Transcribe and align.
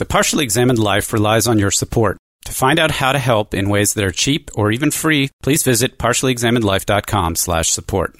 The 0.00 0.06
Partially 0.06 0.44
Examined 0.44 0.78
Life 0.78 1.12
relies 1.12 1.46
on 1.46 1.58
your 1.58 1.70
support. 1.70 2.16
To 2.46 2.52
find 2.52 2.78
out 2.78 2.90
how 2.90 3.12
to 3.12 3.18
help 3.18 3.52
in 3.52 3.68
ways 3.68 3.92
that 3.92 4.02
are 4.02 4.10
cheap 4.10 4.50
or 4.54 4.72
even 4.72 4.90
free, 4.90 5.28
please 5.42 5.62
visit 5.62 5.98
partiallyexaminedlife.com 5.98 7.36
slash 7.36 7.68
support. 7.68 8.16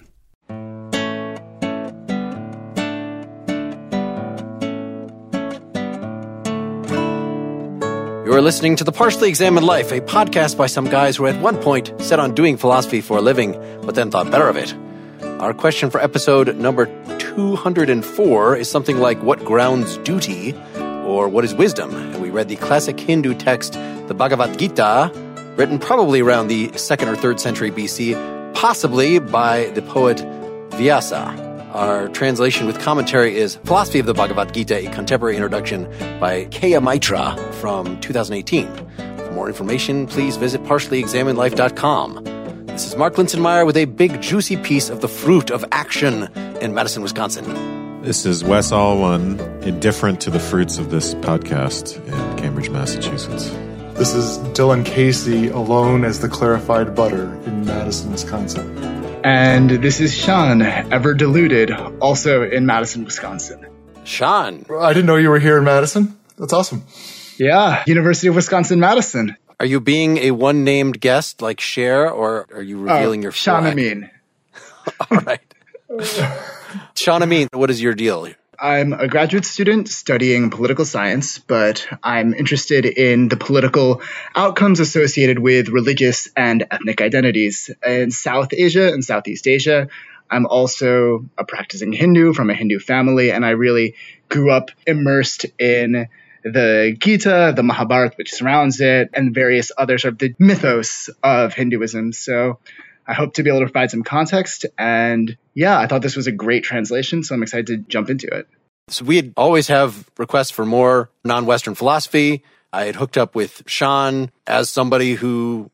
You're 8.26 8.42
listening 8.42 8.76
to 8.76 8.84
The 8.84 8.92
Partially 8.92 9.30
Examined 9.30 9.64
Life, 9.64 9.90
a 9.90 10.02
podcast 10.02 10.58
by 10.58 10.66
some 10.66 10.84
guys 10.84 11.16
who 11.16 11.26
at 11.28 11.40
one 11.40 11.56
point 11.62 11.94
set 12.02 12.20
on 12.20 12.34
doing 12.34 12.58
philosophy 12.58 13.00
for 13.00 13.16
a 13.16 13.22
living, 13.22 13.52
but 13.86 13.94
then 13.94 14.10
thought 14.10 14.30
better 14.30 14.50
of 14.50 14.58
it. 14.58 14.74
Our 15.40 15.54
question 15.54 15.88
for 15.88 15.98
episode 15.98 16.54
number 16.56 16.84
204 17.18 18.56
is 18.56 18.70
something 18.70 18.98
like 18.98 19.22
What 19.22 19.42
grounds 19.46 19.96
duty? 19.96 20.54
Or 21.10 21.28
What 21.28 21.44
is 21.44 21.52
wisdom? 21.52 21.92
And 21.92 22.22
we 22.22 22.30
read 22.30 22.48
the 22.48 22.54
classic 22.54 22.98
Hindu 23.00 23.34
text, 23.34 23.72
the 24.06 24.14
Bhagavad 24.14 24.56
Gita, 24.56 25.10
written 25.56 25.80
probably 25.80 26.20
around 26.20 26.46
the 26.46 26.68
2nd 26.68 27.08
or 27.08 27.16
3rd 27.16 27.40
century 27.40 27.72
BC, 27.72 28.54
possibly 28.54 29.18
by 29.18 29.64
the 29.70 29.82
poet 29.82 30.20
Vyasa. 30.70 31.34
Our 31.74 32.06
translation 32.10 32.68
with 32.68 32.78
commentary 32.78 33.36
is 33.36 33.56
Philosophy 33.64 33.98
of 33.98 34.06
the 34.06 34.14
Bhagavad 34.14 34.54
Gita, 34.54 34.88
a 34.88 34.90
contemporary 34.92 35.34
introduction 35.34 35.84
by 36.20 36.44
Keya 36.44 36.80
Maitra 36.80 37.36
from 37.54 38.00
2018. 38.00 38.72
For 38.76 39.32
more 39.32 39.48
information, 39.48 40.06
please 40.06 40.36
visit 40.36 40.62
partiallyexaminedlife.com. 40.62 42.22
This 42.66 42.86
is 42.86 42.94
Mark 42.94 43.14
Linsenmayer 43.14 43.66
with 43.66 43.76
a 43.76 43.86
big, 43.86 44.22
juicy 44.22 44.56
piece 44.56 44.88
of 44.88 45.00
the 45.00 45.08
fruit 45.08 45.50
of 45.50 45.64
action 45.72 46.32
in 46.60 46.72
Madison, 46.72 47.02
Wisconsin. 47.02 47.79
This 48.02 48.24
is 48.24 48.42
Wes 48.42 48.72
Alwan, 48.72 49.38
indifferent 49.62 50.22
to 50.22 50.30
the 50.30 50.40
fruits 50.40 50.78
of 50.78 50.90
this 50.90 51.12
podcast 51.16 52.02
in 52.06 52.38
Cambridge, 52.38 52.70
Massachusetts. 52.70 53.50
This 53.98 54.14
is 54.14 54.38
Dylan 54.54 54.86
Casey, 54.86 55.48
alone 55.48 56.06
as 56.06 56.18
the 56.18 56.28
clarified 56.28 56.94
butter 56.94 57.24
in 57.44 57.66
Madison, 57.66 58.10
Wisconsin. 58.10 58.78
And 59.22 59.68
this 59.68 60.00
is 60.00 60.14
Shaan, 60.14 60.62
ever 60.90 61.12
deluded, 61.12 61.72
also 62.00 62.42
in 62.42 62.64
Madison, 62.64 63.04
Wisconsin. 63.04 63.66
Shaan. 64.04 64.64
I 64.80 64.94
didn't 64.94 65.06
know 65.06 65.16
you 65.16 65.28
were 65.28 65.38
here 65.38 65.58
in 65.58 65.64
Madison. 65.64 66.18
That's 66.38 66.54
awesome. 66.54 66.84
Yeah, 67.36 67.84
University 67.86 68.28
of 68.28 68.34
Wisconsin 68.34 68.80
Madison. 68.80 69.36
Are 69.60 69.66
you 69.66 69.78
being 69.78 70.16
a 70.16 70.30
one 70.30 70.64
named 70.64 71.02
guest 71.02 71.42
like 71.42 71.60
Cher, 71.60 72.10
or 72.10 72.46
are 72.50 72.62
you 72.62 72.80
revealing 72.80 73.20
oh, 73.20 73.24
your 73.24 73.32
Sean 73.32 73.60
flag? 73.60 73.72
Amin. 73.72 74.10
All 75.10 75.18
right. 75.18 75.54
Amin, 77.08 77.48
what 77.52 77.70
is 77.70 77.80
your 77.82 77.94
deal? 77.94 78.28
I'm 78.62 78.92
a 78.92 79.08
graduate 79.08 79.46
student 79.46 79.88
studying 79.88 80.50
political 80.50 80.84
science, 80.84 81.38
but 81.38 81.88
I'm 82.02 82.34
interested 82.34 82.84
in 82.84 83.28
the 83.28 83.38
political 83.38 84.02
outcomes 84.36 84.80
associated 84.80 85.38
with 85.38 85.70
religious 85.70 86.28
and 86.36 86.66
ethnic 86.70 87.00
identities 87.00 87.70
in 87.86 88.10
South 88.10 88.52
Asia 88.52 88.92
and 88.92 89.02
Southeast 89.02 89.48
Asia. 89.48 89.88
I'm 90.30 90.44
also 90.44 91.24
a 91.38 91.44
practicing 91.44 91.92
Hindu 91.92 92.34
from 92.34 92.50
a 92.50 92.54
Hindu 92.54 92.80
family, 92.80 93.32
and 93.32 93.46
I 93.46 93.50
really 93.50 93.94
grew 94.28 94.50
up 94.50 94.70
immersed 94.86 95.46
in 95.58 96.08
the 96.44 96.94
Gita, 96.98 97.54
the 97.56 97.62
Mahabharata, 97.62 98.14
which 98.16 98.32
surrounds 98.32 98.80
it, 98.80 99.10
and 99.14 99.34
various 99.34 99.72
other 99.76 99.96
sort 99.96 100.12
of 100.12 100.18
the 100.18 100.34
mythos 100.38 101.08
of 101.22 101.54
Hinduism. 101.54 102.12
So 102.12 102.58
I 103.10 103.14
hope 103.14 103.34
to 103.34 103.42
be 103.42 103.50
able 103.50 103.58
to 103.58 103.66
provide 103.66 103.90
some 103.90 104.04
context. 104.04 104.66
And 104.78 105.36
yeah, 105.52 105.76
I 105.76 105.88
thought 105.88 106.00
this 106.00 106.14
was 106.14 106.28
a 106.28 106.32
great 106.32 106.62
translation, 106.62 107.24
so 107.24 107.34
I'm 107.34 107.42
excited 107.42 107.66
to 107.66 107.76
jump 107.78 108.08
into 108.08 108.28
it. 108.28 108.46
So 108.86 109.04
we 109.04 109.32
always 109.36 109.66
have 109.66 110.08
requests 110.16 110.52
for 110.52 110.64
more 110.64 111.10
non-Western 111.24 111.74
philosophy. 111.74 112.44
I 112.72 112.84
had 112.84 112.94
hooked 112.94 113.18
up 113.18 113.34
with 113.34 113.64
Shaan 113.66 114.30
as 114.46 114.70
somebody 114.70 115.14
who 115.14 115.72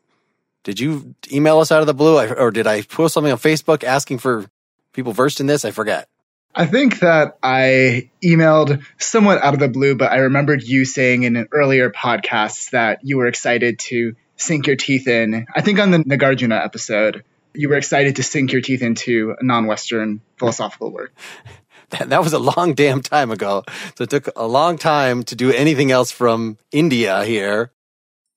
did 0.65 0.81
you 0.81 1.15
email 1.31 1.59
us 1.59 1.71
out 1.71 1.83
of 1.83 1.87
the 1.87 1.95
blue, 1.95 2.19
or 2.19 2.51
did 2.51 2.67
I 2.67 2.81
post 2.81 3.13
something 3.13 3.31
on 3.31 3.39
Facebook 3.39 3.85
asking 3.85 4.19
for 4.19 4.47
people 4.95 5.13
versed 5.13 5.39
in 5.39 5.47
this? 5.47 5.67
I 5.67 5.73
forget. 5.73 6.09
I 6.55 6.65
think 6.65 7.01
that 7.01 7.37
I 7.43 8.09
emailed 8.25 8.83
somewhat 8.99 9.43
out 9.43 9.53
of 9.53 9.61
the 9.61 9.69
blue, 9.69 9.95
but 9.95 10.11
I 10.11 10.17
remembered 10.21 10.63
you 10.63 10.87
saying 10.87 11.25
in 11.25 11.37
an 11.37 11.49
earlier 11.53 11.91
podcast 11.91 12.71
that 12.71 13.01
you 13.03 13.19
were 13.19 13.27
excited 13.27 13.79
to 13.81 14.17
sink 14.37 14.67
your 14.67 14.77
teeth 14.77 15.09
in. 15.09 15.47
I 15.55 15.61
think 15.61 15.79
on 15.79 15.91
the 15.91 15.99
Nagarjuna 15.99 16.65
episode, 16.65 17.25
you 17.55 17.69
were 17.69 17.77
excited 17.77 18.17
to 18.17 18.23
sink 18.23 18.53
your 18.53 18.63
teeth 18.63 18.83
into 18.83 19.35
a 19.39 19.45
non-Western 19.45 20.21
philosophical 20.39 20.91
work. 20.93 21.13
That, 21.91 22.09
that 22.11 22.25
was 22.25 22.33
a 22.33 22.41
long 22.41 22.75
damn 22.75 23.01
time 23.01 23.31
ago. 23.31 23.63
So 23.97 24.03
it 24.03 24.11
took 24.11 24.29
a 24.35 24.45
long 24.45 24.77
time 24.77 25.23
to 25.23 25.37
do 25.37 25.53
anything 25.53 25.93
else 25.93 26.11
from 26.11 26.59
India 26.73 27.25
here. 27.25 27.71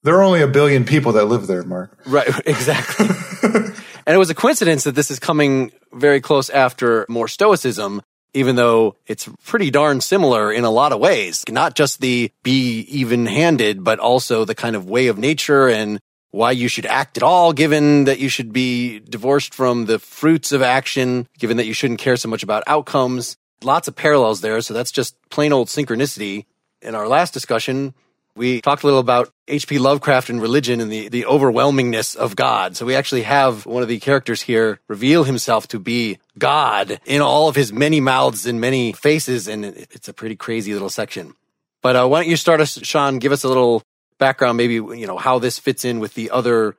There 0.03 0.15
are 0.15 0.23
only 0.23 0.41
a 0.41 0.47
billion 0.47 0.85
people 0.85 1.13
that 1.13 1.25
live 1.25 1.47
there, 1.47 1.63
Mark. 1.63 1.99
Right, 2.05 2.27
exactly. 2.45 3.07
and 3.43 4.15
it 4.15 4.17
was 4.17 4.29
a 4.29 4.35
coincidence 4.35 4.83
that 4.83 4.93
this 4.93 5.09
is 5.09 5.17
coming 5.17 5.71
very 5.91 6.21
close 6.21 6.51
after 6.51 7.07
more 7.09 7.27
Stoicism, 7.27 8.03
even 8.34 8.56
though 8.56 8.95
it's 9.07 9.29
pretty 9.45 9.72
darn 9.72 10.01
similar 10.01 10.51
in 10.51 10.63
a 10.63 10.69
lot 10.69 10.91
of 10.91 11.00
ways. 11.00 11.44
Not 11.50 11.75
just 11.75 12.01
the 12.01 12.31
be 12.44 12.81
even 12.81 13.25
handed, 13.25 13.84
but 13.84 14.00
also 14.00 14.45
the 14.45 14.56
kind 14.56 14.75
of 14.75 14.90
way 14.90 15.07
of 15.07 15.17
nature 15.17 15.67
and 15.67 16.00
why 16.31 16.51
you 16.51 16.68
should 16.68 16.85
act 16.85 17.18
at 17.18 17.23
all, 17.23 17.53
given 17.53 18.03
that 18.06 18.19
you 18.19 18.29
should 18.29 18.53
be 18.53 19.00
divorced 19.00 19.53
from 19.53 19.85
the 19.85 19.97
fruits 19.97 20.51
of 20.51 20.62
action, 20.62 21.28
given 21.39 21.57
that 21.57 21.66
you 21.66 21.73
shouldn't 21.73 22.00
care 22.00 22.18
so 22.18 22.29
much 22.29 22.44
about 22.44 22.63
outcomes. 22.68 23.35
Lots 23.63 23.88
of 23.88 23.95
parallels 23.95 24.41
there. 24.41 24.62
So 24.62 24.73
that's 24.73 24.91
just 24.91 25.16
plain 25.29 25.51
old 25.51 25.68
synchronicity. 25.68 26.45
In 26.81 26.95
our 26.95 27.07
last 27.07 27.34
discussion, 27.34 27.94
we 28.35 28.62
talked 28.62 28.84
a 28.84 28.85
little 28.85 29.00
about 29.00 29.31
H.P. 29.47 29.79
Lovecraft 29.79 30.29
and 30.29 30.41
religion 30.41 30.79
and 30.81 30.91
the, 30.91 31.09
the 31.09 31.23
overwhelmingness 31.23 32.16
of 32.16 32.35
God. 32.35 32.78
So 32.78 32.85
we 32.85 32.95
actually 32.95 33.23
have 33.23 33.66
one 33.66 33.84
of 33.84 33.90
the 33.90 34.00
characters 34.00 34.41
here 34.41 34.79
reveal 34.88 35.23
himself 35.23 35.67
to 35.69 35.79
be 35.79 36.19
God 36.38 37.00
in 37.06 37.22
all 37.22 37.50
of 37.50 37.56
his 37.56 37.73
many 37.73 38.00
mouths 38.00 38.45
and 38.45 38.62
many 38.62 38.94
faces. 38.94 39.47
And 39.47 39.66
it's 39.66 40.07
a 40.07 40.13
pretty 40.13 40.35
crazy 40.35 40.73
little 40.73 40.89
section. 40.89 41.34
But 41.81 41.95
uh, 41.95 42.07
why 42.07 42.22
don't 42.22 42.29
you 42.29 42.38
start 42.38 42.62
us, 42.62 42.78
Shaan? 42.78 43.19
Give 43.19 43.31
us 43.31 43.44
a 43.44 43.47
little 43.47 43.84
background, 44.18 44.57
maybe, 44.57 44.75
you 44.75 45.07
know, 45.07 45.18
how 45.18 45.39
this 45.39 45.59
fits 45.59 45.85
in 45.85 46.00
with 46.00 46.13
the 46.13 46.31
other 46.31 46.75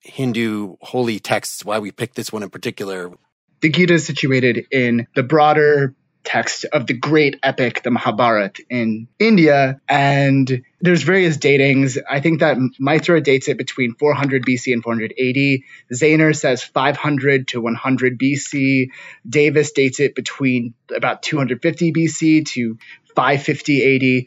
Hindu 0.00 0.76
holy 0.80 1.18
texts, 1.18 1.64
why 1.64 1.78
we 1.78 1.90
picked 1.92 2.16
this 2.16 2.32
one 2.32 2.42
in 2.42 2.50
particular. 2.50 3.12
The 3.60 3.68
Gita 3.68 3.94
is 3.94 4.06
situated 4.06 4.66
in 4.70 5.06
the 5.14 5.22
broader 5.22 5.94
text 6.24 6.64
of 6.66 6.86
the 6.86 6.94
great 6.94 7.38
epic, 7.42 7.82
the 7.82 7.90
Mahabharata 7.90 8.62
in 8.68 9.08
India. 9.18 9.80
And 9.88 10.62
there's 10.80 11.02
various 11.02 11.36
datings. 11.36 11.98
I 12.08 12.20
think 12.20 12.40
that 12.40 12.56
Maitra 12.80 13.22
dates 13.22 13.48
it 13.48 13.58
between 13.58 13.94
400 13.94 14.44
BC 14.44 14.72
and 14.72 14.82
480. 14.82 15.64
Zaehner 15.92 16.34
says 16.34 16.62
500 16.62 17.48
to 17.48 17.60
100 17.60 18.18
BC. 18.18 18.90
Davis 19.28 19.72
dates 19.72 20.00
it 20.00 20.14
between 20.14 20.74
about 20.94 21.22
250 21.22 21.92
BC 21.92 22.46
to 22.46 22.78
550 23.14 24.26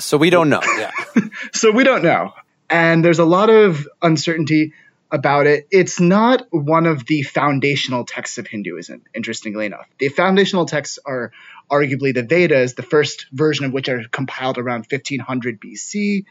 So 0.00 0.16
we 0.16 0.30
don't 0.30 0.48
know. 0.48 0.62
Yeah. 0.62 0.90
so 1.52 1.72
we 1.72 1.84
don't 1.84 2.04
know. 2.04 2.32
And 2.70 3.04
there's 3.04 3.18
a 3.18 3.24
lot 3.24 3.50
of 3.50 3.88
uncertainty 4.00 4.74
about 5.10 5.46
it. 5.46 5.66
It's 5.70 6.00
not 6.00 6.46
one 6.50 6.86
of 6.86 7.06
the 7.06 7.22
foundational 7.22 8.04
texts 8.04 8.38
of 8.38 8.46
Hinduism, 8.46 9.02
interestingly 9.14 9.66
enough. 9.66 9.88
The 9.98 10.10
foundational 10.10 10.66
texts 10.66 10.98
are 11.04 11.32
arguably 11.70 12.14
the 12.14 12.22
Vedas, 12.22 12.74
the 12.74 12.82
first 12.82 13.26
version 13.32 13.66
of 13.66 13.72
which 13.72 13.88
are 13.88 14.02
compiled 14.10 14.58
around 14.58 14.86
1500 14.90 15.60
BC. 15.60 16.24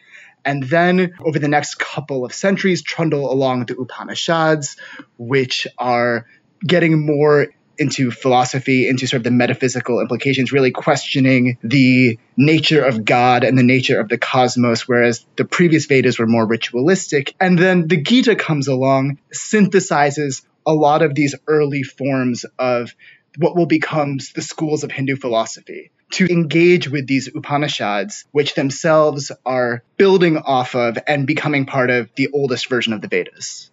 And 0.45 0.63
then 0.63 1.13
over 1.19 1.39
the 1.39 1.47
next 1.47 1.75
couple 1.75 2.25
of 2.25 2.33
centuries, 2.33 2.81
trundle 2.81 3.31
along 3.31 3.65
the 3.65 3.75
Upanishads, 3.77 4.77
which 5.17 5.67
are 5.77 6.25
getting 6.65 7.05
more 7.05 7.47
into 7.77 8.11
philosophy, 8.11 8.87
into 8.87 9.07
sort 9.07 9.19
of 9.19 9.23
the 9.23 9.31
metaphysical 9.31 9.99
implications, 9.99 10.51
really 10.51 10.71
questioning 10.71 11.57
the 11.63 12.17
nature 12.35 12.83
of 12.83 13.05
God 13.05 13.43
and 13.43 13.57
the 13.57 13.63
nature 13.63 13.99
of 13.99 14.09
the 14.09 14.17
cosmos, 14.17 14.87
whereas 14.87 15.25
the 15.35 15.45
previous 15.45 15.85
Vedas 15.85 16.17
were 16.17 16.27
more 16.27 16.47
ritualistic. 16.47 17.35
And 17.39 17.57
then 17.57 17.87
the 17.87 18.01
Gita 18.01 18.35
comes 18.35 18.67
along, 18.67 19.19
synthesizes 19.31 20.43
a 20.65 20.73
lot 20.73 21.01
of 21.01 21.15
these 21.15 21.35
early 21.47 21.83
forms 21.83 22.45
of 22.59 22.93
what 23.37 23.55
will 23.55 23.65
become 23.65 24.17
the 24.35 24.41
schools 24.41 24.83
of 24.83 24.91
Hindu 24.91 25.15
philosophy. 25.15 25.91
to 26.09 26.25
engage 26.25 26.89
with 26.89 27.05
these 27.05 27.27
Upanishads, 27.27 28.23
which 28.31 28.55
themselves 28.55 29.29
are 29.45 29.83
building 29.97 30.37
off 30.37 30.73
of 30.73 30.97
and 31.05 31.27
becoming 31.27 31.65
part 31.65 31.89
of 31.89 32.09
the 32.15 32.29
oldest 32.33 32.69
version 32.69 32.93
of 32.93 33.01
the 33.01 33.09
Vedas. 33.09 33.69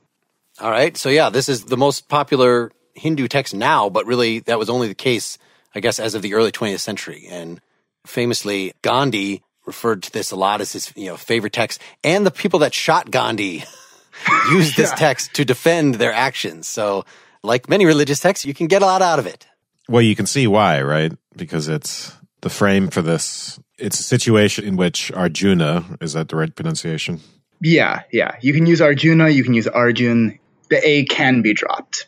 All 0.60 0.70
right. 0.70 0.96
So, 0.96 1.10
yeah, 1.10 1.30
this 1.30 1.48
is 1.48 1.64
the 1.64 1.76
most 1.76 2.08
popular 2.08 2.72
Hindu 2.94 3.28
text 3.28 3.54
now, 3.54 3.88
but 3.88 4.06
really 4.06 4.40
that 4.40 4.58
was 4.58 4.70
only 4.70 4.88
the 4.88 4.94
case, 4.94 5.38
I 5.74 5.80
guess, 5.80 5.98
as 5.98 6.14
of 6.14 6.22
the 6.22 6.34
early 6.34 6.52
20th 6.52 6.80
century. 6.80 7.26
And 7.30 7.60
famously, 8.06 8.72
Gandhi 8.82 9.42
referred 9.66 10.02
to 10.04 10.12
this 10.12 10.30
a 10.30 10.36
lot 10.36 10.60
as 10.60 10.72
his 10.72 10.92
you 10.96 11.06
know 11.06 11.16
favorite 11.16 11.52
text, 11.52 11.80
and 12.02 12.26
the 12.26 12.30
people 12.30 12.60
that 12.60 12.74
shot 12.74 13.10
Gandhi 13.10 13.64
used 14.50 14.76
this 14.76 14.90
yeah. 14.92 14.96
text 14.96 15.34
to 15.34 15.44
defend 15.44 15.96
their 15.96 16.12
actions. 16.12 16.68
So, 16.68 17.04
like 17.42 17.68
many 17.68 17.86
religious 17.86 18.20
texts, 18.20 18.46
you 18.46 18.54
can 18.54 18.66
get 18.66 18.82
a 18.82 18.86
lot 18.86 19.02
out 19.02 19.18
of 19.18 19.26
it. 19.26 19.46
Well, 19.88 20.02
you 20.02 20.16
can 20.16 20.26
see 20.26 20.46
why, 20.46 20.82
right? 20.82 21.12
Because 21.36 21.68
it's 21.68 22.16
the 22.40 22.50
frame 22.50 22.88
for 22.88 23.02
this. 23.02 23.58
It's 23.78 24.00
a 24.00 24.04
situation 24.04 24.64
in 24.64 24.76
which 24.76 25.12
Arjuna 25.12 25.98
is 26.00 26.12
that 26.14 26.28
the 26.28 26.36
right 26.36 26.54
pronunciation? 26.54 27.20
Yeah, 27.60 28.02
yeah. 28.12 28.36
You 28.40 28.52
can 28.52 28.66
use 28.66 28.80
Arjuna. 28.80 29.28
You 29.28 29.44
can 29.44 29.54
use 29.54 29.66
Arjun. 29.66 30.38
The 30.70 30.86
A 30.86 31.04
can 31.04 31.42
be 31.42 31.54
dropped. 31.54 32.06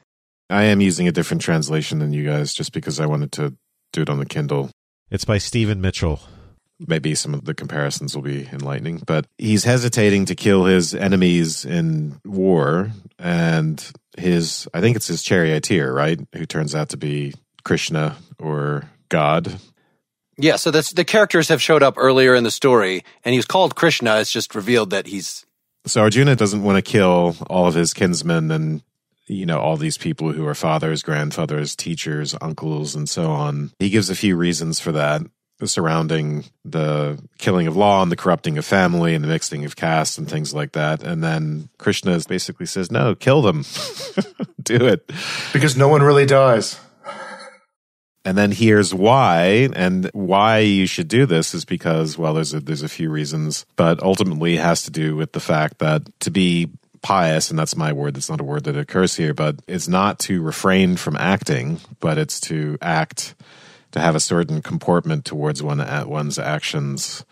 I 0.48 0.64
am 0.64 0.80
using 0.80 1.08
a 1.08 1.12
different 1.12 1.42
translation 1.42 1.98
than 1.98 2.12
you 2.12 2.24
guys, 2.24 2.54
just 2.54 2.72
because 2.72 3.00
I 3.00 3.06
wanted 3.06 3.32
to 3.32 3.54
do 3.92 4.02
it 4.02 4.10
on 4.10 4.18
the 4.18 4.26
Kindle. 4.26 4.70
It's 5.10 5.24
by 5.24 5.38
Stephen 5.38 5.80
Mitchell 5.80 6.20
maybe 6.86 7.14
some 7.14 7.34
of 7.34 7.44
the 7.44 7.54
comparisons 7.54 8.14
will 8.14 8.22
be 8.22 8.48
enlightening, 8.52 9.02
but 9.06 9.26
he's 9.38 9.64
hesitating 9.64 10.26
to 10.26 10.34
kill 10.34 10.64
his 10.64 10.94
enemies 10.94 11.64
in 11.64 12.20
war. 12.24 12.90
And 13.18 13.84
his, 14.18 14.68
I 14.74 14.80
think 14.80 14.96
it's 14.96 15.06
his 15.06 15.22
charioteer, 15.22 15.92
right? 15.92 16.20
Who 16.34 16.46
turns 16.46 16.74
out 16.74 16.90
to 16.90 16.96
be 16.96 17.34
Krishna 17.66 18.16
or 18.38 18.88
God. 19.08 19.58
Yeah, 20.38 20.54
so 20.54 20.70
that's, 20.70 20.92
the 20.92 21.04
characters 21.04 21.48
have 21.48 21.60
showed 21.60 21.82
up 21.82 21.94
earlier 21.96 22.36
in 22.36 22.44
the 22.44 22.50
story, 22.52 23.02
and 23.24 23.34
he's 23.34 23.44
called 23.44 23.74
Krishna. 23.74 24.20
It's 24.20 24.30
just 24.30 24.54
revealed 24.54 24.90
that 24.90 25.08
he's. 25.08 25.44
So 25.84 26.02
Arjuna 26.02 26.36
doesn't 26.36 26.62
want 26.62 26.76
to 26.76 26.82
kill 26.82 27.34
all 27.50 27.66
of 27.66 27.74
his 27.74 27.92
kinsmen 27.92 28.52
and 28.52 28.82
you 29.28 29.44
know, 29.44 29.58
all 29.58 29.76
these 29.76 29.98
people 29.98 30.30
who 30.30 30.46
are 30.46 30.54
fathers, 30.54 31.02
grandfathers, 31.02 31.74
teachers, 31.74 32.36
uncles, 32.40 32.94
and 32.94 33.08
so 33.08 33.32
on. 33.32 33.72
He 33.80 33.90
gives 33.90 34.08
a 34.08 34.14
few 34.14 34.36
reasons 34.36 34.78
for 34.78 34.92
that 34.92 35.22
surrounding 35.64 36.44
the 36.64 37.18
killing 37.38 37.66
of 37.66 37.76
law 37.76 38.02
and 38.02 38.12
the 38.12 38.16
corrupting 38.16 38.58
of 38.58 38.64
family 38.64 39.14
and 39.14 39.24
the 39.24 39.28
mixing 39.28 39.64
of 39.64 39.74
castes 39.74 40.18
and 40.18 40.30
things 40.30 40.54
like 40.54 40.72
that. 40.72 41.02
And 41.02 41.24
then 41.24 41.70
Krishna 41.78 42.20
basically 42.28 42.66
says, 42.66 42.92
no, 42.92 43.16
kill 43.16 43.42
them. 43.42 43.64
Do 44.62 44.86
it. 44.86 45.10
Because 45.52 45.76
no 45.76 45.88
one 45.88 46.02
really 46.02 46.26
dies. 46.26 46.78
And 48.26 48.36
then 48.36 48.50
here's 48.50 48.92
why, 48.92 49.68
and 49.76 50.10
why 50.12 50.58
you 50.58 50.86
should 50.88 51.06
do 51.06 51.26
this 51.26 51.54
is 51.54 51.64
because, 51.64 52.18
well, 52.18 52.34
there's 52.34 52.52
a, 52.52 52.58
there's 52.58 52.82
a 52.82 52.88
few 52.88 53.08
reasons, 53.08 53.64
but 53.76 54.02
ultimately 54.02 54.56
has 54.56 54.82
to 54.82 54.90
do 54.90 55.14
with 55.14 55.30
the 55.30 55.38
fact 55.38 55.78
that 55.78 56.02
to 56.20 56.32
be 56.32 56.68
pious, 57.02 57.50
and 57.50 57.58
that's 57.58 57.76
my 57.76 57.92
word, 57.92 58.14
that's 58.16 58.28
not 58.28 58.40
a 58.40 58.44
word 58.44 58.64
that 58.64 58.76
occurs 58.76 59.14
here, 59.14 59.32
but 59.32 59.60
it's 59.68 59.86
not 59.86 60.18
to 60.18 60.42
refrain 60.42 60.96
from 60.96 61.16
acting, 61.16 61.78
but 62.00 62.18
it's 62.18 62.40
to 62.40 62.76
act 62.82 63.36
to 63.92 64.00
have 64.00 64.16
a 64.16 64.20
certain 64.20 64.60
comportment 64.60 65.24
towards 65.24 65.62
one 65.62 65.80
at 65.80 66.08
one's 66.08 66.36
actions 66.36 67.24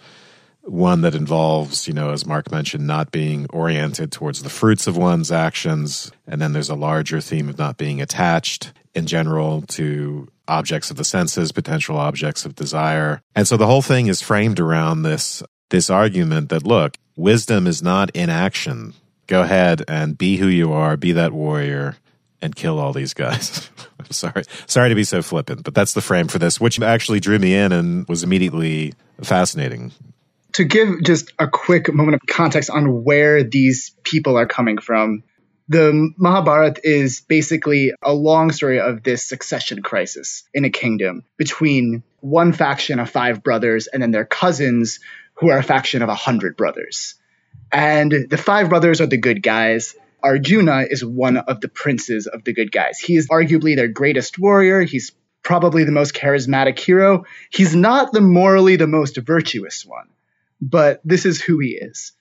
one 0.66 1.02
that 1.02 1.14
involves, 1.14 1.86
you 1.86 1.92
know, 1.92 2.10
as 2.10 2.24
Mark 2.24 2.50
mentioned, 2.50 2.86
not 2.86 3.12
being 3.12 3.46
oriented 3.50 4.10
towards 4.10 4.42
the 4.42 4.48
fruits 4.48 4.86
of 4.86 4.96
one's 4.96 5.30
actions. 5.30 6.10
And 6.26 6.40
then 6.40 6.54
there's 6.54 6.70
a 6.70 6.74
larger 6.74 7.20
theme 7.20 7.50
of 7.50 7.58
not 7.58 7.76
being 7.76 8.00
attached 8.00 8.72
in 8.94 9.06
general 9.06 9.62
to 9.62 10.26
objects 10.48 10.90
of 10.90 10.96
the 10.96 11.04
senses, 11.04 11.52
potential 11.52 11.96
objects 11.96 12.44
of 12.44 12.54
desire. 12.54 13.20
And 13.34 13.46
so 13.46 13.56
the 13.56 13.66
whole 13.66 13.82
thing 13.82 14.06
is 14.06 14.20
framed 14.20 14.60
around 14.60 15.02
this, 15.02 15.42
this 15.70 15.90
argument 15.90 16.48
that 16.50 16.64
look, 16.64 16.96
wisdom 17.16 17.66
is 17.66 17.82
not 17.82 18.10
inaction. 18.14 18.94
Go 19.26 19.42
ahead 19.42 19.82
and 19.88 20.18
be 20.18 20.36
who 20.36 20.46
you 20.46 20.72
are, 20.72 20.96
be 20.96 21.12
that 21.12 21.32
warrior 21.32 21.96
and 22.44 22.54
kill 22.54 22.78
all 22.78 22.92
these 22.92 23.14
guys. 23.14 23.70
sorry, 24.10 24.44
sorry 24.66 24.90
to 24.90 24.94
be 24.94 25.04
so 25.04 25.22
flippant, 25.22 25.64
but 25.64 25.74
that's 25.74 25.94
the 25.94 26.02
frame 26.02 26.28
for 26.28 26.38
this, 26.38 26.60
which 26.60 26.80
actually 26.80 27.18
drew 27.18 27.38
me 27.38 27.54
in 27.54 27.72
and 27.72 28.06
was 28.06 28.22
immediately 28.22 28.92
fascinating. 29.22 29.92
To 30.52 30.64
give 30.64 31.02
just 31.02 31.32
a 31.38 31.48
quick 31.48 31.92
moment 31.92 32.16
of 32.16 32.20
context 32.28 32.70
on 32.70 33.02
where 33.02 33.42
these 33.42 33.96
people 34.04 34.36
are 34.36 34.46
coming 34.46 34.78
from, 34.78 35.24
the 35.68 36.12
Mahabharata 36.18 36.80
is 36.84 37.22
basically 37.22 37.92
a 38.02 38.12
long 38.12 38.52
story 38.52 38.80
of 38.80 39.02
this 39.02 39.26
succession 39.26 39.82
crisis 39.82 40.44
in 40.52 40.64
a 40.64 40.70
kingdom 40.70 41.24
between 41.36 42.02
one 42.20 42.52
faction 42.52 42.98
of 42.98 43.10
five 43.10 43.42
brothers 43.42 43.86
and 43.86 44.02
then 44.02 44.10
their 44.10 44.24
cousins 44.24 45.00
who 45.34 45.50
are 45.50 45.58
a 45.58 45.62
faction 45.62 46.02
of 46.02 46.08
a 46.08 46.14
hundred 46.14 46.56
brothers. 46.56 47.14
And 47.72 48.12
the 48.28 48.36
five 48.36 48.68
brothers 48.68 49.00
are 49.00 49.06
the 49.06 49.16
good 49.16 49.42
guys 49.42 49.94
Arjuna 50.24 50.86
is 50.88 51.04
one 51.04 51.36
of 51.36 51.60
the 51.60 51.68
princes 51.68 52.26
of 52.26 52.44
the 52.44 52.54
good 52.54 52.72
guys. 52.72 52.98
He 52.98 53.14
is 53.14 53.28
arguably 53.28 53.76
their 53.76 53.88
greatest 53.88 54.38
warrior. 54.38 54.80
He's 54.80 55.12
probably 55.42 55.84
the 55.84 55.92
most 55.92 56.14
charismatic 56.14 56.78
hero. 56.78 57.24
He's 57.50 57.76
not 57.76 58.10
the 58.12 58.22
morally 58.22 58.76
the 58.76 58.86
most 58.86 59.18
virtuous 59.18 59.84
one, 59.84 60.08
but 60.62 61.02
this 61.04 61.26
is 61.26 61.42
who 61.42 61.58
he 61.58 61.72
is. 61.72 62.12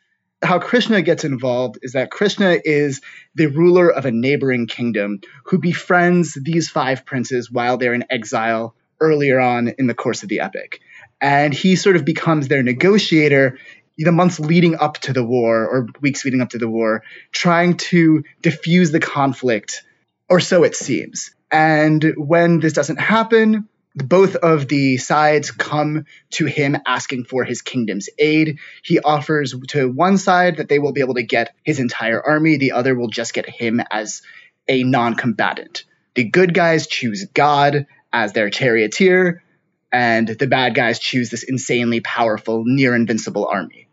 How 0.43 0.59
Krishna 0.59 1.01
gets 1.01 1.23
involved 1.23 1.79
is 1.81 1.93
that 1.93 2.11
Krishna 2.11 2.59
is 2.63 3.01
the 3.33 3.47
ruler 3.47 3.89
of 3.89 4.05
a 4.05 4.11
neighboring 4.11 4.67
kingdom 4.67 5.21
who 5.45 5.57
befriends 5.57 6.37
these 6.39 6.69
five 6.69 7.05
princes 7.05 7.49
while 7.49 7.77
they're 7.77 7.93
in 7.93 8.05
exile 8.09 8.75
earlier 8.99 9.39
on 9.39 9.69
in 9.77 9.87
the 9.87 9.93
course 9.93 10.23
of 10.23 10.29
the 10.29 10.41
epic. 10.41 10.81
And 11.21 11.53
he 11.53 11.75
sort 11.75 11.95
of 11.95 12.05
becomes 12.05 12.47
their 12.47 12.63
negotiator 12.63 13.57
the 13.97 14.11
months 14.11 14.39
leading 14.39 14.75
up 14.75 14.97
to 14.99 15.13
the 15.13 15.23
war 15.23 15.65
or 15.65 15.87
weeks 16.01 16.25
leading 16.25 16.41
up 16.41 16.49
to 16.49 16.57
the 16.57 16.69
war, 16.69 17.03
trying 17.31 17.77
to 17.77 18.23
diffuse 18.41 18.91
the 18.91 18.99
conflict, 18.99 19.83
or 20.29 20.39
so 20.39 20.63
it 20.63 20.75
seems. 20.75 21.31
And 21.51 22.13
when 22.17 22.59
this 22.59 22.73
doesn't 22.73 22.99
happen, 22.99 23.69
both 23.95 24.35
of 24.35 24.67
the 24.67 24.97
sides 24.97 25.51
come 25.51 26.05
to 26.31 26.45
him 26.45 26.77
asking 26.85 27.25
for 27.25 27.43
his 27.43 27.61
kingdom's 27.61 28.09
aid. 28.17 28.59
He 28.83 28.99
offers 28.99 29.55
to 29.69 29.87
one 29.87 30.17
side 30.17 30.57
that 30.57 30.67
they 30.69 30.79
will 30.79 30.93
be 30.93 31.01
able 31.01 31.15
to 31.15 31.23
get 31.23 31.55
his 31.63 31.79
entire 31.79 32.21
army, 32.21 32.57
the 32.57 32.71
other 32.71 32.95
will 32.95 33.09
just 33.09 33.33
get 33.33 33.47
him 33.47 33.81
as 33.91 34.21
a 34.67 34.83
non 34.83 35.15
combatant. 35.15 35.83
The 36.15 36.23
good 36.23 36.53
guys 36.53 36.87
choose 36.87 37.25
God 37.33 37.87
as 38.11 38.33
their 38.33 38.49
charioteer, 38.49 39.43
and 39.91 40.27
the 40.27 40.47
bad 40.47 40.75
guys 40.75 40.99
choose 40.99 41.29
this 41.29 41.43
insanely 41.43 41.99
powerful, 41.99 42.63
near 42.65 42.95
invincible 42.95 43.47
army. 43.47 43.87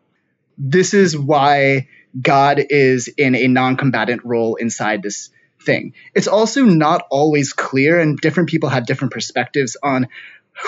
This 0.57 0.95
is 0.95 1.17
why 1.17 1.89
God 2.21 2.61
is 2.71 3.09
in 3.09 3.35
a 3.35 3.49
non 3.49 3.77
combatant 3.77 4.25
role 4.25 4.57
inside 4.57 5.03
this 5.03 5.31
thing. 5.63 5.95
It's 6.15 6.29
also 6.29 6.65
not 6.65 7.07
always 7.11 7.53
clear, 7.53 8.01
and 8.01 8.19
different 8.19 8.49
people 8.49 8.69
have 8.69 8.87
different 8.87 9.13
perspectives 9.13 9.77
on 9.83 10.09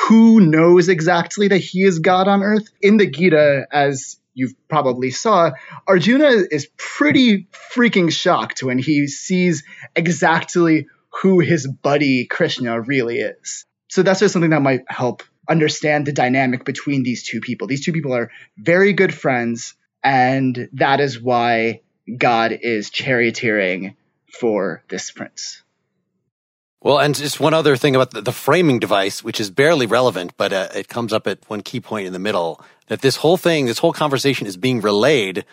who 0.07 0.41
knows 0.41 0.89
exactly 0.89 1.49
that 1.49 1.59
he 1.59 1.83
is 1.83 1.99
God 1.99 2.29
on 2.29 2.43
earth. 2.43 2.69
In 2.81 2.97
the 2.97 3.07
Gita, 3.07 3.67
as 3.71 4.19
you 4.35 4.55
probably 4.69 5.11
saw, 5.11 5.53
Arjuna 5.87 6.45
is 6.51 6.69
pretty 6.77 7.49
freaking 7.75 8.11
shocked 8.11 8.63
when 8.63 8.79
he 8.79 9.07
sees 9.07 9.65
exactly 9.95 10.87
who 11.21 11.41
his 11.41 11.67
buddy 11.67 12.25
Krishna 12.25 12.81
really 12.81 13.19
is. 13.19 13.67
So 13.89 14.03
that's 14.03 14.21
just 14.21 14.33
something 14.33 14.51
that 14.51 14.63
might 14.63 14.85
help 14.89 15.23
understand 15.49 16.07
the 16.07 16.13
dynamic 16.13 16.65
between 16.65 17.03
these 17.03 17.25
two 17.25 17.41
people. 17.41 17.67
These 17.67 17.85
two 17.85 17.93
people 17.93 18.15
are 18.15 18.31
very 18.57 18.95
good 18.95 19.13
friends, 19.13 19.75
and 20.03 20.69
that 20.75 21.01
is 21.01 21.21
why 21.21 21.83
God 22.17 22.59
is 22.63 22.91
charioteering 22.91 23.95
for 24.39 24.83
this 24.89 25.11
prince. 25.11 25.63
Well, 26.81 26.99
and 26.99 27.15
just 27.15 27.39
one 27.39 27.55
other 27.55 27.77
thing 27.77 27.95
about 27.95 28.11
the, 28.11 28.23
the 28.23 28.33
framing 28.33 28.81
device, 28.81 29.23
which 29.23 29.41
is 29.41 29.51
barely 29.51 29.87
relevant, 29.87 30.33
but 30.37 30.53
uh, 30.53 30.69
it 30.75 30.89
comes 30.89 31.13
up 31.13 31.27
at 31.27 31.39
one 31.49 31.63
key 31.63 31.81
point 31.81 32.07
in 32.07 32.13
the 32.13 32.19
middle, 32.19 32.61
that 32.89 33.03
this 33.03 33.17
whole 33.17 33.37
thing, 33.37 33.67
this 33.67 33.79
whole 33.79 33.93
conversation 33.93 34.47
is 34.47 34.57
being 34.57 34.81
relayed 34.81 35.45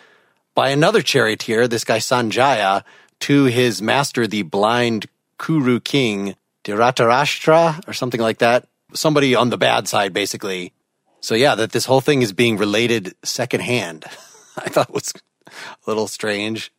by 0.54 0.70
another 0.70 1.02
charioteer, 1.02 1.68
this 1.68 1.84
guy 1.84 1.98
Sanjaya, 1.98 2.82
to 3.20 3.44
his 3.44 3.80
master, 3.80 4.26
the 4.26 4.42
blind 4.42 5.06
Kuru 5.38 5.78
king, 5.78 6.34
Dhritarashtra, 6.64 7.88
or 7.88 7.92
something 7.92 8.20
like 8.20 8.38
that 8.38 8.66
somebody 8.94 9.34
on 9.34 9.50
the 9.50 9.58
bad 9.58 9.88
side, 9.88 10.12
basically. 10.12 10.72
So 11.20 11.34
yeah, 11.34 11.54
that 11.54 11.72
this 11.72 11.84
whole 11.84 12.00
thing 12.00 12.22
is 12.22 12.32
being 12.32 12.56
related 12.56 13.14
secondhand. 13.22 14.04
I 14.56 14.68
thought 14.68 14.92
was 14.92 15.12
a 15.46 15.50
little 15.86 16.08
strange. 16.08 16.72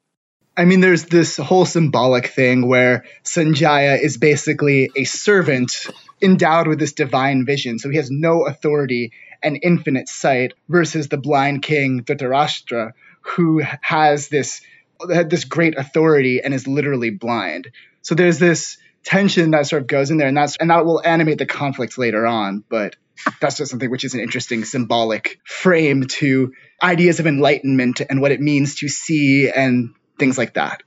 I 0.61 0.65
mean, 0.65 0.79
there's 0.79 1.05
this 1.05 1.37
whole 1.37 1.65
symbolic 1.65 2.27
thing 2.27 2.67
where 2.67 3.03
Sanjaya 3.23 3.99
is 3.99 4.17
basically 4.17 4.91
a 4.95 5.05
servant 5.05 5.87
endowed 6.21 6.67
with 6.67 6.77
this 6.77 6.93
divine 6.93 7.47
vision. 7.47 7.79
So 7.79 7.89
he 7.89 7.97
has 7.97 8.11
no 8.11 8.45
authority 8.45 9.11
and 9.41 9.57
infinite 9.59 10.07
sight 10.07 10.53
versus 10.69 11.07
the 11.07 11.17
blind 11.17 11.63
king 11.63 12.03
Dhritarashtra, 12.03 12.91
who 13.21 13.63
has 13.81 14.27
this 14.27 14.61
this 15.07 15.45
great 15.45 15.79
authority 15.79 16.41
and 16.43 16.53
is 16.53 16.67
literally 16.67 17.09
blind. 17.09 17.71
So 18.03 18.13
there's 18.13 18.37
this 18.37 18.77
tension 19.03 19.49
that 19.51 19.65
sort 19.65 19.81
of 19.81 19.87
goes 19.87 20.11
in 20.11 20.17
there, 20.17 20.27
and 20.27 20.37
that's 20.37 20.57
and 20.57 20.69
that 20.69 20.85
will 20.85 21.01
animate 21.03 21.39
the 21.39 21.47
conflict 21.47 21.97
later 21.97 22.27
on. 22.27 22.63
But 22.69 22.97
that's 23.39 23.57
just 23.57 23.71
something 23.71 23.89
which 23.89 24.03
is 24.03 24.13
an 24.13 24.19
interesting 24.19 24.63
symbolic 24.63 25.39
frame 25.43 26.03
to 26.19 26.53
ideas 26.83 27.19
of 27.19 27.25
enlightenment 27.25 27.99
and 28.07 28.21
what 28.21 28.31
it 28.31 28.39
means 28.39 28.75
to 28.75 28.89
see 28.89 29.49
and 29.49 29.95
things 30.21 30.37
like 30.37 30.53
that. 30.53 30.83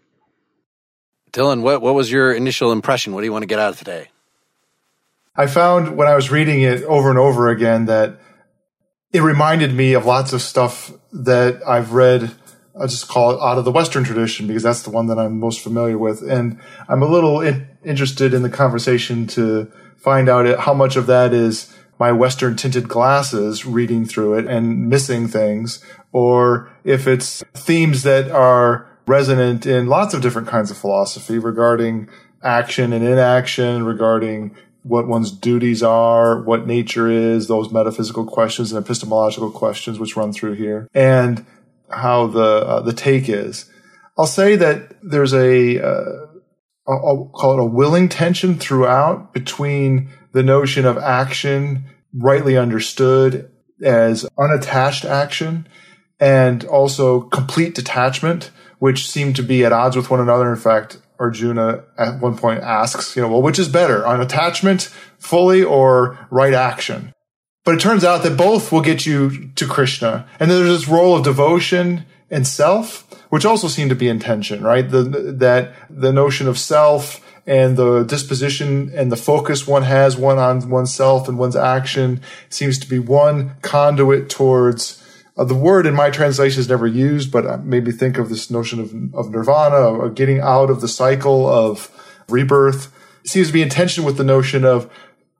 Dylan, 1.33 1.63
what, 1.63 1.83
what 1.83 1.95
was 1.95 2.09
your 2.09 2.33
initial 2.33 2.71
impression? 2.71 3.13
What 3.13 3.23
do 3.23 3.27
you 3.27 3.33
want 3.33 3.43
to 3.43 3.49
get 3.49 3.59
out 3.59 3.73
of 3.73 3.79
today? 3.79 4.09
I 5.35 5.49
found 5.49 5.97
when 5.97 6.07
I 6.07 6.15
was 6.15 6.31
reading 6.31 6.63
it 6.63 6.85
over 6.85 7.11
and 7.11 7.19
over 7.19 7.49
again 7.49 7.87
that 7.87 8.21
it 9.13 9.23
reminded 9.23 9.75
me 9.75 9.95
of 9.95 10.07
lots 10.07 10.33
of 10.33 10.41
stuff 10.41 10.93
that 11.13 11.61
I've 11.67 11.93
read. 11.93 12.31
I'll 12.81 12.87
just 12.87 13.09
call 13.09 13.33
it 13.33 13.41
out 13.43 13.59
of 13.59 13.65
the 13.65 13.73
Western 13.73 14.05
tradition 14.05 14.47
because 14.47 14.63
that's 14.63 14.85
the 14.85 14.91
one 14.91 15.09
that 15.09 15.19
I'm 15.19 15.41
most 15.41 15.61
familiar 15.61 15.99
with. 15.99 16.23
And 16.23 16.61
I'm 16.89 17.03
a 17.03 17.09
little 17.09 17.41
in, 17.41 17.67
interested 17.85 18.33
in 18.33 18.43
the 18.43 18.51
conversation 18.51 19.27
to 19.29 19.73
find 19.97 20.29
out 20.29 20.61
how 20.61 20.75
much 20.75 20.95
of 20.95 21.07
that 21.07 21.33
is 21.33 21.77
my 21.99 22.13
Western 22.13 22.55
tinted 22.55 22.89
glasses 22.89 23.67
reading 23.67 24.05
through 24.07 24.35
it 24.35 24.47
and 24.47 24.89
missing 24.89 25.27
things, 25.27 25.85
or 26.13 26.71
if 26.85 27.07
it's 27.07 27.43
themes 27.55 28.03
that 28.03 28.31
are 28.31 28.94
resonant 29.07 29.67
in 29.67 29.87
lots 29.87 30.15
of 30.15 30.23
different 30.23 30.49
kinds 30.49 30.71
of 30.71 30.77
philosophy 30.77 31.39
regarding 31.39 32.09
action 32.43 32.93
and 32.93 33.05
inaction, 33.05 33.85
regarding 33.85 34.55
what 34.83 35.09
one's 35.09 35.31
duties 35.31 35.83
are, 35.83 36.43
what 36.43 36.67
nature 36.67 37.11
is, 37.11 37.49
those 37.49 37.73
metaphysical 37.73 38.25
questions 38.27 38.73
and 38.73 38.85
epistemological 38.85 39.51
questions 39.51 39.99
which 39.99 40.17
run 40.17 40.33
through 40.33 40.53
here, 40.53 40.89
and 40.95 41.45
how 41.91 42.27
the 42.27 42.67
uh, 42.67 42.81
the 42.81 42.93
take 42.93 43.29
is. 43.29 43.71
I'll 44.17 44.27
say 44.27 44.57
that 44.57 44.97
there's 45.03 45.33
a 45.33 45.83
uh, 45.83 46.27
I'll 46.87 47.31
call 47.35 47.55
it 47.55 47.63
a 47.63 47.65
willing 47.65 48.09
tension 48.09 48.59
throughout 48.59 49.33
between 49.33 50.11
the 50.33 50.43
notion 50.43 50.85
of 50.85 50.99
action 50.99 51.85
rightly 52.13 52.57
understood 52.57 53.51
as 53.83 54.27
unattached 54.39 55.05
action 55.05 55.67
and 56.21 56.65
also 56.65 57.23
complete 57.23 57.75
detachment, 57.75 58.51
which 58.79 59.09
seem 59.09 59.33
to 59.35 59.43
be 59.43 59.65
at 59.65 59.73
odds 59.73 59.97
with 59.97 60.11
one 60.11 60.21
another. 60.21 60.51
In 60.51 60.57
fact, 60.57 60.99
Arjuna 61.19 61.85
at 61.97 62.21
one 62.21 62.37
point 62.37 62.63
asks, 62.63 63.17
you 63.17 63.23
know, 63.23 63.29
well, 63.29 63.43
which 63.43 63.59
is 63.59 63.69
better, 63.69 64.07
on 64.07 64.21
attachment 64.21 64.91
fully 65.19 65.63
or 65.63 66.27
right 66.31 66.55
action? 66.55 67.13
But 67.65 67.77
it 67.77 67.81
turns 67.81 68.05
out 68.05 68.23
that 68.23 68.37
both 68.37 68.71
will 68.71 68.83
get 68.83 69.07
you 69.07 69.49
to 69.55 69.67
Krishna. 69.67 70.29
And 70.39 70.51
there's 70.51 70.69
this 70.69 70.89
role 70.89 71.17
of 71.17 71.25
devotion 71.25 72.05
and 72.31 72.47
self, 72.47 73.09
which 73.31 73.47
also 73.47 73.69
seem 73.69 73.89
to 73.89 73.95
be 73.95 74.09
in 74.09 74.19
tension, 74.19 74.63
right? 74.63 74.89
The, 74.89 75.03
that 75.03 75.75
the 75.89 76.13
notion 76.13 76.47
of 76.47 76.59
self 76.59 77.21
and 77.47 77.77
the 77.77 78.05
disposition 78.05 78.91
and 78.95 79.13
the 79.13 79.17
focus 79.17 79.67
one 79.67 79.83
has 79.83 80.17
one 80.17 80.39
on 80.39 80.69
oneself 80.69 81.29
and 81.29 81.39
one's 81.39 81.57
action 81.57 82.21
seems 82.49 82.79
to 82.79 82.89
be 82.89 82.99
one 82.99 83.55
conduit 83.63 84.31
towards 84.31 85.03
uh, 85.37 85.45
the 85.45 85.55
word 85.55 85.87
in 85.87 85.95
my 85.95 86.11
translation 86.11 86.61
is 86.61 86.69
never 86.69 86.87
used, 86.87 87.33
but 87.33 87.47
uh, 87.47 87.59
maybe 87.59 87.91
think 87.91 88.19
of 88.19 88.29
this 88.29 88.51
notion 88.51 88.81
of, 88.81 88.95
of 89.15 89.31
nirvana 89.31 89.77
or 89.77 90.09
getting 90.09 90.41
out 90.41 90.71
of 90.71 90.81
the 90.81 90.89
cycle 90.89 91.47
of 91.49 91.91
rebirth. 92.29 92.95
It 93.25 93.31
seems 93.31 93.49
to 93.49 93.53
be 93.53 93.63
in 93.63 93.69
tension 93.69 94.05
with 94.05 94.17
the 94.17 94.25
notion 94.25 94.65
of 94.65 94.91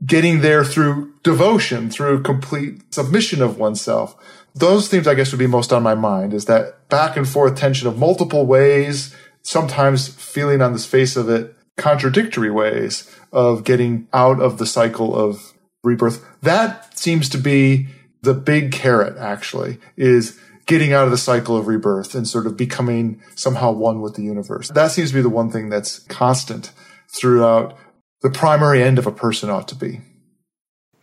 getting 0.05 0.41
there 0.41 0.65
through 0.65 1.13
devotion, 1.23 1.91
through 1.91 2.23
complete 2.23 2.93
submission 2.93 3.41
of 3.41 3.59
oneself. 3.59 4.17
Those 4.55 4.89
themes, 4.89 5.07
I 5.07 5.15
guess, 5.15 5.33
would 5.33 5.39
be 5.39 5.47
most 5.47 5.73
on 5.73 5.83
my 5.83 5.95
mind 5.95 6.35
is 6.35 6.45
that 6.47 6.89
back 6.89 7.17
and 7.17 7.29
forth 7.29 7.57
tension 7.57 7.89
of 7.89 7.99
multiple 7.99 8.47
ways, 8.47 9.15
sometimes 9.43 10.09
feeling 10.09 10.61
on 10.61 10.73
the 10.73 10.79
face 10.79 11.17
of 11.17 11.29
it 11.29 11.55
contradictory 11.77 12.51
ways 12.51 13.11
of 13.33 13.65
getting 13.65 14.07
out 14.13 14.41
of 14.41 14.59
the 14.59 14.67
cycle 14.67 15.15
of 15.15 15.55
rebirth. 15.83 16.25
That 16.41 16.97
seems 16.99 17.29
to 17.31 17.39
be 17.39 17.89
the 18.25 18.35
big 18.35 18.73
carrot 18.73 19.17
actually 19.19 19.79
is 19.97 20.39
getting 20.67 20.93
out 20.93 21.05
of 21.05 21.11
the 21.11 21.19
cycle 21.19 21.57
of 21.57 21.67
rebirth 21.67 22.15
and 22.15 22.27
sort 22.27 22.47
of 22.47 22.57
becoming 22.57 23.23
somehow 23.35 23.71
one 23.71 24.01
with 24.01 24.15
the 24.15 24.23
universe. 24.23 24.69
That 24.69 24.91
seems 24.91 25.11
to 25.11 25.17
be 25.17 25.23
the 25.23 25.29
one 25.29 25.51
thing 25.51 25.69
that's 25.69 25.99
constant 26.01 26.73
throughout 27.15 27.77
the 28.23 28.31
primary 28.31 28.83
end 28.83 28.99
of 28.99 29.07
a 29.07 29.13
person 29.13 29.51
ought 29.51 29.69
to 29.69 29.75
be. 29.75 30.01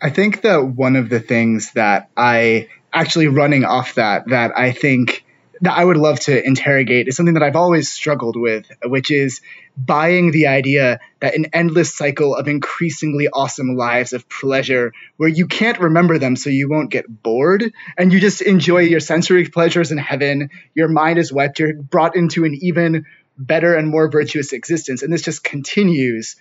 I 0.02 0.10
think 0.10 0.42
that 0.42 0.66
one 0.66 0.96
of 0.96 1.10
the 1.10 1.20
things 1.20 1.74
that 1.74 2.10
I 2.18 2.70
actually 2.92 3.28
running 3.28 3.64
off 3.64 3.96
that, 3.96 4.24
that 4.30 4.58
I 4.58 4.72
think 4.72 5.24
that 5.62 5.78
I 5.78 5.86
would 5.86 5.98
love 5.98 6.20
to 6.22 6.46
interrogate 6.46 7.08
is 7.08 7.16
something 7.16 7.36
that 7.36 7.44
I've 7.44 7.56
always 7.56 7.92
struggled 7.92 8.36
with, 8.36 8.70
which 8.84 9.12
is 9.12 9.42
buying 9.78 10.32
the 10.32 10.48
idea 10.48 11.00
that 11.20 11.36
an 11.36 11.48
endless 11.54 11.96
cycle 11.96 12.36
of 12.36 12.48
increasingly 12.48 13.30
awesome 13.30 13.76
lives 13.76 14.12
of 14.12 14.28
pleasure 14.28 14.92
where 15.18 15.30
you 15.30 15.48
can't 15.48 15.80
remember 15.80 16.18
them 16.18 16.36
so 16.36 16.50
you 16.50 16.68
won't 16.68 16.90
get 16.90 17.06
bored 17.08 17.72
and 17.98 18.12
you 18.12 18.20
just 18.20 18.42
enjoy 18.42 18.80
your 18.80 19.00
sensory 19.00 19.48
pleasures 19.48 19.92
in 19.92 19.98
heaven, 19.98 20.50
your 20.74 20.88
mind 20.88 21.20
is 21.20 21.32
wet, 21.32 21.60
you're 21.60 21.74
brought 21.74 22.16
into 22.16 22.44
an 22.44 22.58
even 22.62 23.06
better 23.38 23.76
and 23.76 23.88
more 23.88 24.10
virtuous 24.10 24.54
existence. 24.54 25.04
And 25.04 25.14
this 25.14 25.22
just 25.22 25.44
continues 25.44 26.36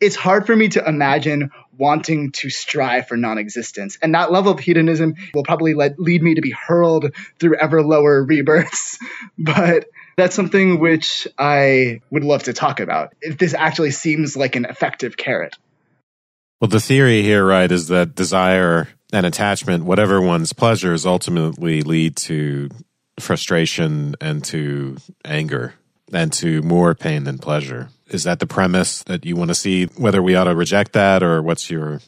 it's 0.00 0.16
hard 0.16 0.46
for 0.46 0.54
me 0.54 0.68
to 0.68 0.86
imagine 0.86 1.50
wanting 1.78 2.32
to 2.32 2.50
strive 2.50 3.08
for 3.08 3.16
non-existence. 3.16 3.98
And 4.02 4.14
that 4.14 4.32
level 4.32 4.52
of 4.52 4.60
hedonism 4.60 5.14
will 5.32 5.44
probably 5.44 5.74
let, 5.74 5.98
lead 5.98 6.22
me 6.22 6.34
to 6.34 6.40
be 6.40 6.50
hurled 6.50 7.14
through 7.38 7.56
ever 7.56 7.82
lower 7.82 8.22
rebirths. 8.22 8.98
But 9.38 9.86
that's 10.16 10.34
something 10.34 10.80
which 10.80 11.28
i 11.38 12.00
would 12.10 12.24
love 12.24 12.42
to 12.42 12.52
talk 12.52 12.80
about 12.80 13.14
if 13.22 13.38
this 13.38 13.54
actually 13.54 13.92
seems 13.92 14.36
like 14.36 14.56
an 14.56 14.64
effective 14.64 15.16
carrot. 15.16 15.56
Well 16.60 16.68
the 16.68 16.80
theory 16.80 17.22
here 17.22 17.46
right 17.46 17.70
is 17.70 17.88
that 17.88 18.16
desire 18.16 18.88
and 19.12 19.24
attachment 19.24 19.84
whatever 19.84 20.20
one's 20.20 20.52
pleasures 20.52 21.06
ultimately 21.06 21.82
lead 21.82 22.16
to 22.16 22.68
frustration 23.20 24.16
and 24.20 24.44
to 24.44 24.96
anger 25.24 25.74
and 26.12 26.32
to 26.34 26.62
more 26.62 26.94
pain 26.94 27.24
than 27.24 27.38
pleasure 27.38 27.88
is 28.08 28.24
that 28.24 28.40
the 28.40 28.46
premise 28.46 29.02
that 29.04 29.24
you 29.24 29.36
want 29.36 29.48
to 29.48 29.54
see 29.54 29.86
whether 29.96 30.22
we 30.22 30.34
ought 30.34 30.44
to 30.44 30.54
reject 30.54 30.92
that 30.92 31.22
or 31.22 31.42
what's 31.42 31.70
your 31.70 32.00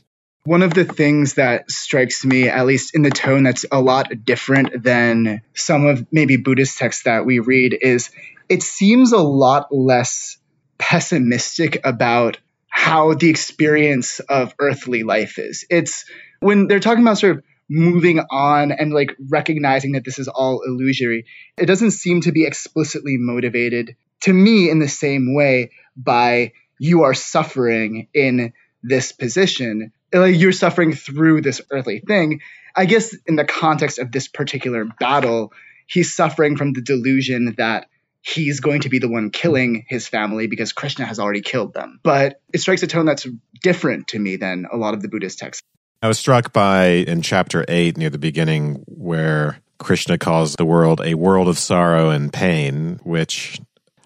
one 0.44 0.62
of 0.62 0.72
the 0.72 0.86
things 0.86 1.34
that 1.34 1.70
strikes 1.70 2.24
me, 2.24 2.48
at 2.48 2.64
least 2.64 2.94
in 2.94 3.02
the 3.02 3.10
tone 3.10 3.42
that's 3.42 3.66
a 3.70 3.80
lot 3.80 4.08
different 4.24 4.82
than 4.82 5.42
some 5.54 5.86
of 5.86 6.06
maybe 6.10 6.38
Buddhist 6.38 6.78
texts 6.78 7.02
that 7.02 7.26
we 7.26 7.40
read, 7.40 7.76
is 7.78 8.10
it 8.48 8.62
seems 8.62 9.12
a 9.12 9.18
lot 9.18 9.68
less 9.70 10.38
pessimistic 10.78 11.84
about 11.84 12.38
how 12.68 13.12
the 13.12 13.28
experience 13.28 14.18
of 14.20 14.54
earthly 14.58 15.02
life 15.02 15.38
is. 15.38 15.66
It's 15.68 16.06
when 16.40 16.68
they're 16.68 16.80
talking 16.80 17.02
about 17.02 17.18
sort 17.18 17.36
of 17.36 17.44
moving 17.68 18.20
on 18.30 18.72
and 18.72 18.92
like 18.92 19.14
recognizing 19.28 19.92
that 19.92 20.04
this 20.04 20.18
is 20.18 20.26
all 20.26 20.62
illusory, 20.66 21.26
it 21.58 21.66
doesn't 21.66 21.92
seem 21.92 22.22
to 22.22 22.32
be 22.32 22.46
explicitly 22.46 23.16
motivated 23.18 23.94
to 24.22 24.32
me 24.32 24.70
in 24.70 24.78
the 24.78 24.88
same 24.88 25.34
way 25.34 25.70
by 26.02 26.52
you 26.78 27.02
are 27.02 27.14
suffering 27.14 28.08
in 28.14 28.52
this 28.82 29.12
position. 29.12 29.92
Like 30.12 30.38
you're 30.38 30.52
suffering 30.52 30.94
through 30.94 31.42
this 31.42 31.60
earthly 31.70 32.00
thing. 32.00 32.40
I 32.74 32.86
guess 32.86 33.14
in 33.26 33.36
the 33.36 33.44
context 33.44 33.98
of 33.98 34.10
this 34.12 34.28
particular 34.28 34.86
battle 34.98 35.52
he's 35.86 36.14
suffering 36.14 36.56
from 36.56 36.72
the 36.72 36.80
delusion 36.80 37.54
that 37.58 37.88
he's 38.22 38.60
going 38.60 38.82
to 38.82 38.88
be 38.88 38.98
the 38.98 39.08
one 39.08 39.30
killing 39.30 39.84
his 39.88 40.06
family 40.06 40.46
because 40.46 40.72
krishna 40.72 41.04
has 41.04 41.18
already 41.18 41.40
killed 41.40 41.74
them. 41.74 42.00
But 42.02 42.40
it 42.52 42.60
strikes 42.60 42.82
a 42.82 42.86
tone 42.86 43.06
that's 43.06 43.26
different 43.62 44.08
to 44.08 44.18
me 44.18 44.36
than 44.36 44.66
a 44.70 44.76
lot 44.76 44.94
of 44.94 45.02
the 45.02 45.08
buddhist 45.08 45.38
texts. 45.38 45.62
I 46.02 46.08
was 46.08 46.18
struck 46.18 46.52
by 46.52 46.86
in 46.86 47.22
chapter 47.22 47.64
8 47.68 47.96
near 47.96 48.10
the 48.10 48.18
beginning 48.18 48.84
where 48.86 49.60
krishna 49.78 50.18
calls 50.18 50.54
the 50.56 50.64
world 50.64 51.00
a 51.02 51.14
world 51.14 51.48
of 51.48 51.58
sorrow 51.58 52.10
and 52.10 52.32
pain 52.32 53.00
which 53.02 53.58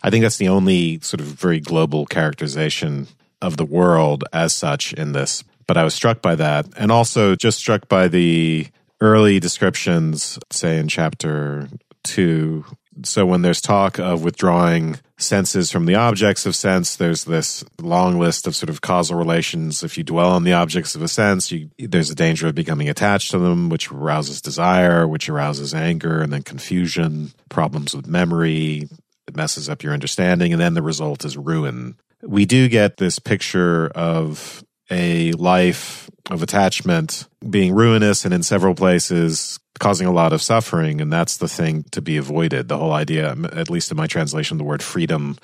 I 0.04 0.10
think 0.10 0.22
that's 0.22 0.36
the 0.36 0.48
only 0.48 1.00
sort 1.00 1.22
of 1.22 1.26
very 1.26 1.60
global 1.60 2.04
characterization 2.04 3.08
of 3.40 3.56
the 3.56 3.64
world 3.64 4.22
as 4.34 4.52
such 4.52 4.92
in 4.92 5.12
this. 5.12 5.42
But 5.66 5.78
I 5.78 5.84
was 5.84 5.94
struck 5.94 6.20
by 6.20 6.34
that 6.34 6.66
and 6.76 6.92
also 6.92 7.34
just 7.34 7.58
struck 7.58 7.88
by 7.88 8.08
the 8.08 8.66
early 9.00 9.40
descriptions, 9.40 10.38
say 10.50 10.78
in 10.78 10.88
chapter 10.88 11.68
two. 12.02 12.66
So 13.02 13.24
when 13.24 13.40
there's 13.40 13.62
talk 13.62 13.98
of 13.98 14.22
withdrawing 14.22 15.00
senses 15.16 15.70
from 15.70 15.86
the 15.86 15.94
objects 15.94 16.44
of 16.44 16.54
sense, 16.54 16.96
there's 16.96 17.24
this 17.24 17.64
long 17.80 18.18
list 18.18 18.46
of 18.46 18.54
sort 18.54 18.68
of 18.68 18.82
causal 18.82 19.16
relations. 19.16 19.82
If 19.82 19.96
you 19.96 20.04
dwell 20.04 20.32
on 20.32 20.44
the 20.44 20.52
objects 20.52 20.94
of 20.94 21.00
a 21.00 21.08
sense, 21.08 21.50
you, 21.50 21.70
there's 21.78 22.10
a 22.10 22.14
danger 22.14 22.46
of 22.46 22.54
becoming 22.54 22.90
attached 22.90 23.30
to 23.30 23.38
them, 23.38 23.70
which 23.70 23.90
arouses 23.90 24.42
desire, 24.42 25.08
which 25.08 25.30
arouses 25.30 25.72
anger, 25.72 26.20
and 26.20 26.30
then 26.30 26.42
confusion, 26.42 27.32
problems 27.48 27.96
with 27.96 28.06
memory, 28.06 28.88
it 29.26 29.36
messes 29.36 29.68
up 29.68 29.82
your 29.82 29.92
understanding, 29.92 30.52
and 30.52 30.60
then 30.60 30.74
the 30.74 30.82
result 30.82 31.24
is 31.24 31.36
ruin. 31.36 31.96
We 32.22 32.44
do 32.44 32.68
get 32.68 32.96
this 32.96 33.18
picture 33.18 33.88
of 33.88 34.64
a 34.90 35.32
life 35.32 36.10
of 36.30 36.42
attachment 36.42 37.26
being 37.48 37.74
ruinous 37.74 38.24
and 38.24 38.34
in 38.34 38.42
several 38.42 38.74
places 38.74 39.58
causing 39.78 40.06
a 40.06 40.12
lot 40.12 40.32
of 40.32 40.42
suffering. 40.42 41.00
And 41.00 41.12
that's 41.12 41.38
the 41.38 41.48
thing 41.48 41.84
to 41.92 42.00
be 42.00 42.16
avoided. 42.16 42.68
The 42.68 42.78
whole 42.78 42.92
idea, 42.92 43.34
at 43.52 43.70
least 43.70 43.90
in 43.90 43.96
my 43.96 44.06
translation, 44.06 44.58
the 44.58 44.64
word 44.64 44.82
freedom 44.82 45.36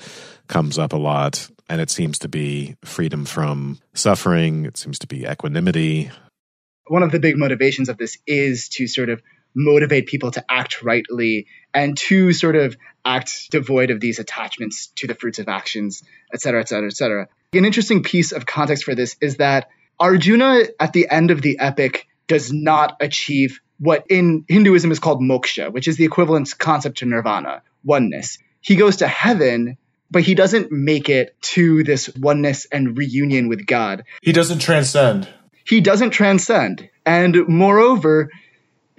comes 0.49 0.79
up 0.79 0.93
a 0.93 0.97
lot. 0.97 1.49
And 1.69 1.81
it 1.81 1.91
seems 1.91 2.19
to 2.21 2.29
be 2.29 2.77
freedom 2.85 3.25
from 3.25 3.79
suffering, 3.95 4.65
it 4.65 4.77
seems 4.77 4.99
to 5.01 5.07
be 5.07 5.25
equanimity. 5.25 6.11
one 6.89 7.03
of 7.03 7.13
the 7.13 7.21
big 7.21 7.37
motivations 7.37 7.89
of 7.89 7.97
this 7.97 8.19
is 8.27 8.69
to 8.71 8.89
sort 8.89 9.09
of 9.09 9.23
motivate 9.55 10.07
people 10.07 10.31
to 10.31 10.45
act 10.49 10.83
rightly 10.83 11.47
and 11.75 11.97
to 11.97 12.33
sort 12.33 12.57
of 12.57 12.77
act 13.05 13.51
devoid 13.51 13.91
of 13.91 14.01
these 14.01 14.19
attachments 14.19 14.89
to 14.97 15.07
the 15.07 15.15
fruits 15.15 15.39
of 15.39 15.49
actions, 15.49 16.03
et 16.33 16.41
cetera, 16.41 16.61
et 16.61 16.69
cetera, 16.69 16.87
et 16.87 16.97
cetera. 16.97 17.29
An 17.53 17.65
interesting 17.65 18.03
piece 18.03 18.33
of 18.33 18.47
context 18.47 18.85
for 18.85 18.95
this 18.95 19.17
is 19.21 19.37
that 19.37 19.69
Arjuna, 19.99 20.65
at 20.79 20.93
the 20.93 21.09
end 21.11 21.31
of 21.31 21.43
the 21.43 21.59
epic, 21.59 22.07
does 22.27 22.53
not 22.53 22.97
achieve 23.01 23.61
what 23.79 24.07
in 24.09 24.45
Hinduism 24.49 24.93
is 24.93 24.99
called 24.99 25.21
moksha, 25.21 25.73
which 25.73 25.89
is 25.89 25.97
the 25.97 26.05
equivalent 26.05 26.57
concept 26.59 26.99
to 26.99 27.07
nirvana, 27.07 27.63
oneness. 27.83 28.39
He 28.61 28.77
goes 28.77 28.97
to 28.97 29.09
heaven, 29.09 29.79
but 30.11 30.23
he 30.23 30.35
doesn't 30.35 30.71
make 30.71 31.09
it 31.09 31.35
to 31.41 31.83
this 31.83 32.09
oneness 32.15 32.67
and 32.67 32.97
reunion 32.97 33.49
with 33.49 33.67
God. 33.67 34.05
He 34.23 34.33
doesn't 34.33 34.59
transcend. 34.59 35.29
He 35.65 35.81
doesn't 35.81 36.11
transcend. 36.11 36.89
And 37.07 37.49
moreover, 37.49 38.31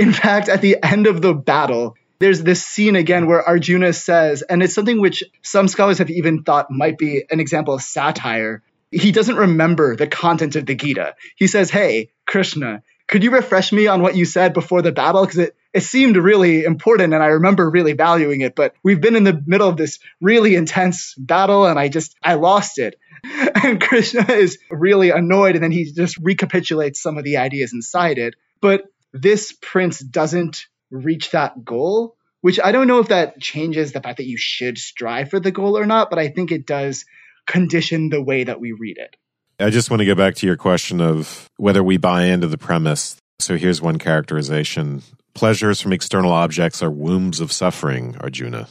in 0.01 0.13
fact, 0.13 0.49
at 0.49 0.61
the 0.61 0.77
end 0.83 1.05
of 1.05 1.21
the 1.21 1.35
battle, 1.35 1.95
there's 2.17 2.41
this 2.41 2.63
scene 2.63 2.95
again 2.95 3.27
where 3.27 3.47
Arjuna 3.47 3.93
says, 3.93 4.41
and 4.41 4.63
it's 4.63 4.73
something 4.73 4.99
which 4.99 5.23
some 5.43 5.67
scholars 5.67 5.99
have 5.99 6.09
even 6.09 6.43
thought 6.43 6.71
might 6.71 6.97
be 6.97 7.23
an 7.29 7.39
example 7.39 7.75
of 7.75 7.83
satire. 7.83 8.63
He 8.91 9.11
doesn't 9.11 9.35
remember 9.35 9.95
the 9.95 10.07
content 10.07 10.55
of 10.55 10.65
the 10.65 10.73
Gita. 10.73 11.13
He 11.35 11.45
says, 11.45 11.69
Hey, 11.69 12.09
Krishna, 12.25 12.81
could 13.07 13.23
you 13.23 13.29
refresh 13.29 13.71
me 13.71 13.85
on 13.85 14.01
what 14.01 14.15
you 14.15 14.25
said 14.25 14.53
before 14.53 14.81
the 14.81 14.91
battle? 14.91 15.23
Because 15.23 15.37
it, 15.37 15.55
it 15.71 15.83
seemed 15.83 16.17
really 16.17 16.63
important 16.63 17.13
and 17.13 17.21
I 17.21 17.27
remember 17.27 17.69
really 17.69 17.93
valuing 17.93 18.41
it, 18.41 18.55
but 18.55 18.73
we've 18.81 19.01
been 19.01 19.15
in 19.15 19.23
the 19.23 19.39
middle 19.45 19.69
of 19.69 19.77
this 19.77 19.99
really 20.19 20.55
intense 20.55 21.13
battle 21.15 21.67
and 21.67 21.77
I 21.77 21.89
just, 21.89 22.15
I 22.23 22.33
lost 22.35 22.79
it. 22.79 22.97
And 23.63 23.79
Krishna 23.79 24.25
is 24.31 24.57
really 24.71 25.11
annoyed 25.11 25.53
and 25.53 25.63
then 25.63 25.71
he 25.71 25.91
just 25.91 26.17
recapitulates 26.17 26.99
some 26.99 27.19
of 27.19 27.23
the 27.23 27.37
ideas 27.37 27.71
inside 27.71 28.17
it. 28.17 28.33
But 28.59 28.85
this 29.13 29.53
prince 29.61 29.99
doesn't 29.99 30.65
reach 30.89 31.31
that 31.31 31.63
goal, 31.63 32.15
which 32.41 32.59
I 32.63 32.71
don't 32.71 32.87
know 32.87 32.99
if 32.99 33.09
that 33.09 33.39
changes 33.39 33.91
the 33.91 34.01
fact 34.01 34.17
that 34.17 34.27
you 34.27 34.37
should 34.37 34.77
strive 34.77 35.29
for 35.29 35.39
the 35.39 35.51
goal 35.51 35.77
or 35.77 35.85
not, 35.85 36.09
but 36.09 36.19
I 36.19 36.29
think 36.29 36.51
it 36.51 36.65
does 36.65 37.05
condition 37.47 38.09
the 38.09 38.21
way 38.21 38.43
that 38.43 38.59
we 38.59 38.71
read 38.71 38.97
it. 38.97 39.15
I 39.59 39.69
just 39.69 39.89
want 39.89 39.99
to 39.99 40.05
go 40.05 40.15
back 40.15 40.35
to 40.35 40.47
your 40.47 40.57
question 40.57 41.01
of 41.01 41.47
whether 41.57 41.83
we 41.83 41.97
buy 41.97 42.25
into 42.25 42.47
the 42.47 42.57
premise. 42.57 43.15
So 43.39 43.57
here's 43.57 43.81
one 43.81 43.99
characterization 43.99 45.03
Pleasures 45.33 45.79
from 45.79 45.93
external 45.93 46.31
objects 46.31 46.83
are 46.83 46.91
wombs 46.91 47.39
of 47.39 47.51
suffering, 47.51 48.17
Arjuna. 48.19 48.67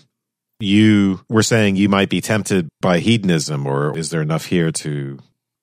You 0.61 1.21
were 1.29 1.43
saying 1.43 1.77
you 1.77 1.89
might 1.89 2.11
be 2.11 2.21
tempted 2.21 2.69
by 2.83 2.99
hedonism, 2.99 3.67
or 3.67 3.97
is 3.97 4.11
there 4.11 4.21
enough 4.21 4.45
here 4.47 4.71
to 4.73 5.19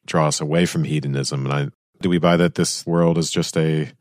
draw 0.07 0.27
us 0.27 0.41
away 0.41 0.65
from 0.65 0.85
hedonism? 0.85 1.45
And 1.45 1.53
I, 1.53 1.67
do 2.01 2.09
we 2.09 2.17
buy 2.17 2.37
that 2.37 2.55
this 2.55 2.85
world 2.87 3.19
is 3.19 3.29
just 3.29 3.55
a 3.57 3.91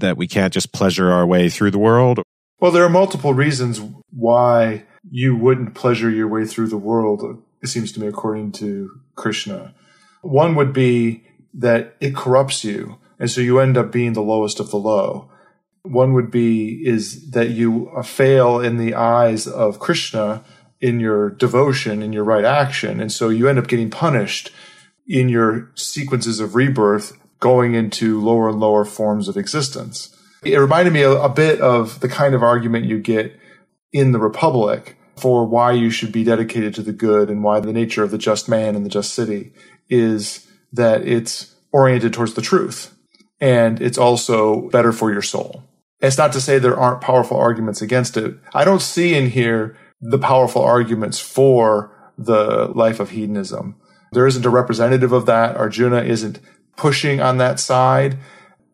that 0.00 0.16
we 0.16 0.26
can't 0.26 0.52
just 0.52 0.72
pleasure 0.72 1.10
our 1.10 1.26
way 1.26 1.48
through 1.48 1.70
the 1.70 1.78
world? 1.78 2.20
Well, 2.60 2.70
there 2.70 2.84
are 2.84 2.90
multiple 2.90 3.34
reasons 3.34 3.80
why 4.10 4.84
you 5.10 5.36
wouldn't 5.36 5.74
pleasure 5.74 6.10
your 6.10 6.28
way 6.28 6.46
through 6.46 6.68
the 6.68 6.78
world, 6.78 7.42
it 7.62 7.68
seems 7.68 7.92
to 7.92 8.00
me, 8.00 8.06
according 8.06 8.52
to 8.52 8.90
Krishna. 9.16 9.74
One 10.22 10.54
would 10.54 10.72
be 10.72 11.26
that 11.54 11.96
it 12.00 12.16
corrupts 12.16 12.64
you, 12.64 12.98
and 13.18 13.30
so 13.30 13.40
you 13.40 13.58
end 13.58 13.76
up 13.76 13.92
being 13.92 14.14
the 14.14 14.22
lowest 14.22 14.60
of 14.60 14.70
the 14.70 14.76
low. 14.76 15.30
One 15.82 16.14
would 16.14 16.30
be 16.30 16.82
is 16.86 17.30
that 17.32 17.50
you 17.50 17.90
fail 18.02 18.60
in 18.60 18.78
the 18.78 18.94
eyes 18.94 19.46
of 19.46 19.78
Krishna 19.78 20.42
in 20.80 21.00
your 21.00 21.30
devotion, 21.30 22.02
in 22.02 22.12
your 22.12 22.24
right 22.24 22.44
action, 22.44 23.00
and 23.00 23.12
so 23.12 23.28
you 23.28 23.48
end 23.48 23.58
up 23.58 23.68
getting 23.68 23.90
punished 23.90 24.50
in 25.06 25.28
your 25.28 25.70
sequences 25.74 26.40
of 26.40 26.54
rebirth 26.54 27.18
going 27.44 27.74
into 27.74 28.22
lower 28.22 28.48
and 28.48 28.58
lower 28.58 28.86
forms 28.86 29.28
of 29.28 29.36
existence. 29.36 30.16
It 30.46 30.56
reminded 30.56 30.94
me 30.94 31.02
a, 31.02 31.10
a 31.10 31.28
bit 31.28 31.60
of 31.60 32.00
the 32.00 32.08
kind 32.08 32.34
of 32.34 32.42
argument 32.42 32.86
you 32.86 32.98
get 32.98 33.38
in 33.92 34.12
the 34.12 34.18
Republic 34.18 34.96
for 35.16 35.44
why 35.44 35.72
you 35.72 35.90
should 35.90 36.10
be 36.10 36.24
dedicated 36.24 36.74
to 36.74 36.80
the 36.82 36.94
good 36.94 37.28
and 37.28 37.44
why 37.44 37.60
the 37.60 37.70
nature 37.70 38.02
of 38.02 38.10
the 38.10 38.16
just 38.16 38.48
man 38.48 38.74
and 38.74 38.82
the 38.82 38.88
just 38.88 39.12
city 39.12 39.52
is 39.90 40.46
that 40.72 41.06
it's 41.06 41.54
oriented 41.70 42.14
towards 42.14 42.32
the 42.32 42.40
truth 42.40 42.96
and 43.42 43.82
it's 43.82 43.98
also 43.98 44.70
better 44.70 44.90
for 44.90 45.12
your 45.12 45.20
soul. 45.20 45.62
It's 46.00 46.16
not 46.16 46.32
to 46.32 46.40
say 46.40 46.58
there 46.58 46.80
aren't 46.80 47.02
powerful 47.02 47.36
arguments 47.36 47.82
against 47.82 48.16
it. 48.16 48.36
I 48.54 48.64
don't 48.64 48.80
see 48.80 49.14
in 49.14 49.28
here 49.28 49.76
the 50.00 50.18
powerful 50.18 50.62
arguments 50.62 51.20
for 51.20 51.94
the 52.16 52.72
life 52.74 53.00
of 53.00 53.10
hedonism. 53.10 53.76
There 54.12 54.26
isn't 54.26 54.46
a 54.46 54.50
representative 54.50 55.12
of 55.12 55.26
that. 55.26 55.58
Arjuna 55.58 56.04
isn't 56.04 56.40
pushing 56.76 57.20
on 57.20 57.38
that 57.38 57.60
side. 57.60 58.18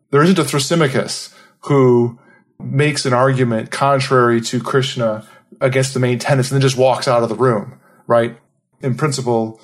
There 0.09 0.23
isn't 0.23 0.39
a 0.39 0.43
Thrasymachus 0.43 1.33
who 1.61 2.19
makes 2.59 3.05
an 3.05 3.13
argument 3.13 3.71
contrary 3.71 4.41
to 4.41 4.59
Krishna 4.61 5.27
against 5.59 5.93
the 5.93 5.99
main 5.99 6.19
tenets 6.19 6.51
and 6.51 6.55
then 6.55 6.61
just 6.61 6.77
walks 6.77 7.07
out 7.07 7.23
of 7.23 7.29
the 7.29 7.35
room, 7.35 7.79
right? 8.07 8.37
In 8.81 8.95
principle, 8.95 9.59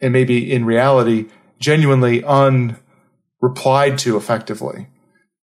and 0.00 0.12
maybe 0.12 0.52
in 0.52 0.64
reality, 0.64 1.28
genuinely 1.58 2.22
unreplied 2.22 3.98
to 3.98 4.16
effectively. 4.16 4.86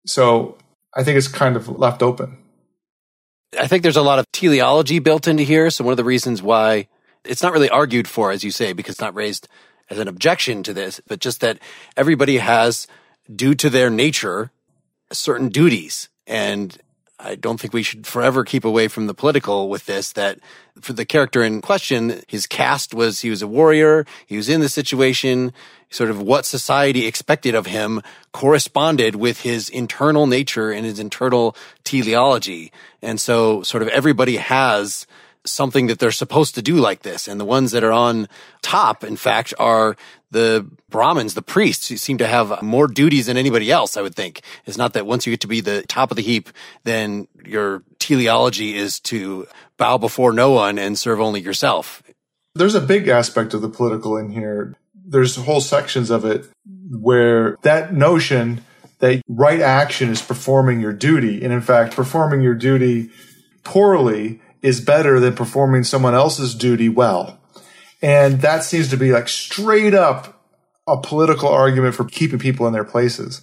So 0.05 0.57
I 0.95 1.03
think 1.03 1.17
it's 1.17 1.27
kind 1.27 1.55
of 1.55 1.67
left 1.79 2.01
open. 2.01 2.37
I 3.59 3.67
think 3.67 3.83
there's 3.83 3.95
a 3.95 4.01
lot 4.01 4.19
of 4.19 4.31
teleology 4.31 4.99
built 4.99 5.27
into 5.27 5.43
here. 5.43 5.69
So 5.69 5.83
one 5.83 5.93
of 5.93 5.97
the 5.97 6.03
reasons 6.03 6.41
why 6.41 6.87
it's 7.23 7.41
not 7.41 7.53
really 7.53 7.69
argued 7.69 8.07
for, 8.07 8.31
as 8.31 8.43
you 8.43 8.51
say, 8.51 8.73
because 8.73 8.95
it's 8.95 9.01
not 9.01 9.15
raised 9.15 9.47
as 9.89 9.99
an 9.99 10.07
objection 10.07 10.63
to 10.63 10.73
this, 10.73 11.01
but 11.07 11.19
just 11.19 11.41
that 11.41 11.59
everybody 11.95 12.37
has, 12.37 12.87
due 13.33 13.55
to 13.55 13.69
their 13.69 13.89
nature, 13.89 14.51
certain 15.11 15.49
duties. 15.49 16.09
And 16.27 16.77
I 17.19 17.35
don't 17.35 17.59
think 17.59 17.73
we 17.73 17.83
should 17.83 18.05
forever 18.05 18.43
keep 18.43 18.65
away 18.65 18.87
from 18.87 19.07
the 19.07 19.13
political 19.13 19.69
with 19.69 19.85
this, 19.85 20.11
that 20.13 20.39
for 20.81 20.93
the 20.93 21.05
character 21.05 21.43
in 21.43 21.61
question, 21.61 22.21
his 22.27 22.45
caste 22.45 22.93
was 22.93 23.21
he 23.21 23.29
was 23.29 23.41
a 23.41 23.47
warrior, 23.47 24.05
he 24.25 24.37
was 24.37 24.49
in 24.49 24.59
the 24.59 24.69
situation, 24.69 25.53
sort 25.89 26.09
of 26.09 26.21
what 26.21 26.45
society 26.45 27.05
expected 27.05 27.55
of 27.55 27.67
him 27.67 28.01
corresponded 28.33 29.15
with 29.15 29.41
his 29.41 29.69
internal 29.69 30.27
nature 30.27 30.71
and 30.71 30.85
his 30.85 30.99
internal 30.99 31.55
teleology. 31.83 32.71
And 33.01 33.19
so 33.21 33.63
sort 33.63 33.81
of 33.81 33.89
everybody 33.89 34.35
has 34.37 35.07
something 35.45 35.87
that 35.87 35.99
they're 35.99 36.11
supposed 36.11 36.55
to 36.55 36.61
do 36.61 36.75
like 36.75 37.03
this. 37.03 37.27
And 37.27 37.39
the 37.39 37.45
ones 37.45 37.71
that 37.71 37.83
are 37.83 37.91
on 37.91 38.27
top, 38.61 39.03
in 39.03 39.15
fact, 39.15 39.53
are 39.59 39.95
the 40.31 40.67
Brahmins, 40.89 41.33
the 41.33 41.41
priests, 41.41 41.87
who 41.87 41.97
seem 41.97 42.17
to 42.17 42.27
have 42.27 42.61
more 42.61 42.87
duties 42.87 43.27
than 43.27 43.37
anybody 43.37 43.71
else, 43.71 43.95
I 43.95 44.01
would 44.01 44.15
think. 44.15 44.41
It's 44.65 44.77
not 44.77 44.93
that 44.93 45.05
once 45.05 45.25
you 45.25 45.31
get 45.31 45.41
to 45.41 45.47
be 45.47 45.61
the 45.61 45.83
top 45.87 46.11
of 46.11 46.17
the 46.17 46.23
heap, 46.23 46.49
then 46.83 47.27
your 47.45 47.83
teleology 47.99 48.75
is 48.75 48.99
to 49.01 49.47
bow 49.77 49.97
before 49.97 50.33
no 50.33 50.51
one 50.51 50.77
and 50.77 50.97
serve 50.97 51.21
only 51.21 51.41
yourself. 51.41 52.03
There's 52.55 52.75
a 52.75 52.81
big 52.81 53.07
aspect 53.07 53.53
of 53.53 53.61
the 53.61 53.69
political 53.69 54.17
in 54.17 54.29
here. 54.29 54.75
There's 54.93 55.35
whole 55.35 55.61
sections 55.61 56.09
of 56.09 56.25
it 56.25 56.45
where 56.89 57.57
that 57.61 57.93
notion 57.93 58.63
that 58.99 59.21
right 59.27 59.59
action 59.59 60.09
is 60.09 60.21
performing 60.21 60.79
your 60.79 60.93
duty. 60.93 61.43
And 61.43 61.53
in 61.53 61.61
fact, 61.61 61.95
performing 61.95 62.41
your 62.41 62.55
duty 62.55 63.09
poorly 63.63 64.41
is 64.65 64.81
better 64.81 65.19
than 65.19 65.35
performing 65.35 65.83
someone 65.83 66.15
else's 66.15 66.55
duty 66.55 66.89
well. 66.89 67.39
And 68.01 68.41
that 68.41 68.63
seems 68.63 68.89
to 68.89 68.97
be 68.97 69.11
like 69.11 69.27
straight 69.27 69.93
up 69.93 70.43
a 70.87 70.97
political 70.97 71.49
argument 71.49 71.93
for 71.93 72.03
keeping 72.03 72.39
people 72.39 72.65
in 72.65 72.73
their 72.73 72.83
places. 72.83 73.41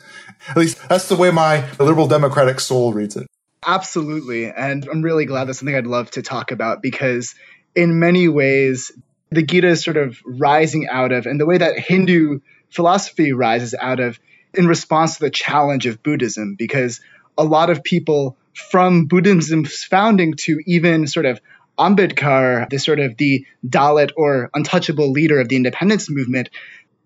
At 0.48 0.56
least 0.56 0.88
that's 0.88 1.08
the 1.08 1.14
way 1.14 1.30
my 1.30 1.64
liberal 1.78 2.08
democratic 2.08 2.58
soul 2.58 2.92
reads 2.92 3.16
it. 3.16 3.28
Absolutely. 3.64 4.46
And 4.46 4.88
I'm 4.90 5.02
really 5.02 5.24
glad 5.24 5.44
that's 5.46 5.60
something 5.60 5.76
I'd 5.76 5.86
love 5.86 6.10
to 6.12 6.22
talk 6.22 6.50
about 6.50 6.82
because 6.82 7.36
in 7.76 8.00
many 8.00 8.26
ways, 8.26 8.90
the 9.30 9.42
Gita 9.42 9.68
is 9.68 9.84
sort 9.84 9.96
of 9.96 10.20
rising 10.26 10.88
out 10.88 11.12
of, 11.12 11.26
and 11.26 11.40
the 11.40 11.46
way 11.46 11.58
that 11.58 11.78
Hindu 11.78 12.40
philosophy 12.68 13.32
rises 13.32 13.76
out 13.80 14.00
of 14.00 14.18
in 14.54 14.66
response 14.66 15.18
to 15.18 15.20
the 15.20 15.30
challenge 15.30 15.86
of 15.86 16.02
Buddhism, 16.02 16.56
because 16.58 17.00
a 17.38 17.44
lot 17.44 17.70
of 17.70 17.84
people 17.84 18.36
from 18.54 19.06
Buddhism's 19.06 19.84
founding 19.84 20.34
to 20.34 20.60
even 20.66 21.06
sort 21.06 21.26
of 21.26 21.40
Ambedkar, 21.78 22.68
the 22.68 22.78
sort 22.78 23.00
of 23.00 23.16
the 23.16 23.46
Dalit 23.66 24.10
or 24.16 24.50
untouchable 24.54 25.10
leader 25.10 25.40
of 25.40 25.48
the 25.48 25.56
independence 25.56 26.10
movement, 26.10 26.50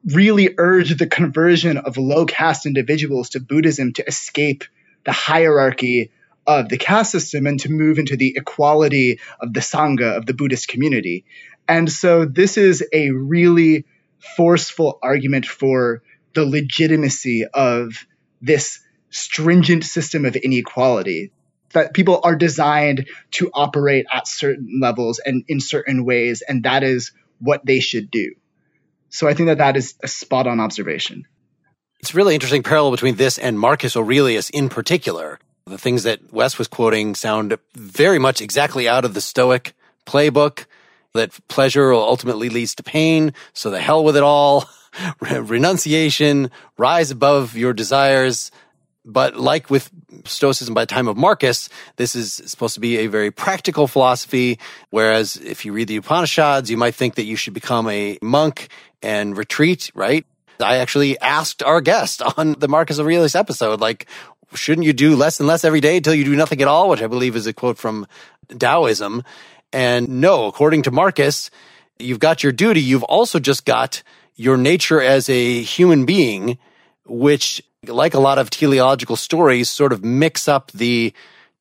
really 0.04 0.54
urged 0.58 0.98
the 0.98 1.06
conversion 1.06 1.78
of 1.78 1.96
low 1.96 2.26
caste 2.26 2.66
individuals 2.66 3.30
to 3.30 3.40
Buddhism 3.40 3.92
to 3.94 4.06
escape 4.06 4.64
the 5.04 5.12
hierarchy 5.12 6.10
of 6.46 6.68
the 6.68 6.78
caste 6.78 7.12
system 7.12 7.46
and 7.46 7.58
to 7.60 7.70
move 7.70 7.98
into 7.98 8.16
the 8.16 8.34
equality 8.36 9.20
of 9.40 9.52
the 9.52 9.60
Sangha, 9.60 10.16
of 10.16 10.26
the 10.26 10.34
Buddhist 10.34 10.68
community. 10.68 11.24
And 11.68 11.90
so 11.90 12.24
this 12.24 12.56
is 12.56 12.84
a 12.92 13.10
really 13.10 13.84
forceful 14.36 14.98
argument 15.02 15.46
for 15.46 16.02
the 16.34 16.44
legitimacy 16.44 17.44
of 17.52 18.06
this 18.40 18.80
stringent 19.10 19.84
system 19.84 20.24
of 20.24 20.36
inequality 20.36 21.32
that 21.76 21.92
people 21.92 22.20
are 22.24 22.34
designed 22.34 23.06
to 23.32 23.50
operate 23.52 24.06
at 24.10 24.26
certain 24.26 24.80
levels 24.80 25.20
and 25.24 25.44
in 25.46 25.60
certain 25.60 26.04
ways, 26.04 26.42
and 26.46 26.62
that 26.62 26.82
is 26.82 27.12
what 27.38 27.64
they 27.64 27.80
should 27.80 28.10
do. 28.10 28.34
So 29.10 29.28
I 29.28 29.34
think 29.34 29.48
that 29.48 29.58
that 29.58 29.76
is 29.76 29.94
a 30.02 30.08
spot 30.08 30.46
on 30.46 30.58
observation. 30.58 31.26
It's 32.00 32.14
really 32.14 32.34
interesting 32.34 32.62
parallel 32.62 32.92
between 32.92 33.16
this 33.16 33.38
and 33.38 33.58
Marcus 33.58 33.96
Aurelius 33.96 34.48
in 34.50 34.68
particular. 34.68 35.38
The 35.66 35.78
things 35.78 36.04
that 36.04 36.32
Wes 36.32 36.58
was 36.58 36.68
quoting 36.68 37.14
sound 37.14 37.56
very 37.74 38.18
much 38.18 38.40
exactly 38.40 38.88
out 38.88 39.04
of 39.04 39.14
the 39.14 39.20
Stoic 39.20 39.74
playbook 40.06 40.64
that 41.12 41.36
pleasure 41.48 41.92
ultimately 41.92 42.48
leads 42.48 42.74
to 42.76 42.82
pain. 42.82 43.34
So 43.52 43.70
the 43.70 43.80
hell 43.80 44.02
with 44.02 44.16
it 44.16 44.22
all. 44.22 44.68
Renunciation, 45.20 46.50
rise 46.78 47.10
above 47.10 47.54
your 47.54 47.74
desires. 47.74 48.50
But 49.06 49.36
like 49.36 49.70
with 49.70 49.88
Stoicism 50.24 50.74
by 50.74 50.82
the 50.82 50.92
time 50.92 51.06
of 51.06 51.16
Marcus, 51.16 51.68
this 51.94 52.16
is 52.16 52.34
supposed 52.34 52.74
to 52.74 52.80
be 52.80 52.98
a 52.98 53.06
very 53.06 53.30
practical 53.30 53.86
philosophy. 53.86 54.58
Whereas 54.90 55.36
if 55.36 55.64
you 55.64 55.72
read 55.72 55.86
the 55.86 55.96
Upanishads, 55.96 56.70
you 56.70 56.76
might 56.76 56.96
think 56.96 57.14
that 57.14 57.24
you 57.24 57.36
should 57.36 57.54
become 57.54 57.88
a 57.88 58.18
monk 58.20 58.68
and 59.02 59.38
retreat, 59.38 59.92
right? 59.94 60.26
I 60.60 60.78
actually 60.78 61.18
asked 61.20 61.62
our 61.62 61.80
guest 61.80 62.20
on 62.36 62.54
the 62.58 62.68
Marcus 62.68 62.98
Aurelius 62.98 63.36
episode, 63.36 63.80
like, 63.80 64.06
shouldn't 64.54 64.86
you 64.86 64.92
do 64.92 65.14
less 65.14 65.38
and 65.38 65.46
less 65.46 65.64
every 65.64 65.80
day 65.80 65.98
until 65.98 66.14
you 66.14 66.24
do 66.24 66.36
nothing 66.36 66.60
at 66.60 66.68
all? 66.68 66.88
Which 66.88 67.02
I 67.02 67.06
believe 67.06 67.36
is 67.36 67.46
a 67.46 67.52
quote 67.52 67.78
from 67.78 68.06
Taoism. 68.48 69.22
And 69.72 70.20
no, 70.20 70.46
according 70.46 70.82
to 70.82 70.90
Marcus, 70.90 71.50
you've 71.98 72.18
got 72.18 72.42
your 72.42 72.52
duty. 72.52 72.80
You've 72.80 73.02
also 73.04 73.38
just 73.38 73.64
got 73.64 74.02
your 74.34 74.56
nature 74.56 75.00
as 75.00 75.28
a 75.28 75.62
human 75.62 76.06
being, 76.06 76.58
which, 77.04 77.62
like 77.88 78.14
a 78.14 78.20
lot 78.20 78.38
of 78.38 78.50
teleological 78.50 79.16
stories, 79.16 79.68
sort 79.68 79.92
of 79.92 80.04
mix 80.04 80.48
up 80.48 80.70
the 80.72 81.12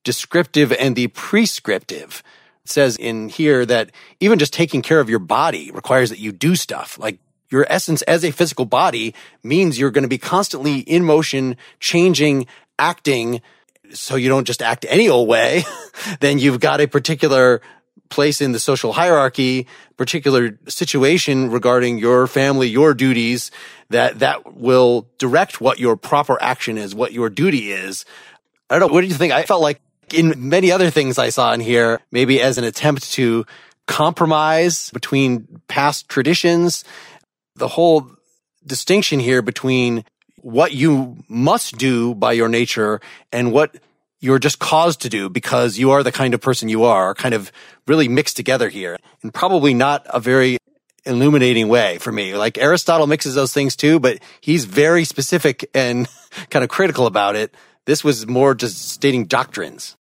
descriptive 0.04 0.72
and 0.72 0.96
the 0.96 1.08
prescriptive. 1.08 2.24
It 2.64 2.70
says 2.70 2.98
in 2.98 3.30
here 3.30 3.66
that 3.66 3.92
even 4.20 4.40
just 4.40 4.54
taking 4.54 4.82
care 4.82 5.00
of 5.00 5.10
your 5.10 5.20
body 5.20 5.72
requires 5.72 6.10
that 6.10 6.20
you 6.20 6.32
do 6.32 6.56
stuff. 6.56 6.98
Like 6.98 7.20
your 7.50 7.66
essence 7.70 8.02
as 8.04 8.24
a 8.24 8.32
physical 8.32 8.66
body 8.66 9.14
means 9.44 9.78
you're 9.78 9.92
going 9.92 10.04
to 10.04 10.10
be 10.10 10.18
constantly 10.18 10.80
in 10.80 11.04
motion, 11.04 11.58
changing, 11.80 12.48
acting. 12.80 13.42
So 13.94 14.16
you 14.16 14.30
don't 14.30 14.48
just 14.48 14.62
act 14.62 14.86
any 14.90 15.10
old 15.10 15.28
way. 15.28 15.64
then 16.20 16.40
you've 16.40 16.60
got 16.60 16.82
a 16.82 16.88
particular 16.88 17.62
place 18.10 18.42
in 18.42 18.52
the 18.52 18.60
social 18.60 18.94
hierarchy, 18.94 19.68
particular 19.98 20.58
situation 20.68 21.50
regarding 21.50 21.98
your 21.98 22.28
family, 22.28 22.68
your 22.68 22.94
duties, 22.94 23.52
that 23.90 24.20
that 24.20 24.56
will 24.56 25.08
direct 25.18 25.62
what 25.62 25.80
your 25.80 25.96
proper 25.96 26.42
action 26.42 26.78
is, 26.78 26.94
what 26.96 27.14
your 27.14 27.30
duty 27.30 27.72
is. 27.72 28.06
I 28.70 28.80
don't 28.80 28.88
know. 28.90 28.94
What 28.94 29.02
do 29.02 29.08
you 29.08 29.14
think? 29.14 29.34
I 29.34 29.44
felt 29.44 29.62
like 29.62 29.82
in 30.14 30.50
many 30.50 30.72
other 30.72 30.90
things 30.90 31.18
I 31.18 31.30
saw 31.30 31.54
in 31.54 31.60
here, 31.60 32.00
maybe 32.12 32.42
as 32.42 32.58
an 32.58 32.64
attempt 32.64 33.12
to 33.14 33.46
compromise 33.88 34.90
between 34.92 35.62
past 35.68 36.10
traditions, 36.10 36.84
the 37.56 37.68
whole 37.68 38.10
distinction 38.66 39.20
here 39.20 39.42
between 39.42 40.04
what 40.42 40.74
you 40.74 41.18
must 41.28 41.78
do 41.78 42.14
by 42.16 42.34
your 42.34 42.50
nature 42.50 43.00
and 43.32 43.52
what 43.52 43.76
you're 44.26 44.40
just 44.40 44.58
caused 44.58 45.02
to 45.02 45.10
do 45.10 45.30
because 45.30 45.78
you 45.78 45.92
are 45.92 46.02
the 46.02 46.12
kind 46.12 46.34
of 46.34 46.42
person 46.42 46.68
you 46.68 46.84
are, 46.84 47.14
kind 47.14 47.36
of 47.36 47.52
really 47.86 48.08
mixed 48.08 48.36
together 48.36 48.70
here 48.70 48.98
and 49.22 49.32
probably 49.32 49.74
not 49.74 50.06
a 50.10 50.20
very 50.20 50.58
illuminating 51.06 51.68
way 51.68 52.00
for 52.00 52.12
me. 52.12 52.36
Like 52.36 52.58
Aristotle 52.58 53.06
mixes 53.06 53.36
those 53.36 53.54
things 53.54 53.76
too, 53.76 54.00
but 54.00 54.18
he's 54.42 54.66
very 54.66 55.06
specific 55.06 55.70
and 55.76 56.08
kind 56.50 56.64
of 56.64 56.70
critical 56.70 57.06
about 57.06 57.36
it. 57.36 57.54
This 57.86 58.04
was 58.04 58.26
more 58.26 58.56
just 58.56 58.90
stating 58.90 59.26
doctrines. 59.26 59.96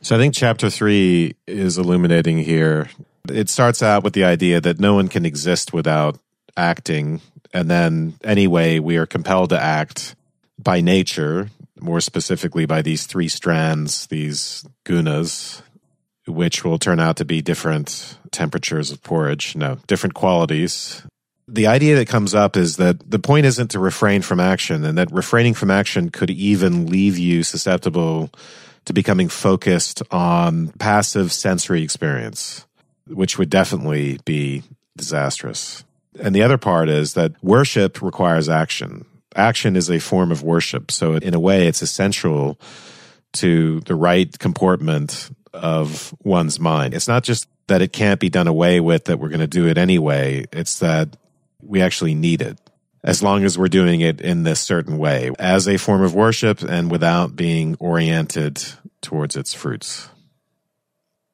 So 0.00 0.16
I 0.16 0.18
think 0.18 0.34
chapter 0.34 0.70
three 0.70 1.36
is 1.46 1.76
illuminating 1.76 2.38
here. 2.38 2.88
It 3.28 3.50
starts 3.50 3.82
out 3.82 4.02
with 4.02 4.14
the 4.14 4.24
idea 4.24 4.62
that 4.62 4.80
no 4.80 4.94
one 4.94 5.08
can 5.08 5.26
exist 5.26 5.74
without 5.74 6.18
acting. 6.56 7.20
And 7.52 7.70
then, 7.70 8.14
anyway, 8.24 8.78
we 8.78 8.96
are 8.96 9.04
compelled 9.04 9.50
to 9.50 9.60
act 9.60 10.16
by 10.58 10.80
nature 10.80 11.50
more 11.82 12.00
specifically 12.00 12.66
by 12.66 12.82
these 12.82 13.06
three 13.06 13.28
strands, 13.28 14.06
these 14.06 14.64
gunas, 14.84 15.62
which 16.26 16.64
will 16.64 16.78
turn 16.78 17.00
out 17.00 17.16
to 17.16 17.24
be 17.24 17.42
different 17.42 18.18
temperatures 18.30 18.90
of 18.90 19.02
porridge, 19.02 19.56
no, 19.56 19.78
different 19.86 20.14
qualities. 20.14 21.02
The 21.48 21.66
idea 21.66 21.96
that 21.96 22.08
comes 22.08 22.34
up 22.34 22.56
is 22.56 22.76
that 22.76 23.10
the 23.10 23.18
point 23.18 23.46
isn't 23.46 23.72
to 23.72 23.80
refrain 23.80 24.22
from 24.22 24.38
action, 24.38 24.84
and 24.84 24.96
that 24.98 25.10
refraining 25.10 25.54
from 25.54 25.70
action 25.70 26.10
could 26.10 26.30
even 26.30 26.86
leave 26.86 27.18
you 27.18 27.42
susceptible 27.42 28.30
to 28.84 28.92
becoming 28.92 29.28
focused 29.28 30.02
on 30.10 30.68
passive 30.78 31.32
sensory 31.32 31.82
experience, 31.82 32.66
which 33.06 33.38
would 33.38 33.50
definitely 33.50 34.20
be 34.24 34.62
disastrous. 34.96 35.84
And 36.20 36.34
the 36.34 36.42
other 36.42 36.58
part 36.58 36.88
is 36.88 37.14
that 37.14 37.32
worship 37.42 38.00
requires 38.02 38.48
action 38.48 39.06
action 39.36 39.76
is 39.76 39.90
a 39.90 39.98
form 39.98 40.32
of 40.32 40.42
worship. 40.42 40.90
So, 40.90 41.14
in 41.14 41.34
a 41.34 41.40
way, 41.40 41.66
it's 41.66 41.82
essential 41.82 42.60
to 43.34 43.80
the 43.80 43.94
right 43.94 44.36
comportment 44.38 45.30
of 45.52 46.14
one's 46.22 46.58
mind. 46.58 46.94
It's 46.94 47.08
not 47.08 47.22
just 47.22 47.48
that 47.68 47.82
it 47.82 47.92
can't 47.92 48.20
be 48.20 48.28
done 48.28 48.48
away 48.48 48.80
with, 48.80 49.04
that 49.04 49.18
we're 49.18 49.28
going 49.28 49.40
to 49.40 49.46
do 49.46 49.68
it 49.68 49.78
anyway. 49.78 50.44
It's 50.52 50.80
that 50.80 51.16
we 51.62 51.80
actually 51.80 52.14
need 52.14 52.42
it 52.42 52.58
as 53.02 53.22
long 53.22 53.44
as 53.44 53.56
we're 53.56 53.68
doing 53.68 54.00
it 54.00 54.20
in 54.20 54.42
this 54.42 54.60
certain 54.60 54.98
way 54.98 55.30
as 55.38 55.66
a 55.68 55.76
form 55.76 56.02
of 56.02 56.14
worship 56.14 56.62
and 56.62 56.90
without 56.90 57.34
being 57.34 57.76
oriented 57.78 58.62
towards 59.00 59.36
its 59.36 59.54
fruits. 59.54 60.08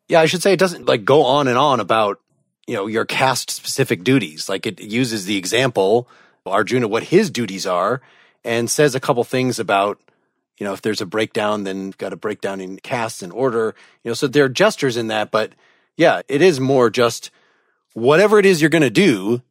Yeah, 0.09 0.20
I 0.20 0.26
should 0.26 0.42
say 0.42 0.52
it 0.52 0.61
doesn't 0.61 0.87
like 0.87 1.04
go 1.04 1.24
on 1.24 1.48
and 1.48 1.59
on 1.59 1.80
about, 1.80 2.20
you 2.66 2.74
know, 2.74 2.87
your 2.87 3.04
caste 3.04 3.50
specific 3.50 4.04
duties. 4.04 4.48
Like 4.48 4.66
it 4.66 4.80
uses 4.80 5.24
the 5.24 5.37
example 5.37 6.09
Arjuna 6.52 6.88
what 6.88 7.04
his 7.04 7.30
duties 7.30 7.66
are 7.66 8.00
and 8.44 8.70
says 8.70 8.94
a 8.94 9.00
couple 9.00 9.24
things 9.24 9.59
about, 9.59 10.00
you 10.59 10.64
know, 10.64 10.72
if 10.72 10.82
there's 10.82 11.00
a 11.00 11.06
breakdown, 11.06 11.64
then 11.64 11.92
got 11.98 12.12
a 12.12 12.16
breakdown 12.16 12.61
in 12.61 12.78
castes 12.78 13.22
and 13.22 13.32
order, 13.32 13.74
you 14.04 14.11
know, 14.11 14.14
so 14.14 14.26
there 14.26 14.44
are 14.44 14.48
gestures 14.48 14.96
in 14.96 15.09
that. 15.09 15.30
But 15.30 15.52
yeah, 15.96 16.22
it 16.28 16.42
is 16.42 16.61
more 16.61 16.90
just 16.90 17.30
whatever 17.94 18.38
it 18.38 18.46
is 18.46 18.61
you're 18.61 18.70
going 18.70 18.82
to 18.82 18.90
do, 18.90 19.42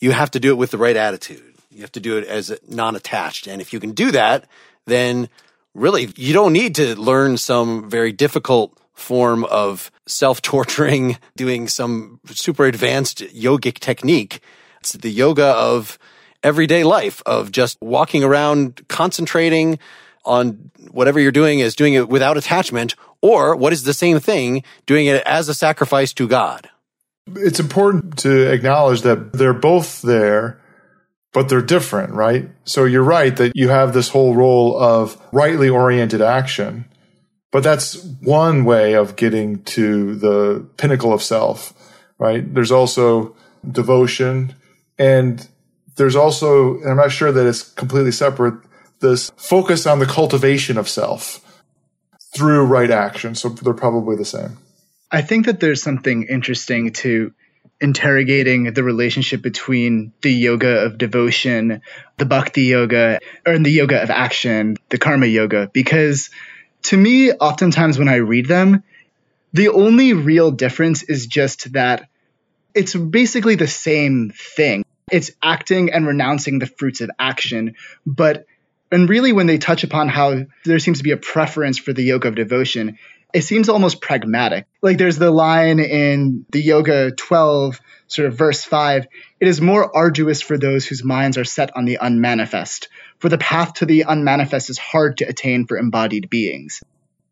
you 0.00 0.10
have 0.10 0.30
to 0.32 0.40
do 0.40 0.50
it 0.50 0.58
with 0.58 0.72
the 0.72 0.78
right 0.78 0.96
attitude. 0.96 1.54
You 1.70 1.80
have 1.82 1.92
to 1.92 2.00
do 2.00 2.18
it 2.18 2.26
as 2.26 2.56
non 2.68 2.96
attached. 2.96 3.46
And 3.46 3.60
if 3.62 3.72
you 3.72 3.80
can 3.80 3.92
do 3.92 4.10
that, 4.10 4.46
then 4.84 5.28
really 5.74 6.12
you 6.16 6.32
don't 6.32 6.52
need 6.52 6.74
to 6.74 7.00
learn 7.00 7.36
some 7.38 7.88
very 7.88 8.12
difficult 8.12 8.76
form 8.92 9.44
of 9.44 9.90
self 10.06 10.42
torturing, 10.42 11.18
doing 11.36 11.68
some 11.68 12.20
super 12.26 12.64
advanced 12.64 13.20
yogic 13.20 13.78
technique. 13.78 14.40
It's 14.80 14.92
the 14.92 15.10
yoga 15.10 15.46
of 15.46 15.98
everyday 16.42 16.84
life 16.84 17.22
of 17.26 17.52
just 17.52 17.78
walking 17.80 18.24
around, 18.24 18.86
concentrating 18.88 19.78
on 20.24 20.70
whatever 20.90 21.18
you're 21.18 21.32
doing 21.32 21.58
is 21.58 21.74
doing 21.74 21.94
it 21.94 22.08
without 22.08 22.36
attachment, 22.36 22.94
or 23.20 23.56
what 23.56 23.72
is 23.72 23.82
the 23.84 23.94
same 23.94 24.20
thing, 24.20 24.62
doing 24.86 25.06
it 25.06 25.22
as 25.24 25.48
a 25.48 25.54
sacrifice 25.54 26.12
to 26.12 26.28
God. 26.28 26.68
It's 27.36 27.60
important 27.60 28.18
to 28.18 28.52
acknowledge 28.52 29.02
that 29.02 29.32
they're 29.32 29.52
both 29.52 30.02
there, 30.02 30.60
but 31.32 31.48
they're 31.48 31.62
different, 31.62 32.12
right? 32.14 32.48
So 32.64 32.84
you're 32.84 33.02
right 33.02 33.34
that 33.36 33.52
you 33.54 33.68
have 33.68 33.92
this 33.92 34.08
whole 34.08 34.34
role 34.34 34.78
of 34.78 35.20
rightly 35.32 35.68
oriented 35.68 36.20
action, 36.20 36.84
but 37.50 37.62
that's 37.62 38.02
one 38.20 38.64
way 38.64 38.94
of 38.94 39.16
getting 39.16 39.62
to 39.64 40.14
the 40.16 40.66
pinnacle 40.76 41.12
of 41.12 41.22
self, 41.22 41.72
right? 42.18 42.52
There's 42.54 42.72
also 42.72 43.36
devotion 43.68 44.54
and 44.98 45.46
there's 45.96 46.16
also, 46.16 46.78
and 46.80 46.90
I'm 46.90 46.96
not 46.96 47.12
sure 47.12 47.32
that 47.32 47.46
it's 47.46 47.62
completely 47.62 48.12
separate, 48.12 48.54
this 49.00 49.30
focus 49.36 49.86
on 49.86 49.98
the 49.98 50.06
cultivation 50.06 50.78
of 50.78 50.88
self 50.88 51.40
through 52.34 52.64
right 52.64 52.90
action. 52.90 53.34
So 53.34 53.50
they're 53.50 53.74
probably 53.74 54.16
the 54.16 54.24
same. 54.24 54.58
I 55.10 55.22
think 55.22 55.46
that 55.46 55.60
there's 55.60 55.82
something 55.82 56.26
interesting 56.28 56.92
to 56.94 57.34
interrogating 57.80 58.72
the 58.72 58.84
relationship 58.84 59.42
between 59.42 60.12
the 60.22 60.32
yoga 60.32 60.84
of 60.84 60.96
devotion, 60.96 61.82
the 62.16 62.24
bhakti 62.24 62.62
yoga, 62.62 63.18
or 63.44 63.58
the 63.58 63.70
yoga 63.70 64.02
of 64.02 64.08
action, 64.08 64.76
the 64.88 64.98
karma 64.98 65.26
yoga, 65.26 65.68
because 65.72 66.30
to 66.84 66.96
me, 66.96 67.32
oftentimes 67.32 67.98
when 67.98 68.08
I 68.08 68.16
read 68.16 68.46
them, 68.46 68.84
the 69.52 69.68
only 69.68 70.14
real 70.14 70.50
difference 70.50 71.02
is 71.02 71.26
just 71.26 71.72
that 71.72 72.08
it's 72.74 72.94
basically 72.94 73.56
the 73.56 73.66
same 73.66 74.32
thing 74.34 74.84
it's 75.12 75.30
acting 75.42 75.92
and 75.92 76.06
renouncing 76.06 76.58
the 76.58 76.66
fruits 76.66 77.00
of 77.00 77.10
action. 77.18 77.76
But, 78.04 78.46
and 78.90 79.08
really, 79.08 79.32
when 79.32 79.46
they 79.46 79.58
touch 79.58 79.84
upon 79.84 80.08
how 80.08 80.46
there 80.64 80.78
seems 80.78 80.98
to 80.98 81.04
be 81.04 81.12
a 81.12 81.16
preference 81.16 81.78
for 81.78 81.92
the 81.92 82.02
yoga 82.02 82.28
of 82.28 82.34
devotion, 82.34 82.98
it 83.32 83.42
seems 83.42 83.68
almost 83.68 84.00
pragmatic. 84.00 84.66
Like 84.82 84.98
there's 84.98 85.18
the 85.18 85.30
line 85.30 85.80
in 85.80 86.44
the 86.50 86.60
Yoga 86.60 87.12
12, 87.12 87.80
sort 88.06 88.28
of 88.28 88.36
verse 88.36 88.62
5 88.62 89.06
it 89.40 89.48
is 89.48 89.60
more 89.60 89.96
arduous 89.96 90.42
for 90.42 90.58
those 90.58 90.86
whose 90.86 91.02
minds 91.02 91.38
are 91.38 91.44
set 91.44 91.74
on 91.76 91.84
the 91.84 91.98
unmanifest, 92.00 92.88
for 93.18 93.28
the 93.28 93.38
path 93.38 93.74
to 93.74 93.86
the 93.86 94.02
unmanifest 94.02 94.70
is 94.70 94.78
hard 94.78 95.18
to 95.18 95.24
attain 95.24 95.66
for 95.66 95.78
embodied 95.78 96.30
beings. 96.30 96.82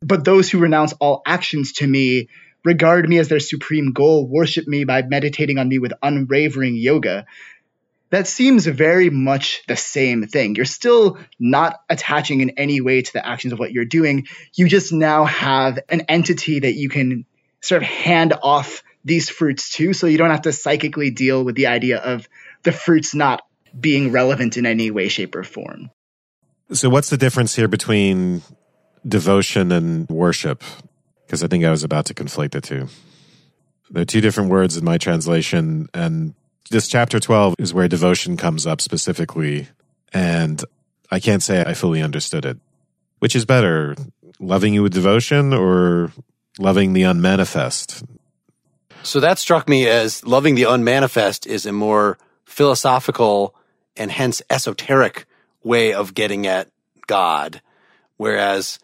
But 0.03 0.25
those 0.25 0.51
who 0.51 0.59
renounce 0.59 0.95
all 0.95 1.23
actions 1.27 1.73
to 1.75 1.87
me 1.87 2.29
regard 2.65 3.09
me 3.09 3.19
as 3.19 3.29
their 3.29 3.41
supreme 3.41 3.93
goal, 3.93 4.27
worship 4.27 4.67
me 4.67 4.85
by 4.85 5.03
meditating 5.03 5.59
on 5.59 5.69
me 5.69 5.79
with 5.79 5.93
unwavering 6.03 6.77
yoga. 6.77 7.27
That 8.11 8.27
seems 8.27 8.67
very 8.67 9.09
much 9.09 9.63
the 9.69 9.77
same 9.77 10.27
thing. 10.27 10.57
You're 10.57 10.65
still 10.65 11.19
not 11.39 11.81
attaching 11.89 12.41
in 12.41 12.51
any 12.51 12.81
way 12.81 13.03
to 13.03 13.13
the 13.13 13.27
actions 13.27 13.53
of 13.53 13.59
what 13.59 13.73
you're 13.73 13.85
doing. 13.85 14.27
You 14.55 14.69
just 14.69 14.93
now 14.93 15.25
have 15.25 15.79
an 15.89 16.03
entity 16.03 16.61
that 16.61 16.75
you 16.75 16.89
can 16.89 17.25
sort 17.61 17.83
of 17.83 17.89
hand 17.89 18.35
off 18.43 18.83
these 19.05 19.31
fruits 19.31 19.73
to, 19.75 19.93
so 19.93 20.07
you 20.07 20.19
don't 20.19 20.31
have 20.31 20.43
to 20.43 20.53
psychically 20.53 21.11
deal 21.11 21.43
with 21.45 21.55
the 21.55 21.69
idea 21.69 21.99
of 21.99 22.29
the 22.65 22.73
fruits 22.73 23.15
not 23.15 23.43
being 23.79 24.13
relevant 24.13 24.57
in 24.57 24.67
any 24.67 24.91
way, 24.91 25.09
shape, 25.09 25.35
or 25.35 25.45
form. 25.45 25.91
So, 26.73 26.91
what's 26.91 27.11
the 27.11 27.17
difference 27.17 27.57
here 27.57 27.69
between 27.69 28.43
devotion 29.07 29.73
and 29.73 30.09
worship? 30.09 30.63
Because 31.27 31.43
I 31.43 31.47
think 31.47 31.65
I 31.65 31.71
was 31.71 31.85
about 31.85 32.07
to 32.07 32.15
conflate 32.15 32.51
the 32.51 32.61
two. 32.61 32.89
There 33.91 34.03
are 34.03 34.07
two 34.07 34.21
different 34.21 34.51
words 34.51 34.77
in 34.77 34.85
my 34.85 34.99
translation, 34.99 35.89
and 35.95 36.35
this 36.71 36.89
chapter 36.89 37.19
12 37.19 37.57
is 37.59 37.73
where 37.75 37.89
devotion 37.89 38.37
comes 38.37 38.67
up 38.67 38.81
specifically. 38.81 39.69
And 40.13 40.63
I 41.11 41.21
can't 41.21 41.43
say 41.43 41.65
I 41.65 41.75
fully 41.75 42.03
understood 42.03 42.45
it. 42.45 42.59
Which 43.19 43.37
is 43.37 43.45
better, 43.45 43.97
loving 44.39 44.75
you 44.75 44.83
with 44.83 44.95
devotion 44.95 45.53
or 45.53 46.13
loving 46.59 46.93
the 46.93 47.03
unmanifest? 47.03 48.05
So 49.03 49.21
that 49.21 49.39
struck 49.39 49.69
me 49.69 49.89
as 49.89 50.25
loving 50.25 50.55
the 50.55 50.65
unmanifest 50.65 51.47
is 51.47 51.67
a 51.67 51.73
more 51.73 52.19
philosophical 52.45 53.55
and 53.97 54.11
hence 54.11 54.43
esoteric 54.51 55.27
way 55.63 55.93
of 55.93 56.15
getting 56.15 56.47
at 56.47 56.69
God. 57.07 57.61
Whereas 58.17 58.79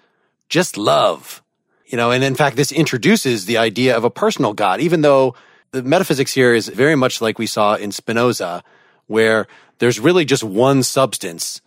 just 0.49 0.77
love, 0.77 1.43
you 1.87 1.97
know, 1.97 2.11
and 2.11 2.25
in 2.25 2.35
fact, 2.35 2.57
this 2.57 2.73
introduces 2.73 3.47
the 3.47 3.59
idea 3.59 3.97
of 3.97 4.05
a 4.05 4.11
personal 4.11 4.53
God, 4.53 4.81
even 4.81 5.03
though 5.03 5.35
the 5.73 5.83
metaphysics 5.83 6.33
here 6.33 6.55
is 6.55 6.69
very 6.69 6.97
much 6.97 7.21
like 7.21 7.39
we 7.39 7.47
saw 7.47 7.75
in 7.75 7.93
Spinoza, 7.93 8.63
where 9.07 9.47
there's 9.79 10.01
really 10.01 10.25
just 10.25 10.43
one 10.45 10.83
substance. 10.83 11.61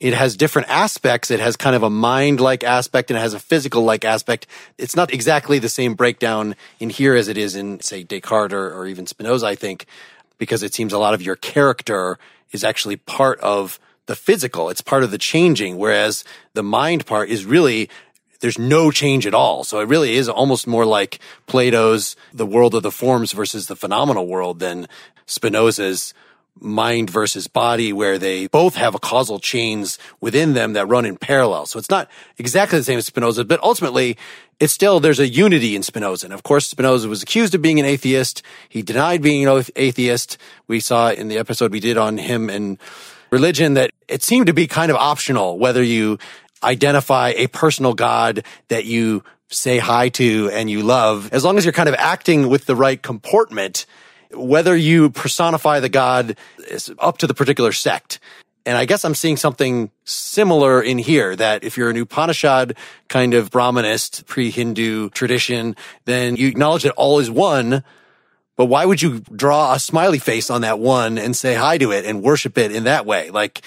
It 0.00 0.14
has 0.14 0.36
different 0.36 0.68
aspects. 0.68 1.30
It 1.30 1.38
has 1.38 1.56
kind 1.56 1.76
of 1.76 1.84
a 1.84 1.90
mind 1.90 2.40
like 2.40 2.64
aspect 2.64 3.10
and 3.10 3.18
it 3.18 3.20
has 3.20 3.34
a 3.34 3.38
physical 3.38 3.84
like 3.84 4.04
aspect. 4.04 4.46
It's 4.76 4.96
not 4.96 5.12
exactly 5.12 5.60
the 5.60 5.68
same 5.68 5.94
breakdown 5.94 6.56
in 6.80 6.90
here 6.90 7.14
as 7.14 7.28
it 7.28 7.38
is 7.38 7.54
in, 7.54 7.80
say, 7.80 8.02
Descartes 8.02 8.52
or, 8.52 8.72
or 8.74 8.86
even 8.86 9.06
Spinoza, 9.06 9.46
I 9.46 9.54
think, 9.54 9.86
because 10.38 10.64
it 10.64 10.74
seems 10.74 10.92
a 10.92 10.98
lot 10.98 11.14
of 11.14 11.22
your 11.22 11.36
character 11.36 12.18
is 12.50 12.64
actually 12.64 12.96
part 12.96 13.38
of 13.40 13.78
the 14.06 14.16
physical. 14.16 14.70
It's 14.70 14.80
part 14.80 15.04
of 15.04 15.12
the 15.12 15.18
changing, 15.18 15.76
whereas 15.78 16.24
the 16.54 16.64
mind 16.64 17.06
part 17.06 17.28
is 17.28 17.44
really 17.44 17.88
there's 18.42 18.58
no 18.58 18.90
change 18.90 19.26
at 19.26 19.34
all. 19.34 19.64
So 19.64 19.80
it 19.80 19.88
really 19.88 20.16
is 20.16 20.28
almost 20.28 20.66
more 20.66 20.84
like 20.84 21.20
Plato's 21.46 22.16
the 22.34 22.44
world 22.44 22.74
of 22.74 22.82
the 22.82 22.90
forms 22.90 23.32
versus 23.32 23.68
the 23.68 23.76
phenomenal 23.76 24.26
world 24.26 24.58
than 24.58 24.88
Spinoza's 25.26 26.12
mind 26.60 27.08
versus 27.08 27.46
body, 27.46 27.92
where 27.92 28.18
they 28.18 28.48
both 28.48 28.74
have 28.74 28.94
a 28.94 28.98
causal 28.98 29.38
chains 29.38 29.98
within 30.20 30.52
them 30.52 30.74
that 30.74 30.86
run 30.86 31.06
in 31.06 31.16
parallel. 31.16 31.66
So 31.66 31.78
it's 31.78 31.88
not 31.88 32.10
exactly 32.36 32.78
the 32.78 32.84
same 32.84 32.98
as 32.98 33.06
Spinoza, 33.06 33.44
but 33.44 33.62
ultimately 33.62 34.18
it's 34.60 34.72
still, 34.72 35.00
there's 35.00 35.20
a 35.20 35.28
unity 35.28 35.74
in 35.74 35.82
Spinoza. 35.82 36.26
And 36.26 36.34
of 36.34 36.42
course, 36.42 36.68
Spinoza 36.68 37.08
was 37.08 37.22
accused 37.22 37.54
of 37.54 37.62
being 37.62 37.80
an 37.80 37.86
atheist. 37.86 38.42
He 38.68 38.82
denied 38.82 39.22
being 39.22 39.46
an 39.46 39.64
atheist. 39.76 40.36
We 40.66 40.80
saw 40.80 41.10
in 41.10 41.28
the 41.28 41.38
episode 41.38 41.72
we 41.72 41.80
did 41.80 41.96
on 41.96 42.18
him 42.18 42.50
and 42.50 42.78
religion 43.30 43.74
that 43.74 43.90
it 44.08 44.22
seemed 44.22 44.46
to 44.46 44.52
be 44.52 44.66
kind 44.66 44.90
of 44.90 44.96
optional 44.96 45.58
whether 45.58 45.82
you 45.82 46.18
identify 46.62 47.32
a 47.36 47.46
personal 47.48 47.94
God 47.94 48.44
that 48.68 48.84
you 48.84 49.24
say 49.48 49.78
hi 49.78 50.08
to 50.10 50.50
and 50.52 50.70
you 50.70 50.82
love, 50.82 51.32
as 51.32 51.44
long 51.44 51.58
as 51.58 51.64
you're 51.64 51.72
kind 51.72 51.88
of 51.88 51.94
acting 51.96 52.48
with 52.48 52.66
the 52.66 52.76
right 52.76 53.02
comportment, 53.02 53.86
whether 54.32 54.74
you 54.74 55.10
personify 55.10 55.80
the 55.80 55.88
God 55.88 56.36
is 56.68 56.92
up 56.98 57.18
to 57.18 57.26
the 57.26 57.34
particular 57.34 57.72
sect. 57.72 58.18
And 58.64 58.78
I 58.78 58.84
guess 58.84 59.04
I'm 59.04 59.14
seeing 59.14 59.36
something 59.36 59.90
similar 60.04 60.80
in 60.80 60.98
here 60.98 61.34
that 61.34 61.64
if 61.64 61.76
you're 61.76 61.90
an 61.90 61.96
Upanishad 61.96 62.76
kind 63.08 63.34
of 63.34 63.50
Brahmanist, 63.50 64.24
pre-Hindu 64.26 65.10
tradition, 65.10 65.76
then 66.04 66.36
you 66.36 66.48
acknowledge 66.48 66.84
that 66.84 66.92
all 66.92 67.18
is 67.18 67.30
one. 67.30 67.82
But 68.56 68.66
why 68.66 68.86
would 68.86 69.02
you 69.02 69.20
draw 69.34 69.74
a 69.74 69.80
smiley 69.80 70.20
face 70.20 70.48
on 70.48 70.60
that 70.60 70.78
one 70.78 71.18
and 71.18 71.34
say 71.34 71.54
hi 71.54 71.78
to 71.78 71.90
it 71.90 72.04
and 72.04 72.22
worship 72.22 72.56
it 72.56 72.70
in 72.70 72.84
that 72.84 73.04
way? 73.04 73.30
Like 73.30 73.62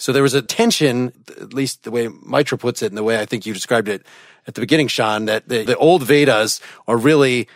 so 0.00 0.12
there 0.12 0.22
was 0.22 0.32
a 0.32 0.40
tension, 0.40 1.12
at 1.28 1.52
least 1.52 1.82
the 1.82 1.90
way 1.90 2.08
Maitreya 2.08 2.58
puts 2.58 2.80
it 2.80 2.86
and 2.86 2.96
the 2.96 3.02
way 3.02 3.20
I 3.20 3.26
think 3.26 3.44
you 3.44 3.52
described 3.52 3.86
it 3.86 4.06
at 4.46 4.54
the 4.54 4.62
beginning, 4.62 4.88
Shaan, 4.88 5.26
that 5.26 5.46
the, 5.46 5.62
the 5.62 5.76
old 5.76 6.04
Vedas 6.04 6.62
are 6.88 6.96
really 6.96 7.48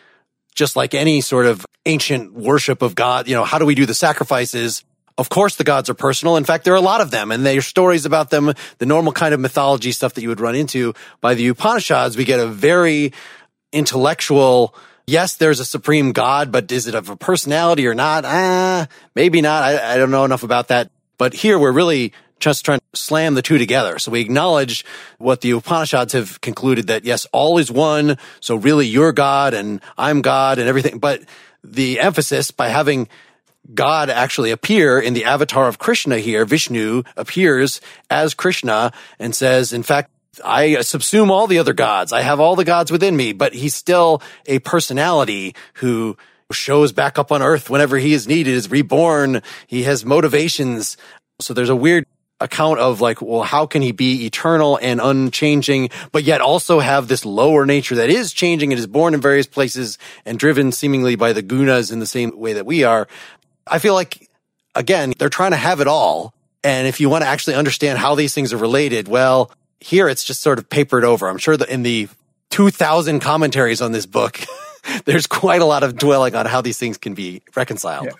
just 0.54 0.76
like 0.76 0.92
any 0.92 1.22
sort 1.22 1.46
of 1.46 1.64
ancient 1.86 2.34
worship 2.34 2.82
of 2.82 2.94
God. 2.94 3.28
You 3.28 3.34
know, 3.34 3.44
how 3.44 3.58
do 3.58 3.64
we 3.64 3.74
do 3.74 3.86
the 3.86 3.94
sacrifices? 3.94 4.84
Of 5.16 5.30
course, 5.30 5.56
the 5.56 5.64
gods 5.64 5.88
are 5.88 5.94
personal. 5.94 6.36
In 6.36 6.44
fact, 6.44 6.64
there 6.64 6.74
are 6.74 6.76
a 6.76 6.82
lot 6.82 7.00
of 7.00 7.10
them 7.10 7.32
and 7.32 7.46
there 7.46 7.56
are 7.56 7.62
stories 7.62 8.04
about 8.04 8.28
them, 8.28 8.52
the 8.76 8.86
normal 8.86 9.14
kind 9.14 9.32
of 9.32 9.40
mythology 9.40 9.90
stuff 9.90 10.12
that 10.12 10.20
you 10.20 10.28
would 10.28 10.40
run 10.40 10.54
into. 10.54 10.92
By 11.22 11.32
the 11.32 11.48
Upanishads, 11.48 12.14
we 12.14 12.26
get 12.26 12.40
a 12.40 12.46
very 12.46 13.14
intellectual, 13.72 14.74
yes, 15.06 15.36
there's 15.36 15.60
a 15.60 15.64
supreme 15.64 16.12
God, 16.12 16.52
but 16.52 16.70
is 16.70 16.86
it 16.88 16.94
of 16.94 17.08
a 17.08 17.16
personality 17.16 17.86
or 17.86 17.94
not? 17.94 18.26
Ah, 18.26 18.86
maybe 19.14 19.40
not. 19.40 19.62
I, 19.62 19.94
I 19.94 19.96
don't 19.96 20.10
know 20.10 20.26
enough 20.26 20.42
about 20.42 20.68
that. 20.68 20.90
But 21.16 21.32
here 21.32 21.58
we're 21.58 21.72
really 21.72 22.12
just 22.44 22.64
trying 22.64 22.78
to 22.78 23.00
slam 23.00 23.34
the 23.34 23.42
two 23.42 23.58
together. 23.58 23.98
So 23.98 24.12
we 24.12 24.20
acknowledge 24.20 24.84
what 25.18 25.40
the 25.40 25.50
Upanishads 25.52 26.12
have 26.12 26.40
concluded 26.40 26.86
that 26.88 27.04
yes, 27.04 27.26
all 27.32 27.58
is 27.58 27.72
one. 27.72 28.18
So 28.40 28.54
really 28.54 28.86
you're 28.86 29.12
God 29.12 29.54
and 29.54 29.80
I'm 29.96 30.22
God 30.22 30.58
and 30.58 30.68
everything. 30.68 30.98
But 30.98 31.22
the 31.64 32.00
emphasis 32.00 32.50
by 32.50 32.68
having 32.68 33.08
God 33.72 34.10
actually 34.10 34.50
appear 34.50 35.00
in 35.00 35.14
the 35.14 35.24
avatar 35.24 35.68
of 35.68 35.78
Krishna 35.78 36.18
here, 36.18 36.44
Vishnu 36.44 37.02
appears 37.16 37.80
as 38.10 38.34
Krishna 38.34 38.92
and 39.18 39.34
says, 39.34 39.72
in 39.72 39.82
fact, 39.82 40.10
I 40.44 40.70
subsume 40.80 41.30
all 41.30 41.46
the 41.46 41.58
other 41.58 41.72
gods. 41.72 42.12
I 42.12 42.20
have 42.20 42.40
all 42.40 42.56
the 42.56 42.64
gods 42.64 42.92
within 42.92 43.16
me, 43.16 43.32
but 43.32 43.54
he's 43.54 43.74
still 43.74 44.20
a 44.46 44.58
personality 44.58 45.54
who 45.74 46.18
shows 46.52 46.92
back 46.92 47.18
up 47.18 47.32
on 47.32 47.40
earth 47.40 47.70
whenever 47.70 47.96
he 47.96 48.12
is 48.12 48.28
needed, 48.28 48.52
is 48.52 48.70
reborn. 48.70 49.42
He 49.66 49.84
has 49.84 50.04
motivations. 50.04 50.98
So 51.40 51.54
there's 51.54 51.70
a 51.70 51.76
weird 51.76 52.04
account 52.40 52.78
of 52.78 53.00
like, 53.00 53.22
well, 53.22 53.42
how 53.42 53.66
can 53.66 53.82
he 53.82 53.92
be 53.92 54.26
eternal 54.26 54.78
and 54.82 55.00
unchanging, 55.00 55.90
but 56.12 56.24
yet 56.24 56.40
also 56.40 56.80
have 56.80 57.08
this 57.08 57.24
lower 57.24 57.64
nature 57.64 57.94
that 57.94 58.10
is 58.10 58.32
changing 58.32 58.72
and 58.72 58.78
is 58.78 58.86
born 58.86 59.14
in 59.14 59.20
various 59.20 59.46
places 59.46 59.98
and 60.24 60.38
driven 60.38 60.72
seemingly 60.72 61.16
by 61.16 61.32
the 61.32 61.42
gunas 61.42 61.92
in 61.92 62.00
the 62.00 62.06
same 62.06 62.36
way 62.38 62.52
that 62.54 62.66
we 62.66 62.84
are. 62.84 63.08
I 63.66 63.78
feel 63.78 63.94
like, 63.94 64.28
again, 64.74 65.14
they're 65.18 65.28
trying 65.28 65.52
to 65.52 65.56
have 65.56 65.80
it 65.80 65.86
all. 65.86 66.34
And 66.62 66.86
if 66.88 67.00
you 67.00 67.08
want 67.08 67.22
to 67.22 67.28
actually 67.28 67.54
understand 67.54 67.98
how 67.98 68.14
these 68.14 68.34
things 68.34 68.52
are 68.52 68.58
related, 68.58 69.06
well, 69.06 69.50
here 69.80 70.08
it's 70.08 70.24
just 70.24 70.40
sort 70.40 70.58
of 70.58 70.68
papered 70.68 71.04
over. 71.04 71.28
I'm 71.28 71.38
sure 71.38 71.56
that 71.56 71.68
in 71.68 71.82
the 71.82 72.08
2000 72.50 73.20
commentaries 73.20 73.80
on 73.80 73.92
this 73.92 74.06
book, 74.06 74.40
there's 75.04 75.26
quite 75.26 75.60
a 75.60 75.66
lot 75.66 75.82
of 75.82 75.96
dwelling 75.96 76.34
on 76.34 76.46
how 76.46 76.60
these 76.60 76.78
things 76.78 76.98
can 76.98 77.14
be 77.14 77.42
reconciled. 77.54 78.06
Yeah. 78.06 78.12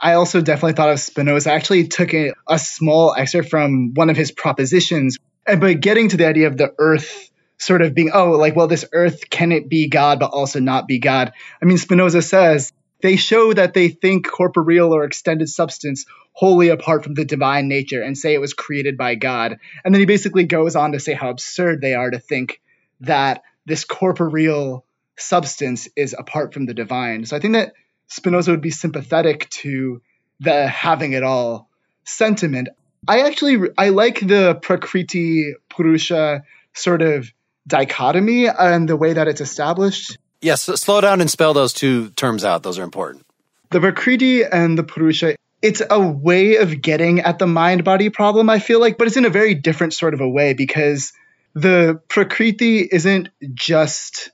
I 0.00 0.14
also 0.14 0.40
definitely 0.40 0.72
thought 0.72 0.90
of 0.90 1.00
Spinoza. 1.00 1.50
I 1.50 1.54
actually 1.54 1.88
took 1.88 2.14
a, 2.14 2.32
a 2.48 2.58
small 2.58 3.14
excerpt 3.14 3.50
from 3.50 3.92
one 3.94 4.08
of 4.08 4.16
his 4.16 4.32
propositions, 4.32 5.18
and 5.46 5.60
but 5.60 5.80
getting 5.80 6.08
to 6.08 6.16
the 6.16 6.26
idea 6.26 6.46
of 6.46 6.56
the 6.56 6.72
earth 6.78 7.30
sort 7.58 7.82
of 7.82 7.94
being, 7.94 8.10
oh, 8.14 8.30
like, 8.32 8.56
well, 8.56 8.66
this 8.66 8.86
earth 8.92 9.28
can 9.28 9.52
it 9.52 9.68
be 9.68 9.88
God, 9.88 10.18
but 10.18 10.30
also 10.30 10.60
not 10.60 10.88
be 10.88 10.98
God? 10.98 11.32
I 11.62 11.66
mean, 11.66 11.76
Spinoza 11.76 12.22
says 12.22 12.72
they 13.02 13.16
show 13.16 13.52
that 13.52 13.74
they 13.74 13.88
think 13.88 14.26
corporeal 14.26 14.94
or 14.94 15.04
extended 15.04 15.48
substance 15.48 16.06
wholly 16.32 16.68
apart 16.68 17.04
from 17.04 17.14
the 17.14 17.24
divine 17.24 17.68
nature 17.68 18.02
and 18.02 18.16
say 18.16 18.32
it 18.32 18.40
was 18.40 18.54
created 18.54 18.96
by 18.96 19.14
God. 19.14 19.58
And 19.84 19.94
then 19.94 20.00
he 20.00 20.06
basically 20.06 20.44
goes 20.44 20.76
on 20.76 20.92
to 20.92 21.00
say 21.00 21.12
how 21.12 21.30
absurd 21.30 21.80
they 21.80 21.94
are 21.94 22.10
to 22.10 22.18
think 22.18 22.60
that 23.00 23.42
this 23.66 23.84
corporeal 23.84 24.86
substance 25.18 25.88
is 25.96 26.14
apart 26.18 26.54
from 26.54 26.66
the 26.66 26.74
divine. 26.74 27.26
So 27.26 27.36
I 27.36 27.40
think 27.40 27.54
that 27.54 27.72
Spinoza 28.10 28.50
would 28.50 28.60
be 28.60 28.70
sympathetic 28.70 29.48
to 29.50 30.02
the 30.40 30.66
having 30.66 31.12
it 31.12 31.22
all 31.22 31.68
sentiment. 32.04 32.68
I 33.08 33.20
actually 33.20 33.70
I 33.78 33.90
like 33.90 34.20
the 34.20 34.58
Prakriti 34.60 35.54
Purusha 35.68 36.42
sort 36.74 37.02
of 37.02 37.32
dichotomy 37.66 38.46
and 38.48 38.88
the 38.88 38.96
way 38.96 39.12
that 39.12 39.28
it's 39.28 39.40
established. 39.40 40.18
Yes, 40.42 40.62
slow 40.62 41.00
down 41.00 41.20
and 41.20 41.30
spell 41.30 41.54
those 41.54 41.72
two 41.72 42.10
terms 42.10 42.44
out. 42.44 42.62
Those 42.62 42.78
are 42.78 42.82
important. 42.82 43.24
The 43.70 43.80
Prakriti 43.80 44.42
and 44.42 44.76
the 44.76 44.82
Purusha, 44.82 45.36
it's 45.62 45.82
a 45.88 46.00
way 46.00 46.56
of 46.56 46.80
getting 46.80 47.20
at 47.20 47.38
the 47.38 47.46
mind 47.46 47.84
body 47.84 48.08
problem, 48.08 48.50
I 48.50 48.58
feel 48.58 48.80
like, 48.80 48.98
but 48.98 49.06
it's 49.06 49.16
in 49.16 49.26
a 49.26 49.30
very 49.30 49.54
different 49.54 49.94
sort 49.94 50.14
of 50.14 50.20
a 50.20 50.28
way 50.28 50.54
because 50.54 51.12
the 51.54 52.00
Prakriti 52.08 52.80
isn't 52.80 53.28
just 53.54 54.30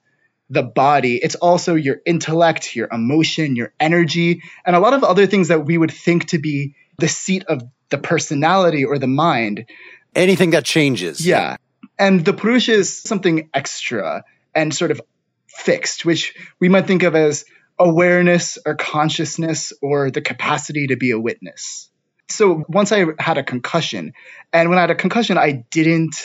the 0.48 0.62
body, 0.62 1.16
it's 1.16 1.34
also 1.34 1.74
your 1.74 2.00
intellect, 2.06 2.76
your 2.76 2.88
emotion, 2.90 3.56
your 3.56 3.72
energy, 3.80 4.42
and 4.64 4.76
a 4.76 4.80
lot 4.80 4.94
of 4.94 5.02
other 5.02 5.26
things 5.26 5.48
that 5.48 5.64
we 5.64 5.76
would 5.76 5.90
think 5.90 6.26
to 6.28 6.38
be 6.38 6.74
the 6.98 7.08
seat 7.08 7.44
of 7.48 7.62
the 7.88 7.98
personality 7.98 8.84
or 8.84 8.98
the 8.98 9.06
mind. 9.06 9.66
Anything 10.14 10.50
that 10.50 10.64
changes. 10.64 11.24
Yeah. 11.24 11.56
And 11.98 12.24
the 12.24 12.32
Purusha 12.32 12.72
is 12.72 12.96
something 13.02 13.50
extra 13.52 14.24
and 14.54 14.74
sort 14.74 14.90
of 14.90 15.00
fixed, 15.48 16.04
which 16.04 16.34
we 16.60 16.68
might 16.68 16.86
think 16.86 17.02
of 17.02 17.14
as 17.14 17.44
awareness 17.78 18.58
or 18.64 18.74
consciousness 18.74 19.72
or 19.82 20.10
the 20.10 20.20
capacity 20.20 20.88
to 20.88 20.96
be 20.96 21.10
a 21.10 21.20
witness. 21.20 21.90
So 22.28 22.64
once 22.68 22.92
I 22.92 23.06
had 23.18 23.38
a 23.38 23.44
concussion, 23.44 24.12
and 24.52 24.68
when 24.68 24.78
I 24.78 24.82
had 24.82 24.90
a 24.90 24.96
concussion, 24.96 25.38
I 25.38 25.64
didn't 25.70 26.16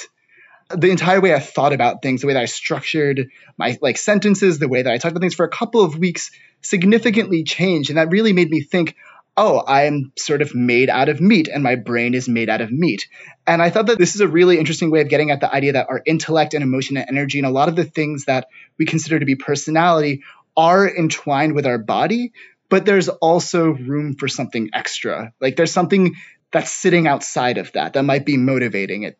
the 0.75 0.89
entire 0.89 1.21
way 1.21 1.33
I 1.33 1.39
thought 1.39 1.73
about 1.73 2.01
things, 2.01 2.21
the 2.21 2.27
way 2.27 2.33
that 2.33 2.43
I 2.43 2.45
structured 2.45 3.29
my 3.57 3.77
like 3.81 3.97
sentences, 3.97 4.59
the 4.59 4.67
way 4.67 4.81
that 4.81 4.91
I 4.91 4.97
talked 4.97 5.11
about 5.11 5.21
things 5.21 5.35
for 5.35 5.45
a 5.45 5.49
couple 5.49 5.83
of 5.83 5.97
weeks 5.97 6.31
significantly 6.61 7.43
changed. 7.43 7.89
And 7.89 7.97
that 7.97 8.09
really 8.09 8.33
made 8.33 8.49
me 8.49 8.61
think, 8.61 8.95
oh, 9.37 9.59
I 9.59 9.83
am 9.83 10.11
sort 10.17 10.41
of 10.41 10.53
made 10.53 10.89
out 10.89 11.09
of 11.09 11.21
meat 11.21 11.47
and 11.47 11.63
my 11.63 11.75
brain 11.75 12.13
is 12.13 12.27
made 12.27 12.49
out 12.49 12.61
of 12.61 12.71
meat. 12.71 13.07
And 13.47 13.61
I 13.61 13.69
thought 13.69 13.87
that 13.87 13.97
this 13.97 14.15
is 14.15 14.21
a 14.21 14.27
really 14.27 14.59
interesting 14.59 14.91
way 14.91 15.01
of 15.01 15.09
getting 15.09 15.31
at 15.31 15.39
the 15.39 15.53
idea 15.53 15.73
that 15.73 15.89
our 15.89 16.01
intellect 16.05 16.53
and 16.53 16.63
emotion 16.63 16.97
and 16.97 17.07
energy 17.09 17.39
and 17.39 17.47
a 17.47 17.51
lot 17.51 17.69
of 17.69 17.75
the 17.75 17.85
things 17.85 18.25
that 18.25 18.47
we 18.77 18.85
consider 18.85 19.19
to 19.19 19.25
be 19.25 19.35
personality 19.35 20.23
are 20.57 20.87
entwined 20.87 21.53
with 21.53 21.65
our 21.65 21.77
body, 21.77 22.33
but 22.69 22.85
there's 22.85 23.09
also 23.09 23.69
room 23.69 24.15
for 24.15 24.27
something 24.27 24.69
extra. 24.73 25.33
Like 25.39 25.55
there's 25.55 25.71
something 25.71 26.15
that's 26.51 26.71
sitting 26.71 27.07
outside 27.07 27.57
of 27.57 27.71
that 27.73 27.93
that 27.93 28.03
might 28.03 28.25
be 28.25 28.37
motivating 28.37 29.03
it. 29.03 29.17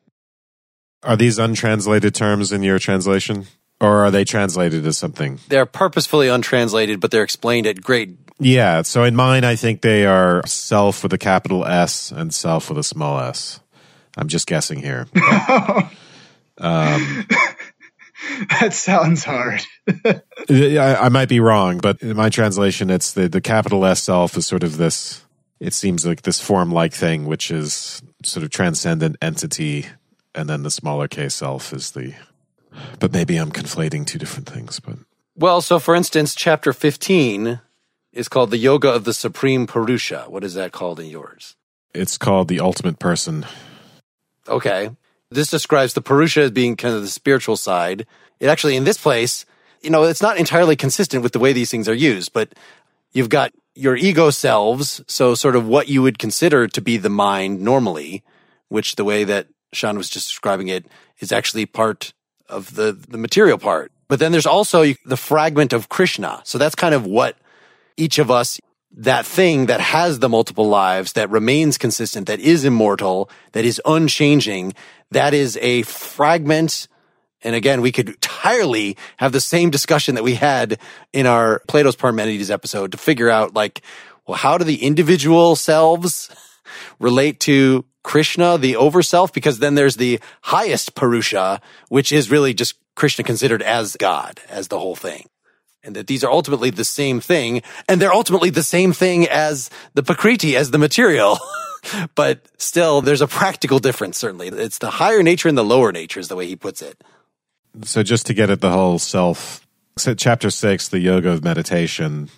Are 1.04 1.18
these 1.18 1.40
untranslated 1.40 2.14
terms 2.14 2.52
in 2.52 2.64
your 2.64 2.80
translation? 2.80 3.48
Or 3.80 4.06
are 4.06 4.12
they 4.12 4.24
translated 4.24 4.86
as 4.86 4.98
something? 4.98 5.40
They're 5.48 5.66
purposefully 5.66 6.28
untranslated, 6.28 7.00
but 7.00 7.10
they're 7.10 7.24
explained 7.24 7.66
at 7.66 7.82
great. 7.82 8.16
Yeah. 8.40 8.84
So 8.84 9.04
in 9.04 9.16
mine, 9.16 9.44
I 9.44 9.56
think 9.56 9.82
they 9.82 10.06
are 10.06 10.46
self 10.46 11.02
with 11.02 11.14
a 11.14 11.18
capital 11.18 11.66
S 11.66 12.12
and 12.12 12.32
self 12.32 12.70
with 12.70 12.78
a 12.78 12.84
small 12.84 13.20
s. 13.20 13.60
I'm 14.18 14.28
just 14.28 14.46
guessing 14.46 14.80
here. 14.80 15.08
um, 16.60 17.28
that 18.50 18.74
sounds 18.74 19.24
hard. 19.24 19.62
I, 20.50 20.98
I 21.02 21.10
might 21.10 21.30
be 21.30 21.40
wrong, 21.40 21.80
but 21.80 22.02
in 22.02 22.16
my 22.16 22.30
translation, 22.30 22.90
it's 22.90 23.14
the, 23.14 23.28
the 23.28 23.42
capital 23.42 23.86
S 23.86 24.04
self 24.04 24.38
is 24.38 24.46
sort 24.46 24.64
of 24.64 24.78
this, 24.78 25.24
it 25.60 25.74
seems 25.74 26.06
like 26.06 26.22
this 26.22 26.40
form 26.40 26.72
like 26.72 26.94
thing, 26.94 27.26
which 27.26 27.52
is 27.52 28.02
sort 28.24 28.44
of 28.44 28.52
transcendent 28.52 29.18
entity. 29.22 29.88
And 30.34 30.50
then 30.50 30.64
the 30.64 30.72
smaller 30.72 31.08
case 31.08 31.36
self 31.36 31.74
is 31.74 31.92
the, 31.92 32.14
but 33.00 33.12
maybe 33.12 33.38
I'm 33.38 33.52
conflating 33.52 34.06
two 34.06 34.20
different 34.20 34.50
things, 34.50 34.80
but. 34.80 34.98
Well, 35.36 35.62
so 35.62 35.80
for 35.80 35.96
instance, 35.96 36.36
chapter 36.36 36.74
15 36.74 37.60
is 38.14 38.28
called 38.28 38.52
the 38.52 38.58
Yoga 38.58 38.90
of 38.90 39.06
the 39.06 39.14
Supreme 39.14 39.68
Purusha. 39.68 40.26
What 40.28 40.44
is 40.44 40.54
that 40.54 40.72
called 40.72 41.00
in 41.00 41.08
yours? 41.08 41.56
It's 41.94 42.18
called 42.18 42.48
the 42.48 42.60
Ultimate 42.60 43.00
Person. 43.00 43.46
Okay. 44.48 44.90
This 45.30 45.50
describes 45.50 45.94
the 45.94 46.02
Purusha 46.02 46.42
as 46.42 46.52
being 46.52 46.76
kind 46.76 46.96
of 46.96 47.02
the 47.02 47.08
spiritual 47.08 47.56
side. 47.56 48.06
It 48.40 48.48
actually, 48.48 48.76
in 48.76 48.84
this 48.84 48.98
place, 48.98 49.46
you 49.82 49.90
know, 49.90 50.04
it's 50.04 50.22
not 50.22 50.38
entirely 50.38 50.76
consistent 50.76 51.24
with 51.24 51.32
the 51.32 51.40
way 51.40 51.54
these 51.54 51.72
things 51.72 51.88
are 51.88 51.94
used, 51.94 52.34
but 52.34 52.54
you've 53.14 53.30
got 53.30 53.54
your 53.74 53.96
ego 53.96 54.30
selves. 54.30 55.02
So 55.08 55.36
sort 55.36 55.56
of 55.56 55.68
what 55.68 55.88
you 55.88 56.02
would 56.02 56.20
consider 56.20 56.68
to 56.68 56.82
be 56.82 56.98
the 56.98 57.10
mind 57.10 57.62
normally, 57.62 58.24
which 58.68 58.96
the 58.96 59.06
way 59.06 59.24
that 59.24 59.48
Shaan 59.74 59.98
was 59.98 60.10
just 60.10 60.28
describing 60.28 60.68
it 60.68 60.86
is 61.20 61.32
actually 61.32 61.66
part 61.66 62.14
of 62.50 62.76
the, 62.76 62.92
the 62.92 63.18
material 63.18 63.58
part. 63.58 63.92
But 64.08 64.20
then 64.20 64.32
there's 64.32 64.46
also 64.46 64.84
the 65.06 65.18
fragment 65.18 65.72
of 65.72 65.88
Krishna. 65.88 66.42
So 66.44 66.58
that's 66.58 66.76
kind 66.76 66.94
of 66.94 67.06
what 67.06 67.38
each 67.96 68.20
of 68.20 68.30
us, 68.30 68.60
that 68.92 69.26
thing 69.26 69.68
that 69.68 69.80
has 69.80 70.20
the 70.20 70.28
multiple 70.28 70.68
lives, 70.68 71.14
that 71.14 71.30
remains 71.30 71.78
consistent, 71.78 72.28
that 72.28 72.42
is 72.42 72.66
immortal, 72.66 73.30
that 73.54 73.64
is 73.64 73.82
unchanging, 73.86 74.74
that 75.12 75.34
is 75.34 75.58
a 75.62 75.84
fragment. 75.84 76.90
And 77.42 77.56
again, 77.56 77.80
we 77.80 77.94
could 77.94 78.10
entirely 78.10 78.98
have 79.18 79.32
the 79.32 79.40
same 79.40 79.70
discussion 79.70 80.16
that 80.16 80.24
we 80.24 80.36
had 80.36 80.78
in 81.14 81.26
our 81.26 81.62
Plato's 81.70 81.96
Parmenides 81.96 82.52
episode 82.52 82.92
to 82.92 82.98
figure 82.98 83.30
out 83.30 83.54
like, 83.54 83.82
well, 84.28 84.38
how 84.38 84.58
do 84.58 84.66
the 84.66 84.84
individual 84.84 85.56
selves 85.56 86.30
relate 87.00 87.40
to 87.42 87.86
Krishna, 88.04 88.58
the 88.58 88.74
overself? 88.74 89.34
Because 89.34 89.60
then 89.60 89.76
there's 89.76 89.98
the 89.98 90.20
highest 90.42 90.96
Purusha, 90.96 91.62
which 91.90 92.12
is 92.12 92.32
really 92.32 92.54
just 92.54 92.76
Krishna 92.96 93.24
considered 93.24 93.62
as 93.62 93.96
God, 93.96 94.40
as 94.50 94.68
the 94.68 94.80
whole 94.80 94.96
thing. 94.96 95.28
And 95.84 95.96
that 95.96 96.08
these 96.08 96.24
are 96.24 96.32
ultimately 96.32 96.70
the 96.70 96.86
same 96.86 97.20
thing. 97.20 97.64
And 97.88 98.00
they're 98.00 98.14
ultimately 98.14 98.52
the 98.52 98.64
same 98.64 98.94
thing 98.94 99.28
as 99.28 99.70
the 99.94 100.04
Prakriti, 100.04 100.56
as 100.56 100.72
the 100.72 100.78
material. 100.78 101.40
but 102.16 102.48
still, 102.58 103.02
there's 103.02 103.22
a 103.22 103.28
practical 103.28 103.80
difference, 103.80 104.18
certainly. 104.18 104.50
It's 104.50 104.78
the 104.78 104.92
higher 104.92 105.24
nature 105.24 105.50
and 105.50 105.58
the 105.58 105.64
lower 105.64 105.92
nature, 105.92 106.20
is 106.20 106.28
the 106.28 106.36
way 106.36 106.46
he 106.46 106.56
puts 106.56 106.82
it. 106.82 107.04
So, 107.84 108.04
just 108.04 108.28
to 108.28 108.34
get 108.34 108.50
at 108.50 108.62
the 108.62 108.72
whole 108.72 109.00
self, 109.00 109.66
so 109.98 110.14
chapter 110.14 110.50
six, 110.50 110.90
the 110.90 111.00
yoga 111.00 111.30
of 111.30 111.44
meditation, 111.44 112.30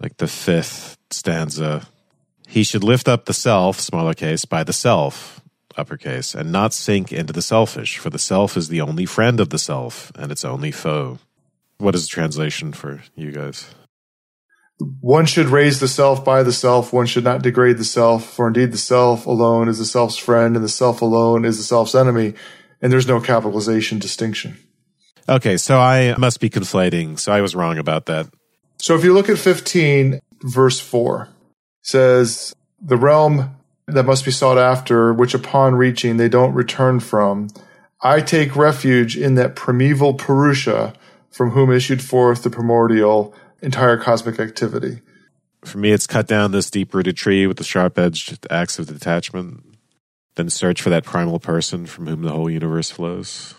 like 0.00 0.18
the 0.18 0.28
fifth 0.28 0.98
stanza, 1.10 1.88
he 2.54 2.62
should 2.62 2.84
lift 2.84 3.08
up 3.08 3.24
the 3.24 3.34
self, 3.34 3.80
smaller 3.80 4.14
case, 4.14 4.44
by 4.44 4.62
the 4.62 4.72
self, 4.72 5.40
uppercase, 5.76 6.36
and 6.36 6.52
not 6.52 6.72
sink 6.72 7.12
into 7.12 7.32
the 7.32 7.42
selfish, 7.42 7.98
for 7.98 8.10
the 8.10 8.18
self 8.18 8.56
is 8.56 8.68
the 8.68 8.80
only 8.80 9.06
friend 9.06 9.40
of 9.40 9.50
the 9.50 9.58
self 9.58 10.12
and 10.14 10.30
its 10.30 10.44
only 10.44 10.70
foe. 10.70 11.18
What 11.78 11.96
is 11.96 12.02
the 12.02 12.10
translation 12.10 12.72
for 12.72 13.02
you 13.16 13.32
guys? 13.32 13.74
One 15.00 15.26
should 15.26 15.46
raise 15.46 15.80
the 15.80 15.88
self 15.88 16.24
by 16.24 16.44
the 16.44 16.52
self. 16.52 16.92
One 16.92 17.06
should 17.06 17.24
not 17.24 17.42
degrade 17.42 17.78
the 17.78 17.84
self, 17.84 18.24
for 18.24 18.46
indeed 18.46 18.70
the 18.70 18.78
self 18.78 19.26
alone 19.26 19.68
is 19.68 19.78
the 19.78 19.84
self's 19.84 20.16
friend, 20.16 20.54
and 20.54 20.64
the 20.64 20.68
self 20.68 21.02
alone 21.02 21.44
is 21.44 21.56
the 21.56 21.64
self's 21.64 21.96
enemy, 21.96 22.34
and 22.80 22.92
there's 22.92 23.08
no 23.08 23.20
capitalization 23.20 23.98
distinction. 23.98 24.56
Okay, 25.28 25.56
so 25.56 25.80
I 25.80 26.14
must 26.18 26.38
be 26.38 26.50
conflating. 26.50 27.18
So 27.18 27.32
I 27.32 27.40
was 27.40 27.56
wrong 27.56 27.78
about 27.78 28.06
that. 28.06 28.28
So 28.78 28.94
if 28.94 29.02
you 29.02 29.12
look 29.12 29.28
at 29.28 29.38
15, 29.38 30.20
verse 30.44 30.78
4, 30.78 31.33
says, 31.84 32.54
The 32.80 32.96
realm 32.96 33.56
that 33.86 34.04
must 34.04 34.24
be 34.24 34.32
sought 34.32 34.58
after, 34.58 35.12
which 35.12 35.34
upon 35.34 35.76
reaching 35.76 36.16
they 36.16 36.28
don't 36.28 36.54
return 36.54 36.98
from, 36.98 37.48
I 38.00 38.20
take 38.20 38.56
refuge 38.56 39.16
in 39.16 39.36
that 39.36 39.54
primeval 39.54 40.14
Purusha 40.14 40.94
from 41.30 41.50
whom 41.50 41.70
issued 41.70 42.02
forth 42.02 42.42
the 42.42 42.50
primordial 42.50 43.34
entire 43.62 43.96
cosmic 43.96 44.40
activity. 44.40 45.00
For 45.64 45.78
me, 45.78 45.92
it's 45.92 46.06
cut 46.06 46.26
down 46.26 46.52
this 46.52 46.70
deep 46.70 46.92
rooted 46.94 47.16
tree 47.16 47.46
with 47.46 47.56
the 47.56 47.64
sharp 47.64 47.98
edged 47.98 48.46
axe 48.50 48.78
of 48.78 48.86
detachment, 48.86 49.64
then 50.34 50.50
search 50.50 50.82
for 50.82 50.90
that 50.90 51.04
primal 51.04 51.38
person 51.38 51.86
from 51.86 52.06
whom 52.06 52.22
the 52.22 52.30
whole 52.30 52.50
universe 52.50 52.90
flows. 52.90 53.54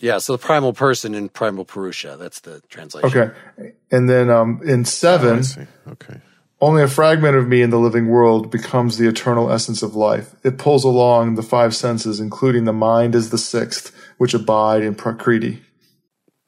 Yeah, 0.00 0.18
so 0.18 0.34
the 0.34 0.38
primal 0.38 0.72
person 0.72 1.14
in 1.14 1.28
primal 1.28 1.64
Purusha. 1.64 2.16
That's 2.18 2.40
the 2.40 2.62
translation. 2.68 3.10
Okay. 3.10 3.72
And 3.90 4.08
then 4.08 4.30
um, 4.30 4.60
in 4.64 4.84
seven, 4.84 5.42
oh, 5.86 5.92
okay. 5.92 6.20
Only 6.60 6.82
a 6.82 6.88
fragment 6.88 7.36
of 7.36 7.46
me 7.46 7.62
in 7.62 7.70
the 7.70 7.78
living 7.78 8.08
world 8.08 8.50
becomes 8.50 8.98
the 8.98 9.08
eternal 9.08 9.50
essence 9.50 9.82
of 9.82 9.94
life. 9.94 10.34
It 10.44 10.58
pulls 10.58 10.84
along 10.84 11.36
the 11.36 11.42
five 11.42 11.74
senses, 11.74 12.18
including 12.18 12.64
the 12.64 12.72
mind 12.72 13.14
as 13.14 13.30
the 13.30 13.38
sixth, 13.38 13.94
which 14.16 14.34
abide 14.34 14.82
in 14.82 14.96
Prakriti. 14.96 15.62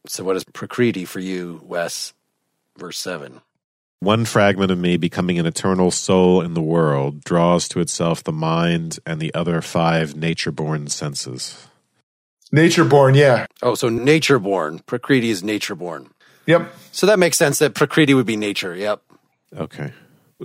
So, 0.06 0.24
what 0.24 0.36
is 0.36 0.44
Prakriti 0.44 1.04
for 1.04 1.20
you, 1.20 1.60
Wes? 1.64 2.12
verse 2.76 2.98
7. 2.98 3.40
One 4.00 4.24
fragment 4.24 4.70
of 4.72 4.78
me 4.78 4.96
becoming 4.96 5.38
an 5.38 5.44
eternal 5.44 5.90
soul 5.90 6.40
in 6.40 6.54
the 6.54 6.62
world 6.62 7.22
draws 7.22 7.68
to 7.68 7.80
itself 7.80 8.24
the 8.24 8.32
mind 8.32 8.98
and 9.04 9.20
the 9.20 9.32
other 9.34 9.60
five 9.60 10.16
nature 10.16 10.50
born 10.50 10.88
senses. 10.88 11.68
Nature 12.50 12.84
born, 12.84 13.14
yeah. 13.14 13.46
Oh, 13.62 13.74
so 13.74 13.90
nature 13.90 14.38
born. 14.38 14.80
Prakriti 14.80 15.28
is 15.28 15.44
nature 15.44 15.74
born. 15.74 16.10
Yep. 16.46 16.72
So 16.92 17.06
that 17.06 17.18
makes 17.18 17.36
sense 17.36 17.58
that 17.58 17.74
Prakriti 17.74 18.14
would 18.14 18.26
be 18.26 18.36
nature. 18.36 18.74
Yep. 18.74 19.02
Okay. 19.56 19.92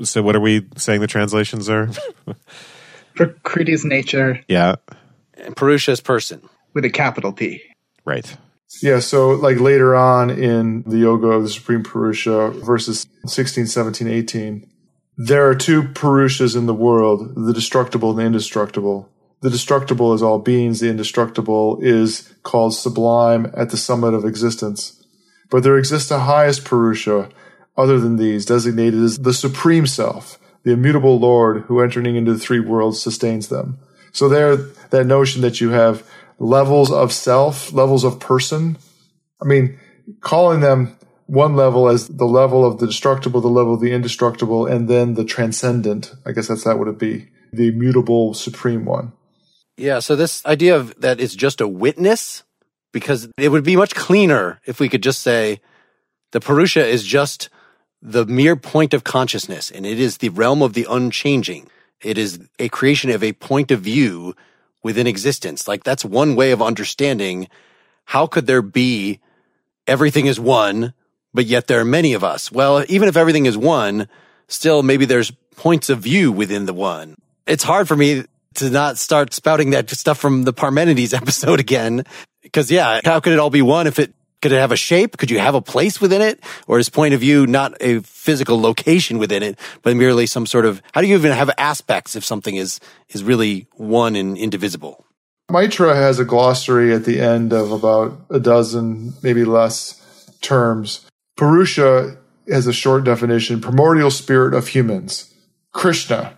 So 0.03 0.21
what 0.21 0.35
are 0.35 0.41
we 0.41 0.67
saying 0.77 1.01
the 1.01 1.07
translations 1.07 1.69
are? 1.69 1.89
Prakriti 3.15 3.71
is 3.71 3.85
nature. 3.85 4.41
Yeah. 4.47 4.75
And 5.37 5.55
Purusha 5.55 5.91
is 5.91 6.01
person. 6.01 6.41
With 6.73 6.85
a 6.85 6.89
capital 6.89 7.31
P. 7.31 7.61
Right. 8.03 8.35
Yeah, 8.81 8.99
so 8.99 9.31
like 9.31 9.59
later 9.59 9.95
on 9.95 10.29
in 10.29 10.83
the 10.83 10.97
Yoga 10.97 11.27
of 11.27 11.43
the 11.43 11.49
Supreme 11.49 11.83
Purusha, 11.83 12.49
verses 12.49 13.07
16, 13.25 13.67
17, 13.67 14.07
18, 14.07 14.69
there 15.17 15.47
are 15.47 15.55
two 15.55 15.83
Purushas 15.83 16.57
in 16.57 16.65
the 16.65 16.73
world, 16.73 17.35
the 17.35 17.53
destructible 17.53 18.09
and 18.09 18.19
the 18.19 18.25
indestructible. 18.25 19.09
The 19.41 19.49
destructible 19.49 20.13
is 20.13 20.21
all 20.21 20.39
beings, 20.39 20.81
the 20.81 20.89
indestructible 20.89 21.79
is 21.81 22.33
called 22.43 22.75
sublime 22.75 23.51
at 23.55 23.69
the 23.69 23.77
summit 23.77 24.13
of 24.13 24.25
existence. 24.25 25.01
But 25.49 25.63
there 25.63 25.77
exists 25.77 26.11
a 26.11 26.19
highest 26.19 26.65
Purusha 26.65 27.29
other 27.77 27.99
than 27.99 28.17
these, 28.17 28.45
designated 28.45 29.01
as 29.01 29.17
the 29.17 29.33
Supreme 29.33 29.85
Self, 29.87 30.39
the 30.63 30.71
immutable 30.71 31.19
Lord 31.19 31.63
who 31.63 31.81
entering 31.81 32.15
into 32.15 32.33
the 32.33 32.39
three 32.39 32.59
worlds 32.59 33.01
sustains 33.01 33.49
them. 33.49 33.79
So 34.11 34.29
there, 34.29 34.55
that 34.55 35.05
notion 35.05 35.41
that 35.41 35.59
you 35.59 35.71
have 35.71 36.07
levels 36.39 36.91
of 36.91 37.11
self, 37.11 37.71
levels 37.73 38.03
of 38.03 38.19
person. 38.19 38.77
I 39.41 39.45
mean, 39.45 39.79
calling 40.21 40.61
them 40.61 40.97
one 41.27 41.55
level 41.55 41.89
as 41.89 42.07
the 42.07 42.25
level 42.25 42.65
of 42.65 42.79
the 42.79 42.87
destructible, 42.87 43.41
the 43.41 43.47
level 43.47 43.73
of 43.73 43.81
the 43.81 43.91
indestructible, 43.91 44.65
and 44.65 44.87
then 44.87 45.15
the 45.15 45.25
transcendent. 45.25 46.13
I 46.25 46.31
guess 46.31 46.47
that's 46.47 46.63
that 46.63 46.79
would 46.79 46.87
it 46.87 46.99
be 46.99 47.27
the 47.51 47.67
immutable 47.69 48.33
supreme 48.33 48.85
one. 48.85 49.13
Yeah. 49.77 49.99
So 49.99 50.15
this 50.15 50.45
idea 50.45 50.75
of 50.75 50.99
that 51.01 51.19
it's 51.19 51.35
just 51.35 51.61
a 51.61 51.67
witness, 51.67 52.43
because 52.93 53.27
it 53.37 53.49
would 53.49 53.63
be 53.63 53.75
much 53.75 53.93
cleaner 53.95 54.61
if 54.65 54.79
we 54.79 54.87
could 54.87 55.03
just 55.03 55.21
say 55.21 55.59
the 56.31 56.39
Purusha 56.39 56.85
is 56.85 57.03
just 57.03 57.49
the 58.05 58.25
mere 58.25 58.55
point 58.55 58.93
of 58.93 59.03
consciousness, 59.03 59.71
and 59.71 59.83
it 59.83 59.99
is 59.99 60.17
the 60.17 60.29
realm 60.29 60.61
of 60.61 60.73
the 60.73 60.85
unchanging. 60.87 61.67
It 62.03 62.19
is 62.19 62.39
a 62.59 62.69
creation 62.69 63.09
of 63.09 63.23
a 63.23 63.33
point 63.33 63.71
of 63.71 63.81
view 63.81 64.35
within 64.83 65.07
existence. 65.07 65.67
Like 65.67 65.83
that's 65.83 66.05
one 66.05 66.35
way 66.35 66.51
of 66.51 66.61
understanding 66.61 67.47
how 68.05 68.27
could 68.27 68.45
there 68.45 68.61
be 68.61 69.19
everything 69.87 70.27
is 70.27 70.39
one, 70.39 70.93
but 71.33 71.47
yet 71.47 71.65
there 71.65 71.79
are 71.79 71.85
many 71.85 72.13
of 72.13 72.23
us. 72.23 72.51
Well, 72.51 72.85
even 72.87 73.09
if 73.09 73.17
everything 73.17 73.47
is 73.47 73.57
one, 73.57 74.07
still 74.47 74.83
maybe 74.83 75.05
there's 75.05 75.31
points 75.55 75.89
of 75.89 75.99
view 75.99 76.31
within 76.31 76.67
the 76.67 76.73
one. 76.75 77.15
It's 77.47 77.63
hard 77.63 77.87
for 77.87 77.95
me 77.95 78.25
to 78.55 78.69
not 78.69 78.99
start 78.99 79.33
spouting 79.33 79.71
that 79.71 79.89
stuff 79.89 80.19
from 80.19 80.43
the 80.43 80.53
Parmenides 80.53 81.13
episode 81.21 81.59
again. 81.59 82.03
Cause 82.53 82.69
yeah, 82.69 83.01
how 83.03 83.19
could 83.19 83.33
it 83.33 83.39
all 83.39 83.49
be 83.49 83.63
one 83.63 83.87
if 83.87 83.97
it 83.97 84.13
could 84.41 84.51
it 84.51 84.59
have 84.59 84.71
a 84.71 84.77
shape? 84.77 85.17
Could 85.17 85.31
you 85.31 85.39
have 85.39 85.55
a 85.55 85.61
place 85.61 85.99
within 85.99 86.21
it? 86.21 86.43
Or 86.67 86.79
is 86.79 86.89
point 86.89 87.13
of 87.13 87.19
view 87.19 87.47
not 87.47 87.75
a 87.81 87.99
physical 88.01 88.59
location 88.59 89.17
within 89.17 89.43
it, 89.43 89.57
but 89.81 89.95
merely 89.95 90.25
some 90.25 90.45
sort 90.45 90.65
of, 90.65 90.81
how 90.93 91.01
do 91.01 91.07
you 91.07 91.15
even 91.15 91.31
have 91.31 91.49
aspects 91.57 92.15
if 92.15 92.23
something 92.23 92.55
is, 92.55 92.79
is 93.09 93.23
really 93.23 93.67
one 93.73 94.15
and 94.15 94.37
indivisible? 94.37 95.05
Maitra 95.49 95.95
has 95.95 96.19
a 96.19 96.25
glossary 96.25 96.93
at 96.93 97.05
the 97.05 97.19
end 97.19 97.53
of 97.53 97.71
about 97.71 98.19
a 98.29 98.39
dozen, 98.39 99.13
maybe 99.21 99.45
less 99.45 100.01
terms. 100.41 101.07
Purusha 101.37 102.17
has 102.47 102.67
a 102.67 102.73
short 102.73 103.03
definition, 103.03 103.61
primordial 103.61 104.11
spirit 104.11 104.53
of 104.53 104.67
humans. 104.69 105.33
Krishna, 105.71 106.37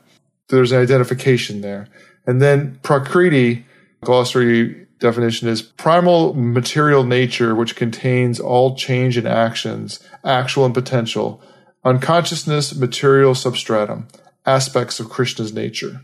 there's 0.49 0.71
an 0.71 0.81
identification 0.81 1.61
there. 1.61 1.87
And 2.25 2.41
then 2.41 2.79
Prakriti, 2.83 3.65
glossary 4.01 4.86
definition 4.99 5.47
is 5.47 5.61
primal 5.61 6.33
material 6.33 7.03
nature 7.03 7.55
which 7.55 7.75
contains 7.75 8.39
all 8.39 8.75
change 8.75 9.17
and 9.17 9.27
actions, 9.27 9.99
actual 10.23 10.65
and 10.65 10.73
potential, 10.73 11.41
unconsciousness, 11.83 12.75
material 12.75 13.35
substratum, 13.35 14.07
aspects 14.45 14.99
of 14.99 15.09
Krishna's 15.09 15.53
nature. 15.53 16.01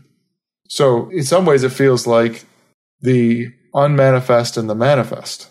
So 0.68 1.10
in 1.10 1.24
some 1.24 1.44
ways 1.44 1.64
it 1.64 1.72
feels 1.72 2.06
like 2.06 2.44
the 3.00 3.52
unmanifest 3.74 4.56
and 4.56 4.68
the 4.70 4.74
manifest 4.74 5.50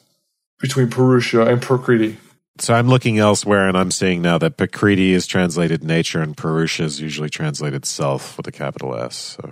between 0.59 0.89
Purusha 0.89 1.45
and 1.45 1.61
Prakriti. 1.61 2.17
So 2.59 2.73
I'm 2.73 2.87
looking 2.87 3.17
elsewhere 3.17 3.67
and 3.67 3.77
I'm 3.77 3.91
seeing 3.91 4.21
now 4.21 4.37
that 4.37 4.57
Prakriti 4.57 5.11
is 5.11 5.27
translated 5.27 5.83
nature 5.83 6.21
and 6.21 6.37
Purusha 6.37 6.83
is 6.83 7.01
usually 7.01 7.29
translated 7.29 7.85
self 7.85 8.37
with 8.37 8.47
a 8.47 8.51
capital 8.51 8.95
S. 8.95 9.15
So 9.15 9.51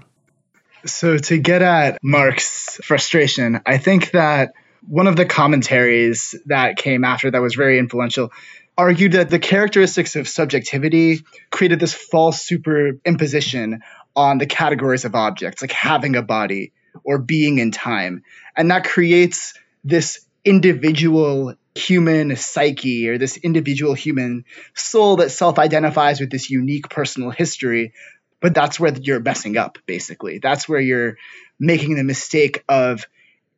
so, 0.86 1.18
to 1.18 1.38
get 1.38 1.62
at 1.62 2.00
Mark's 2.04 2.80
frustration, 2.84 3.62
I 3.66 3.78
think 3.78 4.12
that 4.12 4.54
one 4.88 5.08
of 5.08 5.16
the 5.16 5.26
commentaries 5.26 6.36
that 6.48 6.78
came 6.78 7.04
after 7.04 7.30
that 7.30 7.42
was 7.42 7.56
very 7.56 7.78
influential 7.78 8.32
argued 8.78 9.12
that 9.12 9.30
the 9.30 9.40
characteristics 9.40 10.16
of 10.16 10.28
subjectivity 10.28 11.20
created 11.52 11.80
this 11.80 11.94
false 11.94 12.48
superimposition 12.48 13.80
on 14.16 14.38
the 14.38 14.46
categories 14.46 15.06
of 15.06 15.14
objects, 15.14 15.62
like 15.62 15.72
having 15.72 16.16
a 16.16 16.22
body 16.22 16.72
or 17.04 17.20
being 17.20 17.60
in 17.60 17.72
time. 17.72 18.24
And 18.58 18.72
that 18.72 18.84
creates 18.86 19.54
this 19.84 20.26
individual 20.44 21.54
human 21.76 22.36
psyche 22.36 23.08
or 23.08 23.18
this 23.18 23.38
individual 23.38 23.94
human 23.94 24.46
soul 24.74 25.18
that 25.18 25.30
self 25.30 25.60
identifies 25.60 26.20
with 26.20 26.32
this 26.32 26.50
unique 26.50 26.90
personal 26.90 27.30
history 27.30 27.94
but 28.42 28.54
that's 28.54 28.80
where 28.80 28.94
you're 28.94 29.22
messing 29.22 29.58
up 29.58 29.78
basically 29.86 30.40
that's 30.40 30.68
where 30.68 30.82
you're 30.82 31.16
making 31.60 31.96
the 31.96 32.04
mistake 32.04 32.64
of 32.68 33.06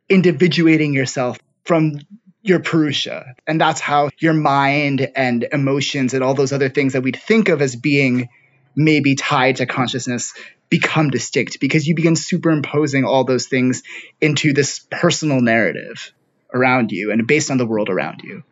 individuating 0.09 0.93
yourself 0.93 1.39
from 1.63 1.99
your 2.43 2.59
Purusha. 2.59 3.35
And 3.47 3.59
that's 3.59 3.79
how 3.79 4.09
your 4.19 4.33
mind 4.33 5.09
and 5.15 5.47
emotions 5.51 6.13
and 6.13 6.23
all 6.23 6.33
those 6.33 6.51
other 6.51 6.69
things 6.69 6.93
that 6.93 7.01
we'd 7.01 7.15
think 7.15 7.49
of 7.49 7.61
as 7.61 7.75
being 7.75 8.29
maybe 8.75 9.15
tied 9.15 9.57
to 9.57 9.65
consciousness 9.65 10.33
become 10.69 11.09
distinct 11.09 11.59
because 11.59 11.87
you 11.87 11.95
begin 11.95 12.15
superimposing 12.15 13.05
all 13.05 13.23
those 13.23 13.47
things 13.47 13.83
into 14.19 14.53
this 14.53 14.85
personal 14.91 15.41
narrative 15.41 16.11
around 16.53 16.91
you 16.91 17.11
and 17.11 17.25
based 17.27 17.49
on 17.49 17.57
the 17.57 17.65
world 17.65 17.89
around 17.89 18.21
you. 18.23 18.43